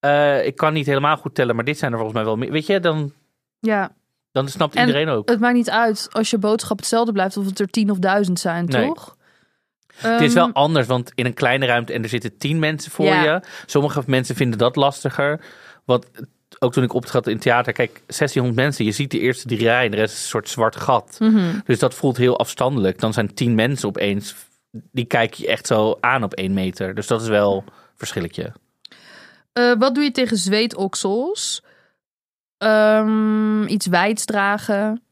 Eh, 0.00 0.46
ik 0.46 0.56
kan 0.56 0.72
niet 0.72 0.86
helemaal 0.86 1.16
goed 1.16 1.34
tellen, 1.34 1.54
maar 1.54 1.64
dit 1.64 1.78
zijn 1.78 1.90
er 1.92 1.98
volgens 1.98 2.18
mij 2.18 2.26
wel 2.28 2.36
meer. 2.36 2.50
Weet 2.52 2.66
je, 2.66 2.80
dan, 2.80 3.12
Ja, 3.60 3.92
dan 4.32 4.48
snapt 4.48 4.74
En 4.74 4.86
iedereen 4.86 5.08
ook. 5.08 5.28
het 5.28 5.40
maakt 5.40 5.54
niet 5.54 5.70
uit 5.70 6.08
als 6.12 6.30
je 6.30 6.38
boodschap 6.38 6.76
hetzelfde 6.78 7.12
blijft 7.12 7.36
of 7.36 7.46
het 7.46 7.60
er 7.60 7.70
tien 7.70 7.90
of 7.90 7.98
duizend 7.98 8.38
zijn, 8.40 8.64
Nee. 8.64 8.86
toch? 8.86 9.16
Het 9.96 10.20
is 10.20 10.34
wel 10.34 10.46
Ehm, 10.46 10.52
anders, 10.54 10.86
want 10.86 11.12
in 11.14 11.26
een 11.26 11.34
kleine 11.34 11.66
ruimte 11.66 11.92
en 11.92 12.02
er 12.02 12.08
zitten 12.08 12.36
tien 12.36 12.58
mensen 12.58 12.90
voor 12.90 13.04
Ja. 13.04 13.22
je. 13.22 13.40
Sommige 13.66 14.02
mensen 14.06 14.34
vinden 14.34 14.58
dat 14.58 14.76
lastiger. 14.76 15.40
Want 15.84 16.06
ook 16.58 16.72
toen 16.72 16.84
ik 16.84 16.92
optrad 16.92 17.26
in 17.26 17.38
theater, 17.38 17.72
kijk, 17.72 18.00
1600 18.06 18.56
mensen. 18.56 18.84
Je 18.84 18.92
ziet 18.92 19.10
de 19.10 19.18
eerste 19.20 19.46
drie 19.46 19.58
rijen, 19.62 19.90
de 19.90 19.96
rest 19.96 20.14
is 20.14 20.20
een 20.22 20.28
soort 20.28 20.48
zwart 20.48 20.76
gat. 20.76 21.16
mhm. 21.18 21.58
Dus 21.64 21.78
dat 21.78 21.94
voelt 21.94 22.16
heel 22.16 22.38
afstandelijk. 22.38 23.00
Dan 23.00 23.12
zijn 23.12 23.34
tien 23.34 23.54
mensen 23.54 23.88
opeens, 23.88 24.34
die 24.70 25.04
kijk 25.04 25.34
je 25.34 25.46
echt 25.46 25.66
zo 25.66 25.96
aan 26.00 26.22
op 26.22 26.34
één 26.34 26.54
meter. 26.54 26.94
Dus 26.94 27.06
dat 27.06 27.22
is 27.22 27.28
wel 27.28 27.56
een 27.66 27.72
verschilletje. 27.96 28.52
Eh, 29.52 29.72
wat 29.78 29.94
doe 29.94 30.04
je 30.04 30.10
tegen 30.10 30.36
zweetoksels? 30.36 31.62
Ehm, 32.58 33.62
iets 33.66 33.86
wijds 33.86 34.24
dragen. 34.24 35.02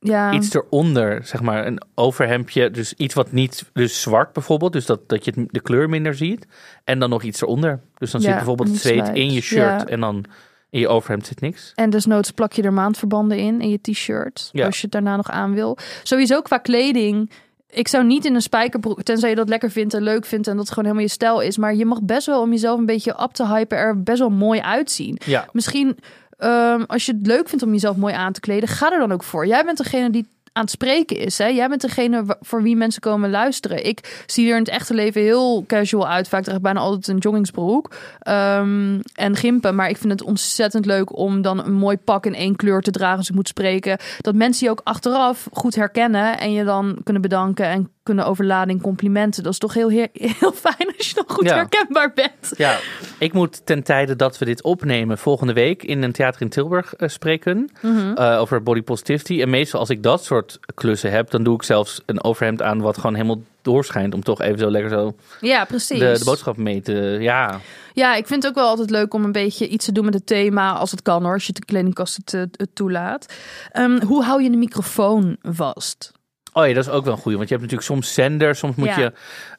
Ja. 0.00 0.32
Iets 0.32 0.54
eronder, 0.54 1.20
zeg 1.24 1.42
maar, 1.42 1.66
een 1.66 1.82
overhemdje. 1.94 2.70
Dus 2.70 2.94
iets 2.94 3.14
wat 3.14 3.32
niet, 3.32 3.70
dus 3.72 4.00
zwart 4.00 4.32
bijvoorbeeld. 4.32 4.72
Dus 4.72 4.86
dat, 4.86 5.08
dat 5.08 5.24
je 5.24 5.32
de 5.50 5.60
kleur 5.60 5.88
minder 5.88 6.14
ziet. 6.14 6.46
En 6.84 6.98
dan 6.98 7.10
nog 7.10 7.22
iets 7.22 7.42
eronder. 7.42 7.80
Dus 7.98 8.10
dan 8.10 8.20
Ja, 8.20 8.26
zit 8.26 8.36
bijvoorbeeld 8.36 8.68
het 8.68 8.78
zweet 8.80 9.08
in 9.12 9.32
je 9.32 9.40
shirt 9.40 9.80
Ja. 9.80 9.86
en 9.86 10.00
dan 10.00 10.24
in 10.70 10.80
je 10.80 10.88
overhemd 10.88 11.26
zit 11.26 11.40
niks. 11.40 11.72
En 11.74 11.90
desnoods 11.90 12.30
plak 12.30 12.52
je 12.52 12.62
er 12.62 12.72
maandverbanden 12.72 13.38
in, 13.38 13.60
in 13.60 13.70
je 13.70 13.80
t-shirt. 13.80 14.48
Ja. 14.52 14.66
Als 14.66 14.76
je 14.76 14.82
het 14.82 14.92
daarna 14.92 15.16
nog 15.16 15.30
aan 15.30 15.54
wil. 15.54 15.78
Sowieso 16.02 16.40
qua 16.42 16.58
kleding. 16.58 17.30
Ik 17.70 17.88
zou 17.88 18.04
niet 18.04 18.24
in 18.24 18.34
een 18.34 18.42
spijkerbroek, 18.42 19.02
tenzij 19.02 19.28
je 19.28 19.34
dat 19.34 19.48
lekker 19.48 19.70
vindt 19.70 19.94
en 19.94 20.02
leuk 20.02 20.24
vindt 20.24 20.46
en 20.46 20.56
dat 20.56 20.68
gewoon 20.68 20.84
helemaal 20.84 21.06
je 21.06 21.10
stijl 21.12 21.40
is. 21.40 21.56
Maar 21.56 21.74
je 21.74 21.84
mag 21.86 22.02
best 22.02 22.26
wel 22.26 22.40
om 22.40 22.50
jezelf 22.50 22.78
een 22.78 22.86
beetje 22.86 23.22
up 23.22 23.30
te 23.32 23.46
hypen 23.46 23.78
er 23.78 24.02
best 24.02 24.18
wel 24.18 24.30
mooi 24.30 24.60
uitzien. 24.60 25.18
Ja, 25.24 25.48
Misschien 25.52 25.98
ehm, 26.38 26.82
als 26.86 27.06
je 27.06 27.12
het 27.12 27.26
leuk 27.26 27.48
vindt 27.48 27.64
om 27.64 27.72
jezelf 27.72 27.96
mooi 27.96 28.14
aan 28.14 28.32
te 28.32 28.40
kleden, 28.40 28.68
ga 28.68 28.92
er 28.92 28.98
dan 28.98 29.12
ook 29.12 29.22
voor. 29.22 29.46
Jij 29.46 29.64
bent 29.64 29.78
degene 29.78 30.10
die 30.10 30.26
aan 30.58 30.64
het 30.64 30.72
spreken 30.72 31.16
is. 31.16 31.38
Hè? 31.38 31.46
Jij 31.46 31.68
bent 31.68 31.80
degene 31.80 32.24
voor 32.40 32.62
wie 32.62 32.76
mensen 32.76 33.00
komen 33.00 33.30
luisteren. 33.30 33.86
Ik 33.86 34.22
zie 34.26 34.48
er 34.48 34.54
in 34.54 34.62
het 34.62 34.68
echte 34.68 34.94
leven 34.94 35.20
heel 35.22 35.64
casual 35.66 36.08
uit. 36.08 36.28
Vaak 36.28 36.42
draag 36.42 36.56
ik 36.56 36.62
bijna 36.62 36.80
altijd 36.80 37.08
een 37.08 37.18
joggingsbroek 37.18 37.90
ehm, 38.18 39.00
en 39.14 39.36
gimpen. 39.36 39.74
Maar 39.74 39.88
ik 39.88 39.96
vind 39.96 40.12
het 40.12 40.22
ontzettend 40.22 40.86
leuk 40.86 41.16
om 41.16 41.42
dan 41.42 41.64
een 41.64 41.72
mooi 41.72 41.96
pak 41.96 42.26
in 42.26 42.34
één 42.34 42.56
kleur 42.56 42.82
te 42.82 42.90
dragen 42.90 43.18
als 43.18 43.28
ik 43.28 43.34
moet 43.34 43.48
spreken. 43.48 43.98
Dat 44.20 44.34
mensen 44.34 44.66
je 44.66 44.72
ook 44.72 44.80
achteraf 44.84 45.48
goed 45.52 45.74
herkennen 45.74 46.38
en 46.38 46.52
je 46.52 46.64
dan 46.64 46.98
kunnen 47.04 47.22
bedanken 47.22 47.66
en 47.66 47.90
kunnen 48.08 48.26
overladen 48.26 48.74
in 48.74 48.80
complimenten. 48.80 49.42
Dat 49.42 49.52
is 49.52 49.58
toch 49.58 49.74
heel, 49.74 49.88
heel, 50.38 50.52
fijn 50.52 50.94
als 50.96 51.08
je 51.08 51.14
dan 51.14 51.24
goed 51.26 51.44
Ja. 51.48 51.54
herkenbaar 51.54 52.12
bent. 52.14 52.52
ja, 52.56 52.78
ik 53.18 53.32
moet 53.32 53.66
ten 53.66 53.82
tijde 53.82 54.16
dat 54.16 54.38
we 54.38 54.44
dit 54.44 54.62
opnemen 54.62 55.18
volgende 55.18 55.52
week 55.52 55.82
in 55.82 56.02
een 56.02 56.12
theater 56.12 56.40
in 56.42 56.48
Tilburg 56.48 56.94
eh, 56.94 57.08
spreken. 57.08 57.70
Eh, 58.14 58.36
over 58.40 58.62
body 58.62 58.82
positivity. 58.82 59.40
En 59.42 59.50
meestal 59.50 59.80
als 59.80 59.90
ik 59.90 60.02
dat 60.02 60.24
soort 60.24 60.58
klussen 60.74 61.10
heb, 61.10 61.30
dan 61.30 61.42
doe 61.42 61.54
ik 61.54 61.62
zelfs 61.62 62.02
een 62.06 62.24
overhemd 62.24 62.62
aan 62.62 62.80
wat 62.80 62.96
gewoon 62.96 63.14
helemaal 63.14 63.42
doorschijnt. 63.62 64.14
Om 64.14 64.22
toch 64.22 64.40
even 64.40 64.58
zo 64.58 64.70
lekker 64.70 64.90
zo 64.90 65.14
Ja, 65.40 65.64
precies. 65.64 65.98
de, 65.98 66.16
de 66.18 66.24
boodschap 66.24 66.56
mee 66.56 66.80
te... 66.80 67.16
Ja, 67.20 67.60
Ja, 67.94 68.14
ik 68.14 68.26
vind 68.26 68.42
het 68.42 68.50
ook 68.52 68.58
wel 68.58 68.68
altijd 68.68 68.90
leuk 68.90 69.14
om 69.14 69.24
een 69.24 69.32
beetje 69.32 69.68
iets 69.68 69.84
te 69.84 69.92
doen 69.92 70.04
met 70.04 70.14
het 70.14 70.26
thema, 70.26 70.72
als 70.72 70.90
het 70.90 71.02
kan 71.02 71.22
hoor, 71.24 71.32
als 71.32 71.46
je 71.46 71.52
de 71.52 71.64
kledingkast 71.64 72.16
het, 72.16 72.34
eh, 72.34 72.40
het 72.40 72.74
toelaat. 72.74 73.34
Ehm, 73.72 74.02
hoe 74.04 74.24
hou 74.24 74.42
je 74.42 74.50
de 74.50 74.56
microfoon 74.56 75.36
vast? 75.42 76.12
Oh 76.58 76.66
ja, 76.66 76.74
dat 76.74 76.86
is 76.86 76.90
ook 76.92 77.04
wel 77.04 77.12
een 77.14 77.20
goeie. 77.20 77.36
Want 77.36 77.48
je 77.48 77.54
hebt 77.56 77.70
natuurlijk 77.70 78.00
soms 78.00 78.14
zender, 78.14 78.54
soms 78.54 78.76
moet 78.76 78.88
Ja. 78.88 78.98
je 78.98 79.12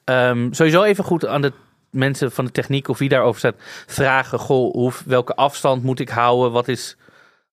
ehm, 0.04 0.52
sowieso 0.52 0.84
even 0.84 1.04
goed 1.04 1.26
aan 1.26 1.42
de 1.42 1.54
mensen 1.92 2.32
van 2.32 2.46
de 2.46 2.52
techniek 2.52 2.88
of 2.88 2.98
wie 2.98 3.10
daarover 3.10 3.40
staat 3.40 3.56
vragen. 3.88 4.40
Goh, 4.40 4.74
hoe, 4.74 4.92
welke 5.06 5.36
afstand 5.36 5.84
moet 5.84 6.00
ik 6.00 6.10
houden? 6.10 6.52
Wat 6.52 6.68
is 6.68 6.98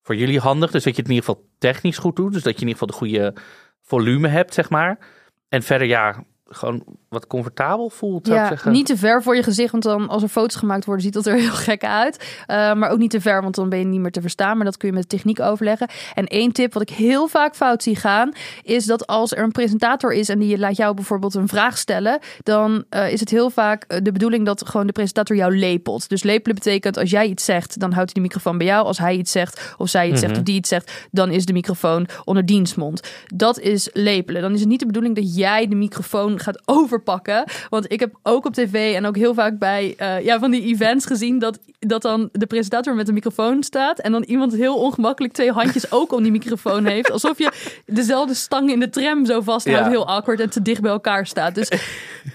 voor 0.03 0.17
jullie 0.17 0.41
handig? 0.41 0.71
Dus 0.71 0.85
dat 0.85 0.95
je 0.97 1.01
het 1.01 1.11
in 1.11 1.15
ieder 1.17 1.29
geval 1.29 1.49
technisch 1.59 1.99
goed 1.99 2.17
doet. 2.17 2.33
Dus 2.33 2.43
dat 2.43 2.55
je 2.55 2.61
in 2.67 2.69
ieder 2.69 2.87
geval 2.87 2.99
de 2.99 3.07
goede 3.07 3.35
volume 3.83 4.29
hebt, 4.29 4.55
zeg 4.55 4.71
maar. 4.71 4.99
En 5.49 5.63
verder, 5.63 5.87
ja, 5.87 6.25
gewoon 6.45 6.85
wat 7.19 7.27
comfortabel 7.27 7.91
voelt, 7.91 8.27
zou 8.27 8.39
ik 8.39 8.43
Ja, 8.45 8.49
zeggen. 8.51 8.73
niet 8.73 8.87
te 8.87 8.97
ver 8.97 9.23
voor 9.23 9.37
je 9.37 9.43
gezicht, 9.43 9.71
want 9.71 9.83
dan 9.83 10.09
als 10.09 10.23
er 10.23 10.29
foto's 10.29 10.55
gemaakt 10.57 10.85
worden, 10.85 11.05
ziet 11.05 11.13
dat 11.15 11.27
er 11.27 11.35
heel 11.45 11.51
gek 11.51 11.85
uit. 11.85 12.25
Eh, 12.47 12.57
maar 12.75 12.91
ook 12.91 12.99
niet 12.99 13.11
te 13.11 13.21
ver, 13.21 13.43
want 13.43 13.55
dan 13.55 13.69
ben 13.69 13.79
je 13.79 13.85
niet 13.85 14.01
meer 14.01 14.11
te 14.11 14.21
verstaan. 14.21 14.57
Maar 14.57 14.65
dat 14.65 14.77
kun 14.77 14.89
je 14.89 14.95
met 14.95 15.03
de 15.03 15.17
techniek 15.17 15.41
overleggen. 15.41 15.89
En 16.15 16.27
één 16.27 16.53
tip 16.53 16.73
wat 16.73 16.83
ik 16.83 16.91
heel 16.91 17.29
vaak 17.29 17.55
fout 17.57 17.83
zie 17.83 17.97
gaan, 17.97 18.33
is 18.63 18.85
dat 18.85 19.07
als 19.07 19.33
er 19.33 19.43
een 19.43 19.53
presentator 19.53 20.13
is 20.13 20.29
en 20.29 20.39
die 20.39 20.59
laat 20.59 20.77
jou 20.77 20.95
bijvoorbeeld 20.95 21.35
een 21.35 21.49
vraag 21.49 21.79
stellen, 21.79 22.19
dan 22.43 22.85
eh, 22.89 23.13
is 23.13 23.21
het 23.21 23.31
heel 23.31 23.51
vaak 23.51 23.85
eh, 23.85 23.99
de 24.03 24.13
bedoeling 24.13 24.47
dat 24.47 24.69
gewoon 24.69 24.87
de 24.87 24.93
presentator 24.93 25.37
jou 25.37 25.59
lepelt. 25.59 26.09
Dus 26.09 26.23
lepelen 26.23 26.55
betekent 26.57 26.97
als 26.99 27.11
jij 27.11 27.27
iets 27.27 27.45
zegt, 27.45 27.81
dan 27.81 27.93
houdt 27.93 28.13
hij 28.13 28.15
de 28.23 28.29
microfoon 28.29 28.59
bij 28.59 28.67
jou. 28.67 28.87
Als 28.87 28.99
hij 28.99 29.17
iets 29.17 29.33
zegt, 29.33 29.75
of 29.79 29.89
zij 29.89 30.09
iets 30.09 30.21
zegt, 30.21 30.33
Mhm. 30.33 30.41
of 30.41 30.47
die 30.47 30.57
iets 30.57 30.69
zegt, 30.69 31.07
dan 31.11 31.31
is 31.31 31.45
de 31.47 31.53
microfoon 31.53 32.07
onder 32.25 32.47
dienstmond. 32.47 33.01
Dat 33.27 33.59
is 33.59 33.91
lepelen. 33.93 34.43
Dan 34.43 34.53
is 34.53 34.61
het 34.61 34.69
niet 34.69 34.81
de 34.81 34.87
bedoeling 34.87 35.15
dat 35.15 35.37
jij 35.37 35.69
de 35.69 35.75
microfoon 35.75 36.39
gaat 36.39 36.63
Want 37.69 37.93
ik 37.93 38.01
heb 38.01 38.19
ook 38.23 38.47
op 38.47 38.55
tv 38.55 38.95
en 38.95 39.07
ook 39.07 39.17
heel 39.17 39.35
vaak 39.35 39.59
bij 39.59 39.95
eh, 39.97 40.25
ja, 40.25 40.39
van 40.39 40.51
die 40.51 40.63
events 40.63 41.07
gezien 41.07 41.39
dat, 41.39 41.59
dat 41.79 42.03
dan 42.03 42.29
de 42.33 42.47
presentator 42.47 42.95
met 42.95 43.07
de 43.07 43.13
microfoon 43.13 43.63
staat. 43.63 43.99
En 43.99 44.13
dan 44.13 44.23
iemand 44.23 44.55
heel 44.55 44.77
ongemakkelijk 44.77 45.33
twee 45.33 45.53
handjes 45.53 45.93
ook 45.93 46.13
om 46.13 46.23
die 46.23 46.33
microfoon 46.33 46.85
heeft. 46.85 47.11
Alsof 47.11 47.39
je 47.39 47.53
dezelfde 47.87 48.35
stang 48.35 48.71
in 48.71 48.81
de 48.81 48.91
tram 48.91 49.27
zo 49.27 49.41
vasthoudt. 49.41 49.85
Ja. 49.85 49.89
Heel 49.89 50.09
awkward 50.09 50.41
en 50.41 50.51
te 50.51 50.63
dicht 50.63 50.81
bij 50.81 50.91
elkaar 50.91 51.27
staat. 51.27 51.55
Dus 51.55 51.71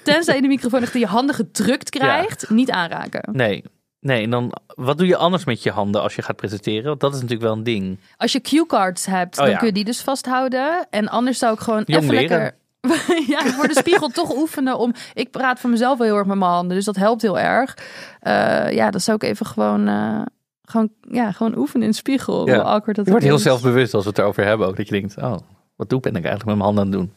tenzij 0.03 0.35
je 0.35 0.41
de 0.41 0.47
microfoon 0.47 0.81
echt 0.81 0.93
in 0.93 0.99
je 0.99 1.05
handen 1.05 1.35
gedrukt 1.35 1.89
krijgt, 1.89 2.49
niet 2.49 2.71
aanraken. 2.71 3.29
Nee. 3.31 3.63
Nee, 3.99 4.23
en 4.23 4.29
dan 4.29 4.53
wat 4.67 4.97
doe 4.97 5.07
je 5.07 5.15
anders 5.17 5.43
met 5.45 5.63
je 5.63 5.71
handen 5.71 6.01
als 6.01 6.15
je 6.15 6.21
gaat 6.21 6.35
presenteren? 6.35 6.83
Want 6.83 6.99
dat 6.99 7.09
is 7.13 7.15
natuurlijk 7.15 7.47
wel 7.47 7.57
een 7.57 7.63
ding. 7.63 7.99
Als 8.17 8.31
je 8.31 8.41
cue-cards 8.41 9.05
hebt, 9.05 9.37
Oh 9.37 9.43
dan 9.43 9.51
ja. 9.53 9.57
kun 9.57 9.67
je 9.67 9.73
die 9.73 9.83
dus 9.83 10.01
vasthouden. 10.01 10.87
En 10.89 11.07
anders 11.07 11.37
zou 11.37 11.53
ik 11.53 11.59
gewoon 11.59 11.83
Jong 11.85 12.03
even 12.03 12.15
leren. 12.15 12.37
lekker... 12.39 12.59
ja, 13.27 13.45
voor 13.45 13.67
de 13.67 13.75
spiegel 13.75 14.07
toch 14.09 14.35
oefenen 14.35 14.77
om... 14.77 14.93
Ik 15.13 15.31
praat 15.31 15.59
voor 15.59 15.69
mezelf 15.69 15.97
wel 15.97 16.07
heel 16.07 16.17
erg 16.17 16.25
met 16.27 16.37
mijn 16.37 16.51
handen, 16.51 16.75
dus 16.75 16.85
dat 16.85 16.95
helpt 16.95 17.21
heel 17.21 17.39
erg. 17.39 17.77
Eh, 18.19 18.71
ja, 18.71 18.91
dat 18.91 19.01
zou 19.01 19.17
ik 19.21 19.23
even 19.23 19.45
gewoon... 19.45 19.87
eh, 19.87 20.21
gewoon, 20.63 20.89
ja, 21.09 21.31
gewoon 21.31 21.57
oefenen 21.57 21.83
in 21.85 21.89
de 21.91 21.97
spiegel. 21.97 22.47
Ja. 22.47 22.53
Hoe 22.53 22.63
awkward 22.63 22.95
dat 22.95 23.05
Je 23.05 23.11
wordt 23.11 23.25
heel 23.25 23.37
zelfbewust 23.39 23.93
als 23.93 24.03
we 24.03 24.09
het 24.09 24.17
erover 24.19 24.43
hebben 24.45 24.67
ook. 24.67 24.77
Dat 24.77 24.87
je 24.87 24.99
denkt, 24.99 25.17
oh, 25.17 25.35
wat 25.75 25.89
doe 25.89 25.99
ben 25.99 26.15
ik 26.15 26.25
eigenlijk 26.25 26.45
met 26.45 26.55
mijn 26.55 26.75
handen 26.75 26.83
aan 26.83 26.89
het 26.91 26.99
doen? 26.99 27.13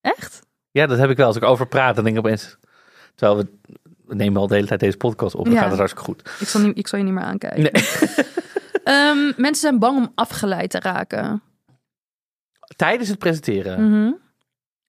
Echt? 0.00 0.40
Ja, 0.70 0.86
dat 0.86 0.98
heb 0.98 1.10
ik 1.10 1.16
wel. 1.16 1.26
Als 1.26 1.36
ik 1.36 1.42
over 1.42 1.66
praat, 1.68 1.94
dan 1.94 2.04
denk 2.04 2.16
ik 2.16 2.24
opeens... 2.24 2.56
Terwijl 3.14 3.38
we, 3.38 3.72
we 4.06 4.14
nemen 4.14 4.40
al 4.40 4.46
de 4.46 4.54
hele 4.54 4.66
tijd 4.66 4.80
deze 4.80 4.96
podcast 4.96 5.34
op. 5.34 5.44
Dan 5.44 5.54
Ja. 5.54 5.60
gaat 5.60 5.68
het 5.70 5.78
hartstikke 5.78 6.08
goed. 6.10 6.30
Ik 6.40 6.48
zal, 6.48 6.60
niet, 6.60 6.78
ik 6.78 6.86
zal 6.88 6.98
je 6.98 7.04
niet 7.04 7.14
meer 7.14 7.22
aankijken. 7.22 7.62
Nee. 7.62 7.72
Ehm, 8.84 9.18
mensen 9.36 9.54
zijn 9.60 9.78
bang 9.78 9.96
om 9.96 10.12
afgeleid 10.14 10.70
te 10.70 10.80
raken. 10.80 11.42
Tijdens 12.76 13.08
het 13.08 13.18
presenteren. 13.18 13.90
Mhm. 13.90 14.12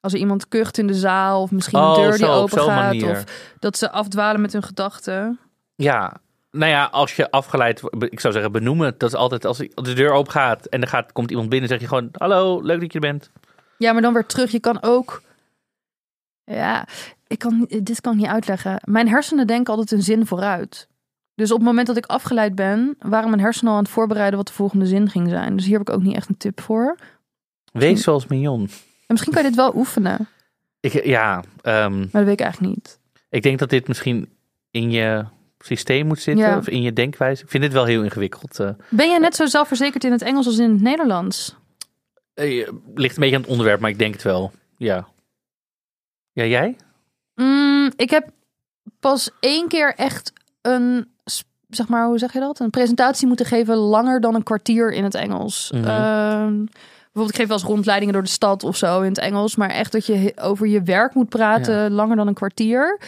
Als 0.01 0.13
er 0.13 0.19
iemand 0.19 0.47
kucht 0.47 0.77
in 0.77 0.87
de 0.87 0.93
zaal, 0.93 1.41
of 1.41 1.51
misschien 1.51 1.79
een 1.79 1.85
Oh, 1.85 1.95
deur 1.95 2.09
die 2.11 2.25
zo, 2.25 2.31
open 2.31 2.57
gaat. 2.59 2.67
manier. 2.67 3.09
Of 3.09 3.53
dat 3.59 3.77
ze 3.77 3.91
afdwalen 3.91 4.41
met 4.41 4.53
hun 4.53 4.63
gedachten. 4.63 5.39
Ja. 5.75 6.13
Nou 6.51 6.71
ja, 6.71 6.85
als 6.85 7.15
je 7.15 7.31
afgeleid 7.31 7.81
ik 7.99 8.19
zou 8.19 8.33
zeggen 8.33 8.51
benoemen. 8.51 8.95
Dat 8.97 9.09
is 9.09 9.15
altijd 9.15 9.45
als 9.45 9.57
de 9.57 9.93
deur 9.93 10.11
open 10.11 10.31
gaat 10.31 10.65
en 10.65 10.81
er 10.81 10.87
gaat, 10.87 11.11
komt 11.11 11.29
iemand 11.29 11.49
binnen, 11.49 11.69
zeg 11.69 11.79
je 11.79 11.87
gewoon: 11.87 12.09
Hallo, 12.11 12.61
leuk 12.61 12.79
dat 12.79 12.93
je 12.93 12.99
er 12.99 13.11
bent. 13.11 13.31
Ja, 13.77 13.91
maar 13.93 14.01
dan 14.01 14.13
weer 14.13 14.25
terug. 14.25 14.51
Je 14.51 14.59
kan 14.59 14.81
ook. 14.83 15.21
Ja, 16.43 16.87
ik 17.27 17.39
kan, 17.39 17.65
dit 17.83 18.01
kan 18.01 18.13
ik 18.13 18.19
niet 18.19 18.27
uitleggen. 18.27 18.81
Mijn 18.83 19.07
hersenen 19.07 19.47
denken 19.47 19.73
altijd 19.73 19.91
een 19.91 20.03
zin 20.05 20.25
vooruit. 20.25 20.87
Dus 21.35 21.51
op 21.51 21.57
het 21.57 21.65
moment 21.67 21.87
dat 21.87 21.97
ik 21.97 22.05
afgeleid 22.05 22.55
ben, 22.55 22.95
waren 22.99 23.29
mijn 23.29 23.41
hersenen 23.41 23.71
al 23.71 23.77
aan 23.77 23.83
het 23.83 23.91
voorbereiden 23.93 24.37
wat 24.37 24.47
de 24.47 24.53
volgende 24.53 24.85
zin 24.85 25.09
ging 25.09 25.29
zijn. 25.29 25.55
Dus 25.55 25.65
hier 25.65 25.77
heb 25.77 25.87
ik 25.89 25.93
ook 25.95 26.01
niet 26.01 26.15
echt 26.15 26.29
een 26.29 26.37
tip 26.37 26.61
voor. 26.61 26.97
Wees 27.71 28.03
zoals 28.03 28.27
Mignon. 28.27 28.69
En 29.11 29.17
misschien 29.17 29.33
kan 29.33 29.43
je 29.43 29.47
dit 29.49 29.57
wel 29.57 29.75
oefenen, 29.75 30.27
Ik, 30.79 31.05
ja, 31.05 31.43
ehm, 31.61 31.97
maar 31.99 32.07
dat 32.11 32.23
weet 32.23 32.33
ik 32.33 32.39
eigenlijk 32.39 32.75
niet. 32.75 32.99
ik 33.29 33.41
denk 33.43 33.59
dat 33.59 33.69
dit 33.69 33.87
misschien 33.87 34.29
in 34.71 34.91
je 34.91 35.25
systeem 35.59 36.07
moet 36.07 36.19
zitten 36.19 36.45
Ja. 36.45 36.57
of 36.57 36.67
in 36.67 36.81
je 36.81 36.93
denkwijze. 36.93 37.43
Ik 37.43 37.49
vind 37.49 37.63
dit 37.63 37.73
wel 37.73 37.85
heel 37.85 38.03
ingewikkeld. 38.03 38.59
eh. 38.59 38.69
Ben 38.89 39.09
jij 39.09 39.17
net 39.17 39.35
zo 39.35 39.45
zelfverzekerd 39.45 40.03
in 40.03 40.11
het 40.11 40.21
Engels 40.21 40.45
als 40.45 40.57
in 40.57 40.71
het 40.71 40.81
Nederlands? 40.81 41.55
Eh, 42.33 42.67
ligt 42.95 43.15
een 43.15 43.21
beetje 43.21 43.35
aan 43.35 43.41
het 43.41 43.49
onderwerp, 43.51 43.79
maar 43.79 43.89
ik 43.89 43.99
denk 43.99 44.13
het 44.13 44.23
wel. 44.23 44.51
Ja. 44.77 45.07
Ja, 46.31 46.43
jij? 46.45 46.75
Mm, 47.35 47.91
ik 47.95 48.09
heb 48.09 48.29
pas 48.99 49.29
één 49.39 49.67
keer 49.67 49.95
echt 49.95 50.33
een, 50.61 51.07
zeg 51.69 51.87
maar, 51.87 52.05
hoe 52.05 52.17
zeg 52.17 52.33
je 52.33 52.39
dat? 52.39 52.59
Een 52.59 52.69
presentatie 52.69 53.27
moeten 53.27 53.45
geven 53.45 53.75
langer 53.75 54.21
dan 54.21 54.35
een 54.35 54.43
kwartier 54.43 54.91
in 54.93 55.03
het 55.03 55.15
Engels. 55.15 55.71
Mhm. 55.71 55.85
Ehm, 55.87 56.65
Bijvoorbeeld, 57.13 57.29
ik 57.29 57.35
geef 57.35 57.47
wel 57.47 57.57
eens 57.57 57.65
rondleidingen 57.75 58.13
door 58.13 58.23
de 58.23 58.29
stad 58.29 58.63
of 58.63 58.75
zo 58.77 59.01
in 59.01 59.07
het 59.09 59.17
Engels. 59.17 59.55
Maar 59.55 59.69
echt 59.69 59.91
dat 59.91 60.05
je 60.05 60.31
over 60.41 60.67
je 60.67 60.81
werk 60.81 61.13
moet 61.13 61.29
praten 61.29 61.91
langer 61.91 62.15
dan 62.15 62.27
een 62.27 62.33
kwartier. 62.33 62.99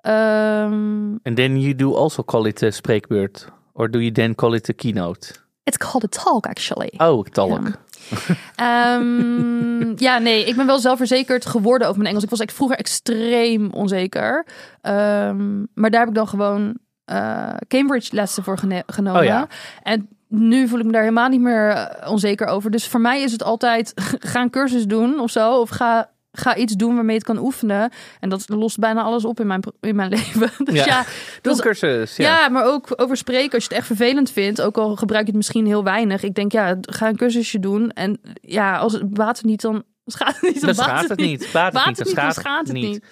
Ehm, 0.00 1.12
And 1.22 1.36
then 1.36 1.60
you 1.60 1.74
do 1.74 1.94
also 1.94 2.22
call 2.24 2.44
it 2.46 2.62
a 2.62 2.70
spreekbeurt. 2.70 3.46
Or 3.72 3.90
do 3.90 3.98
you 3.98 4.12
then 4.12 4.34
call 4.34 4.54
it 4.54 4.68
a 4.70 4.72
keynote? 4.76 5.40
it's 5.64 5.76
called 5.76 6.04
a 6.04 6.22
talk, 6.24 6.46
actually. 6.46 6.92
Oh, 6.96 7.24
talk. 7.24 7.60
Ja. 7.62 8.96
Ehm, 8.96 9.92
ja, 9.96 10.18
nee, 10.18 10.44
ik 10.44 10.56
ben 10.56 10.66
wel 10.66 10.78
zelfverzekerd 10.78 11.46
geworden 11.46 11.86
over 11.86 11.96
mijn 11.98 12.08
Engels. 12.08 12.24
Ik 12.24 12.30
was 12.30 12.40
echt 12.40 12.52
vroeger 12.52 12.76
extreem 12.76 13.70
onzeker. 13.70 14.46
Ehm, 14.80 15.58
maar 15.74 15.90
daar 15.90 16.00
heb 16.00 16.08
ik 16.08 16.14
dan 16.14 16.28
gewoon 16.28 16.78
eh, 17.04 17.48
Cambridge 17.68 18.14
lessen 18.14 18.42
voor 18.44 18.58
gene- 18.58 18.82
genomen. 18.86 19.20
Oh 19.20 19.26
ja. 19.26 19.46
En 19.82 20.08
nu 20.32 20.68
voel 20.68 20.78
ik 20.78 20.84
me 20.84 20.92
daar 20.92 21.00
helemaal 21.00 21.28
niet 21.28 21.40
meer 21.40 21.68
eh, 21.68 22.10
onzeker 22.10 22.46
over. 22.46 22.70
Dus 22.70 22.86
voor 22.86 23.00
mij 23.00 23.22
is 23.22 23.32
het 23.32 23.42
altijd 23.42 23.92
ga 24.32 24.40
een 24.40 24.50
cursus 24.50 24.84
doen 24.86 25.20
of 25.20 25.30
zo. 25.30 25.60
Of 25.60 25.68
ga, 25.70 26.10
ga 26.32 26.56
iets 26.56 26.74
doen 26.74 26.94
waarmee 26.94 27.16
je 27.16 27.22
het 27.24 27.34
kan 27.34 27.44
oefenen. 27.44 27.90
En 28.20 28.28
dat 28.28 28.48
lost 28.48 28.78
bijna 28.78 29.02
alles 29.02 29.24
op 29.24 29.40
in 29.40 29.46
mijn, 29.46 29.62
in 29.80 29.96
mijn 29.96 30.10
leven. 30.16 30.50
Dus 30.64 30.74
Ja. 30.74 30.84
ja, 30.84 31.04
dat 31.42 31.54
is 31.54 31.60
cursus. 31.60 32.16
Ja. 32.16 32.24
ja. 32.24 32.48
maar 32.48 32.64
ook 32.64 32.86
over 32.96 33.16
spreken 33.16 33.52
als 33.52 33.62
je 33.62 33.68
het 33.68 33.78
echt 33.78 33.86
vervelend 33.86 34.30
vindt. 34.30 34.62
Ook 34.62 34.76
al 34.76 34.96
gebruik 34.96 35.22
je 35.22 35.28
het 35.28 35.36
misschien 35.36 35.66
heel 35.66 35.84
weinig. 35.84 36.22
Ik 36.22 36.34
denk, 36.34 36.52
ja, 36.52 36.76
ga 36.80 37.08
een 37.08 37.16
cursusje 37.16 37.58
doen. 37.58 37.90
En 37.90 38.20
ja, 38.40 38.76
als 38.76 38.92
het 38.92 39.14
baat 39.14 39.36
het 39.36 39.46
niet, 39.46 39.60
dan 39.60 39.84
schaadt 40.06 40.40
het 40.40 40.54
niet. 40.54 40.60
Dan 40.64 40.74
schaadt 40.74 41.08
het 41.08 41.18
niet. 41.18 41.48
Baat 41.52 41.72
het 41.72 41.86
niet, 41.86 41.96
dan 41.96 42.06
niet, 42.06 42.16
dan 42.16 42.32
schaadt 42.32 42.68
het 42.68 42.76
niet. 42.76 42.88
niet. 42.88 43.04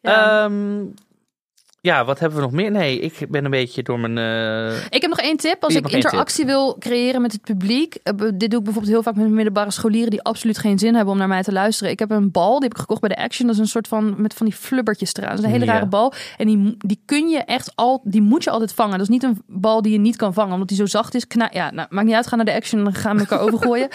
Ja. 0.00 0.44
Ehm, 0.44 0.84
ja, 1.84 2.04
wat 2.04 2.18
hebben 2.18 2.38
we 2.38 2.44
nog 2.44 2.52
meer? 2.52 2.70
Nee, 2.70 3.00
ik 3.00 3.26
ben 3.28 3.44
een 3.44 3.50
beetje 3.50 3.82
door 3.82 4.00
mijn... 4.00 4.18
eh, 4.18 4.84
ik 4.90 5.00
heb 5.00 5.10
nog 5.10 5.18
één 5.20 5.36
tip. 5.36 5.64
Als 5.64 5.74
ik 5.74 5.88
interactie 5.90 6.44
wil 6.46 6.76
creëren 6.78 7.22
met 7.22 7.32
het 7.32 7.40
publiek. 7.42 7.94
eh, 7.94 8.12
dit 8.16 8.50
doe 8.50 8.58
ik 8.58 8.64
bijvoorbeeld 8.64 8.92
heel 8.92 9.02
vaak 9.02 9.14
met 9.14 9.28
middelbare 9.28 9.70
scholieren 9.70 10.10
die 10.10 10.22
absoluut 10.22 10.58
geen 10.58 10.78
zin 10.78 10.94
hebben 10.94 11.12
om 11.12 11.18
naar 11.18 11.28
mij 11.28 11.42
te 11.42 11.52
luisteren. 11.52 11.92
Ik 11.92 11.98
heb 11.98 12.10
een 12.10 12.30
bal, 12.30 12.52
die 12.54 12.62
heb 12.68 12.72
ik 12.72 12.78
gekocht 12.78 13.00
bij 13.00 13.08
de 13.08 13.16
Action. 13.22 13.46
Dat 13.46 13.54
is 13.56 13.60
een 13.62 13.68
soort 13.68 13.88
van 13.88 14.14
met 14.16 14.34
van 14.34 14.46
die 14.46 14.54
flubbertjes 14.54 15.14
eraan. 15.14 15.28
Dat 15.30 15.38
is 15.38 15.44
een 15.44 15.50
hele 15.50 15.64
Ja. 15.64 15.72
rare 15.72 15.86
bal. 15.86 16.12
En 16.36 16.46
die, 16.46 16.74
die 16.78 17.02
kun 17.04 17.28
je 17.28 17.38
echt 17.38 17.72
al, 17.74 18.00
die 18.04 18.22
moet 18.22 18.44
je 18.44 18.50
altijd 18.50 18.72
vangen. 18.74 18.92
Dat 18.92 19.00
is 19.00 19.08
niet 19.08 19.22
een 19.22 19.42
bal 19.46 19.82
die 19.82 19.92
je 19.92 19.98
niet 19.98 20.16
kan 20.16 20.34
vangen, 20.34 20.52
omdat 20.52 20.68
die 20.68 20.76
zo 20.76 20.86
zacht 20.86 21.14
is. 21.14 21.26
Kna 21.26 21.48
ja, 21.52 21.70
nou, 21.70 21.86
maakt 21.90 22.06
niet 22.06 22.16
uit. 22.16 22.26
Ga 22.26 22.36
naar 22.36 22.44
de 22.44 22.54
Action 22.54 22.86
en 22.86 22.94
gaan 22.94 23.14
we 23.16 23.20
elkaar 23.20 23.40
overgooien. 23.46 23.88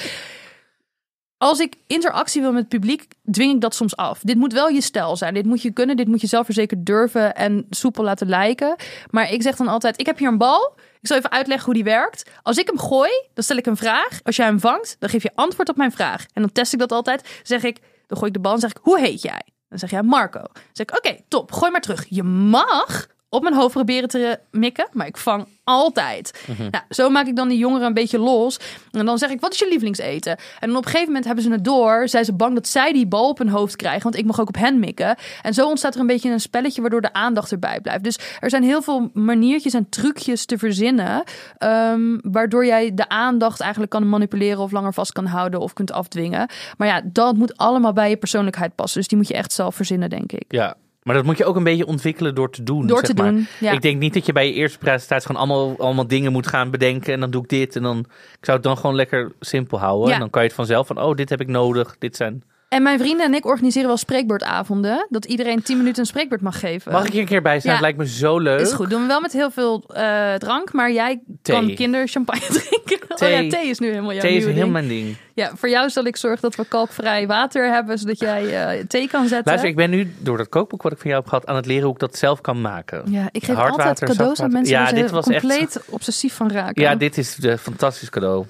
Als 1.37 1.59
ik 1.59 1.75
interactie 1.87 2.41
wil 2.41 2.51
met 2.51 2.59
het 2.59 2.69
publiek, 2.69 3.07
dwing 3.31 3.53
ik 3.53 3.61
dat 3.61 3.75
soms 3.75 3.95
af. 3.95 4.19
Dit 4.21 4.37
moet 4.37 4.53
wel 4.53 4.67
je 4.67 4.81
stijl 4.81 5.15
zijn. 5.15 5.33
Dit 5.33 5.45
moet 5.45 5.61
je 5.61 5.71
kunnen. 5.71 5.97
Dit 5.97 6.07
moet 6.07 6.21
je 6.21 6.27
zelfverzekerd 6.27 6.85
durven 6.85 7.35
en 7.35 7.65
soepel 7.69 8.03
laten 8.03 8.27
lijken. 8.27 8.75
Maar 9.09 9.31
ik 9.31 9.41
zeg 9.41 9.55
dan 9.55 9.67
altijd: 9.67 9.99
ik 9.99 10.05
heb 10.05 10.17
hier 10.17 10.27
een 10.27 10.37
bal. 10.37 10.75
Ik 11.01 11.07
zal 11.07 11.17
even 11.17 11.31
uitleggen 11.31 11.65
hoe 11.65 11.73
die 11.73 11.83
werkt. 11.83 12.29
Als 12.41 12.57
ik 12.57 12.67
hem 12.67 12.79
gooi, 12.79 13.11
dan 13.33 13.43
stel 13.43 13.57
ik 13.57 13.65
een 13.65 13.77
vraag. 13.77 14.19
Als 14.23 14.35
jij 14.35 14.45
hem 14.45 14.59
vangt, 14.59 14.95
dan 14.99 15.09
geef 15.09 15.23
je 15.23 15.31
antwoord 15.35 15.69
op 15.69 15.77
mijn 15.77 15.91
vraag. 15.91 16.25
En 16.33 16.41
dan 16.41 16.51
test 16.51 16.73
ik 16.73 16.79
dat 16.79 16.91
altijd. 16.91 17.39
Zeg 17.43 17.63
ik, 17.63 17.79
dan 18.07 18.17
gooi 18.17 18.29
ik 18.29 18.33
de 18.33 18.39
bal 18.39 18.53
en 18.53 18.59
zeg 18.59 18.69
ik: 18.69 18.79
hoe 18.81 18.99
heet 18.99 19.21
jij? 19.21 19.41
Dan 19.69 19.79
zeg 19.79 19.89
jij 19.89 20.03
Marco. 20.03 20.39
Dan 20.39 20.63
zeg 20.71 20.85
ik: 20.85 20.97
oké, 20.97 21.17
top. 21.27 21.51
Gooi 21.51 21.71
maar 21.71 21.81
terug. 21.81 22.05
Je 22.09 22.23
mag 22.23 23.07
op 23.29 23.41
mijn 23.43 23.55
hoofd 23.55 23.73
proberen 23.73 24.09
te 24.09 24.39
mikken, 24.51 24.87
maar 24.91 25.07
ik 25.07 25.17
vang 25.17 25.47
altijd. 25.63 26.45
Nou, 26.57 26.83
zo 26.89 27.09
maak 27.09 27.27
ik 27.27 27.35
dan 27.35 27.47
die 27.47 27.57
jongeren 27.57 27.87
een 27.87 27.93
beetje 27.93 28.19
los. 28.19 28.59
En 28.91 29.05
dan 29.05 29.17
zeg 29.17 29.29
ik, 29.29 29.41
wat 29.41 29.53
is 29.53 29.59
je 29.59 29.67
lievelingseten? 29.67 30.31
En 30.31 30.67
dan 30.67 30.75
op 30.75 30.83
een 30.83 30.89
gegeven 30.89 31.07
moment 31.07 31.25
hebben 31.25 31.43
ze 31.43 31.51
het 31.51 31.63
door. 31.63 32.07
Zijn 32.07 32.25
ze 32.25 32.33
bang 32.33 32.53
dat 32.53 32.67
zij 32.67 32.93
die 32.93 33.07
bal 33.07 33.29
op 33.29 33.37
hun 33.37 33.49
hoofd 33.49 33.75
krijgen, 33.75 34.03
want 34.03 34.15
ik 34.15 34.25
mag 34.25 34.39
ook 34.39 34.47
op 34.47 34.55
hen 34.55 34.79
mikken. 34.79 35.15
En 35.41 35.53
zo 35.53 35.67
ontstaat 35.67 35.93
er 35.93 35.99
een 35.99 36.07
beetje 36.07 36.31
een 36.31 36.39
spelletje 36.39 36.81
waardoor 36.81 37.01
de 37.01 37.13
aandacht 37.13 37.51
erbij 37.51 37.81
blijft. 37.81 38.03
Dus 38.03 38.19
er 38.39 38.49
zijn 38.49 38.63
heel 38.63 38.81
veel 38.81 39.09
maniertjes 39.13 39.73
en 39.73 39.89
trucjes 39.89 40.45
te 40.45 40.57
verzinnen, 40.57 41.23
ehm, 41.57 42.17
waardoor 42.21 42.65
jij 42.65 42.93
de 42.93 43.09
aandacht 43.09 43.59
eigenlijk 43.59 43.91
kan 43.91 44.09
manipuleren 44.09 44.59
of 44.59 44.71
langer 44.71 44.93
vast 44.93 45.11
kan 45.11 45.25
houden 45.25 45.59
of 45.59 45.73
kunt 45.73 45.91
afdwingen. 45.91 46.49
Maar 46.77 46.87
ja, 46.87 47.01
dat 47.03 47.35
moet 47.35 47.57
allemaal 47.57 47.93
bij 47.93 48.09
je 48.09 48.17
persoonlijkheid 48.17 48.75
passen. 48.75 48.99
Dus 48.99 49.07
die 49.07 49.17
moet 49.17 49.27
je 49.27 49.33
echt 49.33 49.53
zelf 49.53 49.75
verzinnen, 49.75 50.09
denk 50.09 50.31
ik. 50.31 50.45
ja, 50.47 50.75
maar 51.07 51.15
dat 51.15 51.25
moet 51.25 51.37
je 51.37 51.45
ook 51.45 51.55
een 51.55 51.63
beetje 51.63 51.85
ontwikkelen 51.85 52.35
door 52.35 52.51
te 52.51 52.63
doen. 52.63 52.87
Door 52.87 52.97
zeg 52.97 53.07
te 53.07 53.21
maar. 53.21 53.31
doen, 53.31 53.47
ja. 53.59 53.71
Ik 53.71 53.81
denk 53.81 53.99
niet 53.99 54.13
dat 54.13 54.25
je 54.25 54.33
bij 54.33 54.47
je 54.47 54.53
eerste 54.53 54.77
presentatie 54.77 55.27
gewoon 55.27 55.41
allemaal, 55.41 55.79
allemaal 55.79 56.07
dingen 56.07 56.31
moet 56.31 56.47
gaan 56.47 56.71
bedenken. 56.71 57.13
En 57.13 57.19
dan 57.19 57.31
doe 57.31 57.43
ik 57.43 57.49
dit. 57.49 57.75
En 57.75 57.83
dan, 57.83 57.99
ik 58.39 58.45
zou 58.45 58.57
het 58.57 58.65
dan 58.65 58.77
gewoon 58.77 58.95
lekker 58.95 59.31
simpel 59.39 59.79
houden. 59.79 60.07
Ja. 60.07 60.13
En 60.13 60.19
dan 60.19 60.29
kan 60.29 60.41
je 60.41 60.47
het 60.47 60.55
vanzelf 60.55 60.87
van, 60.87 61.01
oh, 61.01 61.15
dit 61.15 61.29
heb 61.29 61.41
ik 61.41 61.47
nodig. 61.47 61.95
Dit 61.99 62.15
zijn... 62.15 62.43
En 62.69 62.83
mijn 62.83 62.99
vrienden 62.99 63.25
en 63.25 63.33
ik 63.33 63.45
organiseren 63.45 63.87
wel 63.87 63.97
spreekbeurtavonden. 63.97 65.05
Dat 65.09 65.25
iedereen 65.25 65.61
10 65.63 65.77
minuten 65.77 65.99
een 66.01 66.05
spreekbeurt 66.07 66.41
mag 66.41 66.59
geven. 66.59 66.91
Mag 66.91 67.05
ik 67.05 67.11
hier 67.11 67.21
een 67.21 67.27
keer 67.27 67.41
bij 67.41 67.59
zijn? 67.59 67.75
Ja. 67.75 67.81
Lijkt 67.81 67.97
me 67.97 68.07
zo 68.07 68.39
leuk. 68.39 68.59
Is 68.59 68.71
goed. 68.73 68.89
Doen 68.89 69.01
we 69.01 69.07
wel 69.07 69.21
met 69.21 69.33
heel 69.33 69.51
veel 69.51 69.83
eh, 69.93 70.33
drank. 70.33 70.73
Maar 70.73 70.91
jij 70.91 71.21
Thee. 71.41 71.55
kan 71.55 71.75
kinderchampagne 71.75 72.45
drinken. 72.59 73.15
Thee. 73.15 73.37
Oh 73.37 73.43
ja, 73.43 73.49
thee 73.49 73.67
is 73.69 73.79
nu 73.79 73.87
helemaal 73.87 74.11
jouw 74.11 74.21
Thee 74.21 74.35
is 74.37 74.45
ding. 74.45 74.71
mijn 74.71 74.87
ding. 74.87 75.17
Ja, 75.33 75.51
voor 75.55 75.69
jou 75.69 75.89
zal 75.89 76.05
ik 76.05 76.17
zorgen 76.17 76.41
dat 76.41 76.55
we 76.55 76.65
kalkvrij 76.65 77.27
water 77.27 77.71
hebben. 77.73 77.97
Zodat 77.97 78.19
jij 78.19 78.67
eh, 78.77 78.83
thee 78.85 79.07
kan 79.07 79.21
zetten. 79.27 79.45
Luister, 79.45 79.69
ik 79.69 79.75
ben 79.75 79.89
nu 79.89 80.13
door 80.19 80.37
dat 80.37 80.49
kookboek 80.49 80.81
wat 80.81 80.91
ik 80.91 80.97
van 80.97 81.09
jou 81.09 81.21
heb 81.21 81.29
gehad 81.29 81.47
aan 81.47 81.55
het 81.55 81.65
leren 81.65 81.83
hoe 81.83 81.93
ik 81.93 81.99
dat 81.99 82.17
zelf 82.17 82.41
kan 82.41 82.61
maken. 82.61 83.11
Ja, 83.11 83.29
ik 83.31 83.43
geef 83.43 83.55
Hardwater, 83.55 83.85
altijd 83.87 84.09
cadeaus 84.17 84.39
aan 84.41 84.51
mensen 84.51 84.75
Ja, 84.75 84.91
dit 84.91 85.11
was 85.11 85.27
echt- 85.27 85.39
compleet 85.41 85.81
obsessief 85.89 86.33
van 86.33 86.51
raken. 86.51 86.81
Ja, 86.83 86.95
dit 86.95 87.17
is 87.17 87.37
een 87.43 87.57
fantastisch 87.57 88.09
cadeau. 88.09 88.45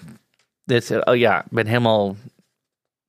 Dit, 0.63 1.06
oh 1.06 1.15
ja, 1.15 1.39
ik 1.39 1.45
ben 1.51 1.65
helemaal... 1.65 2.15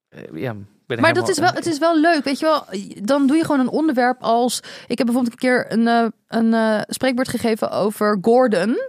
eh, 0.08 0.20
Ja, 0.34 0.54
ben 0.88 1.00
Maar 1.00 1.14
dat 1.14 1.28
is 1.28 1.38
wel, 1.38 1.52
het 1.52 1.66
is 1.66 1.78
wel 1.78 2.00
leuk, 2.00 2.24
weet 2.24 2.38
je 2.38 2.44
wel. 2.46 2.64
Dan 3.02 3.26
doe 3.26 3.36
je 3.36 3.44
gewoon 3.44 3.60
een 3.60 3.68
onderwerp 3.68 4.22
als... 4.22 4.60
Ik 4.86 4.98
heb 4.98 5.06
bijvoorbeeld 5.06 5.32
een 5.34 5.48
keer 5.48 5.72
een, 5.72 5.88
eh, 5.88 6.04
een 6.28 6.54
eh, 6.54 6.80
spreekbeurt 6.86 7.28
gegeven 7.28 7.70
over 7.70 8.18
Gordon. 8.22 8.76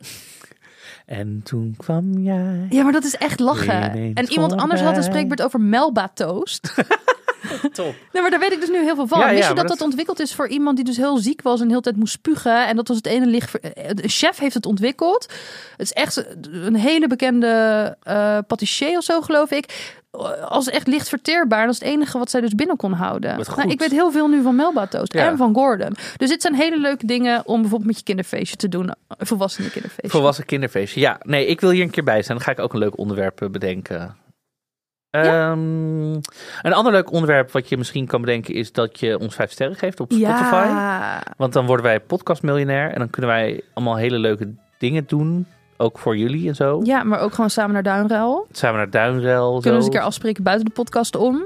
En 1.05 1.41
toen 1.43 1.73
kwam 1.77 2.13
jij... 2.19 2.65
Ja, 2.69 2.83
maar 2.83 2.91
dat 2.91 3.03
is 3.03 3.15
echt 3.15 3.39
lachen. 3.39 4.13
En 4.13 4.31
iemand 4.31 4.55
anders 4.55 4.81
had 4.81 4.97
een 4.97 5.03
spreekbeurt 5.03 5.41
over 5.41 5.62
Melba 5.62 6.07
toast. 6.13 6.62
Top. 7.71 7.95
Nee, 8.13 8.21
maar 8.21 8.31
daar 8.31 8.39
weet 8.39 8.51
ik 8.51 8.59
dus 8.59 8.69
nu 8.69 8.83
heel 8.83 8.95
veel 8.95 9.07
van. 9.07 9.19
Ja, 9.19 9.29
Wist 9.29 9.39
ja, 9.41 9.49
je 9.49 9.55
dat, 9.55 9.67
dat- 9.67 9.77
dat 9.77 9.88
ontwikkeld 9.88 10.19
is 10.19 10.33
voor 10.33 10.47
iemand 10.47 10.75
die 10.75 10.85
dus 10.85 10.97
heel 10.97 11.17
ziek 11.17 11.41
was 11.41 11.57
en 11.59 11.63
de 11.63 11.69
hele 11.69 11.81
tijd 11.81 11.95
moest 11.95 12.13
spugen? 12.13 12.67
En 12.67 12.75
dat 12.75 12.88
was 12.88 12.97
het 12.97 13.05
ene 13.05 13.25
licht. 13.25 13.51
De 13.95 14.07
chef 14.07 14.38
heeft 14.38 14.53
het 14.53 14.65
ontwikkeld. 14.65 15.23
Het 15.71 15.81
is 15.81 15.91
echt 15.91 16.25
een 16.51 16.75
hele 16.75 17.07
bekende 17.07 17.95
eh 18.03 18.38
patissier 18.47 18.97
of 18.97 19.03
zo, 19.03 19.21
geloof 19.21 19.51
ik. 19.51 19.95
Als 20.48 20.69
echt 20.69 20.88
licht 20.88 21.10
verteerbaar. 21.10 21.65
Dat 21.65 21.74
is 21.74 21.80
het 21.80 21.89
enige 21.89 22.17
wat 22.17 22.30
zij 22.30 22.41
dus 22.41 22.56
binnen 22.56 22.76
kon 22.78 22.91
houden. 22.93 23.39
Nou, 23.56 23.69
ik 23.69 23.80
weet 23.80 23.91
heel 23.91 24.12
veel 24.12 24.28
nu 24.28 24.41
van 24.41 24.56
Melba 24.56 24.88
Toast 24.88 25.13
Ja. 25.13 25.28
en 25.28 25.38
van 25.38 25.54
Gordon. 25.54 25.95
Dus 26.17 26.30
dit 26.30 26.41
zijn 26.41 26.56
hele 26.56 26.80
leuke 26.80 27.06
dingen 27.06 27.41
om 27.45 27.60
bijvoorbeeld 27.62 27.89
met 27.89 27.98
je 27.98 28.04
kinderfeestje 28.04 28.56
te 28.56 28.69
doen. 28.69 28.93
Volwassenen 29.08 29.72
kinderfeestje. 29.72 30.10
Volwassen 30.10 30.45
kinderfeestje. 30.45 31.00
Ja, 31.00 31.19
nee, 31.24 31.45
ik 31.45 31.62
wil 31.62 31.69
hier 31.69 31.84
een 31.84 31.89
keer 31.89 32.04
bij 32.04 32.22
zijn. 32.22 32.38
Dan 32.38 32.45
ga 32.45 32.52
ik 32.52 32.60
ook 32.60 32.74
een 32.74 32.80
leuk 32.80 32.98
onderwerp 32.98 33.41
eh, 33.41 33.50
bedenken. 33.50 34.17
Ehm, 35.10 36.13
een 36.62 36.74
ander 36.74 36.91
leuk 36.91 37.12
onderwerp 37.12 37.52
wat 37.52 37.69
je 37.69 37.78
misschien 37.78 38.08
kan 38.08 38.22
bedenken 38.22 38.54
is 38.54 38.72
dat 38.72 39.00
je 39.00 39.19
ons 39.19 39.36
vijf 39.36 39.52
sterren 39.52 39.76
geeft 39.76 40.00
op 40.00 40.12
Spotify. 40.12 40.65
Ja. 40.67 41.24
Want 41.38 41.54
dan 41.54 41.65
worden 41.65 41.86
wij 41.86 42.00
podcastmiljonair 42.00 42.91
en 42.91 43.00
dan 43.00 43.10
kunnen 43.10 43.32
wij 43.32 43.62
allemaal 43.74 43.95
hele 43.95 44.17
leuke 44.17 44.54
dingen 44.78 45.04
doen. 45.08 45.48
Ook 45.81 45.99
voor 45.99 46.17
jullie 46.17 46.47
en 46.47 46.55
zo. 46.55 46.81
ja, 46.83 47.03
maar 47.03 47.19
ook 47.19 47.33
gewoon 47.33 47.49
samen 47.49 47.73
naar 47.73 47.83
Duinruil. 47.83 48.47
Samen 48.51 48.77
naar 48.77 48.89
Duinrel. 48.89 49.51
Kunnen 49.51 49.61
we 49.71 49.75
eens 49.75 49.85
een 49.85 49.91
keer 49.91 50.01
afspreken 50.01 50.43
buiten 50.43 50.65
de 50.65 50.71
podcast 50.71 51.15
om. 51.15 51.43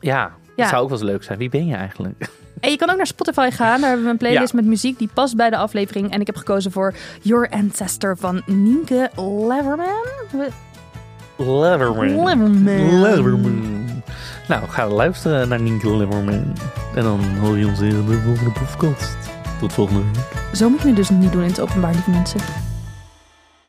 Ja, 0.00 0.30
dat 0.56 0.68
zou 0.68 0.82
ook 0.82 0.88
wel 0.88 0.98
eens 0.98 1.08
leuk 1.08 1.22
zijn. 1.22 1.38
Wie 1.38 1.48
ben 1.48 1.66
je 1.66 1.74
eigenlijk? 1.74 2.30
En 2.60 2.70
je 2.70 2.76
kan 2.76 2.90
ook 2.90 2.96
naar 2.96 3.06
Spotify 3.06 3.50
gaan. 3.52 3.80
Daar 3.80 3.88
hebben 3.88 4.06
we 4.06 4.12
een 4.12 4.16
playlist 4.16 4.52
met 4.54 4.64
muziek 4.64 4.98
die 4.98 5.08
past 5.14 5.36
bij 5.36 5.50
de 5.50 5.56
aflevering. 5.56 6.10
En 6.12 6.20
ik 6.20 6.26
heb 6.26 6.36
gekozen 6.36 6.72
voor 6.72 6.94
Your 7.22 7.48
Ancestor 7.50 8.16
van 8.16 8.42
Nienke 8.46 9.10
Leverman. 9.48 10.04
Leverman. 11.36 12.24
Leverman. 12.24 13.00
Leverman. 13.00 13.86
Nou, 14.48 14.68
ga 14.68 14.88
luisteren 14.88 15.48
naar 15.48 15.60
Nienke 15.60 15.96
Leverman. 15.96 16.52
En 16.94 17.02
dan 17.02 17.20
hoor 17.40 17.58
je 17.58 17.66
ons 17.66 17.80
in 17.80 18.06
de 18.06 18.20
volgende 18.24 18.50
podcast. 18.50 19.16
Tot 19.60 19.72
volgende 19.72 20.00
week. 20.00 20.56
Zo 20.56 20.68
moet 20.68 20.80
je 20.80 20.86
het 20.86 20.96
dus 20.96 21.10
niet 21.10 21.32
doen 21.32 21.42
in 21.42 21.48
het 21.48 21.60
openbaar, 21.60 21.92
lieve 21.92 22.10
mensen. 22.10 22.40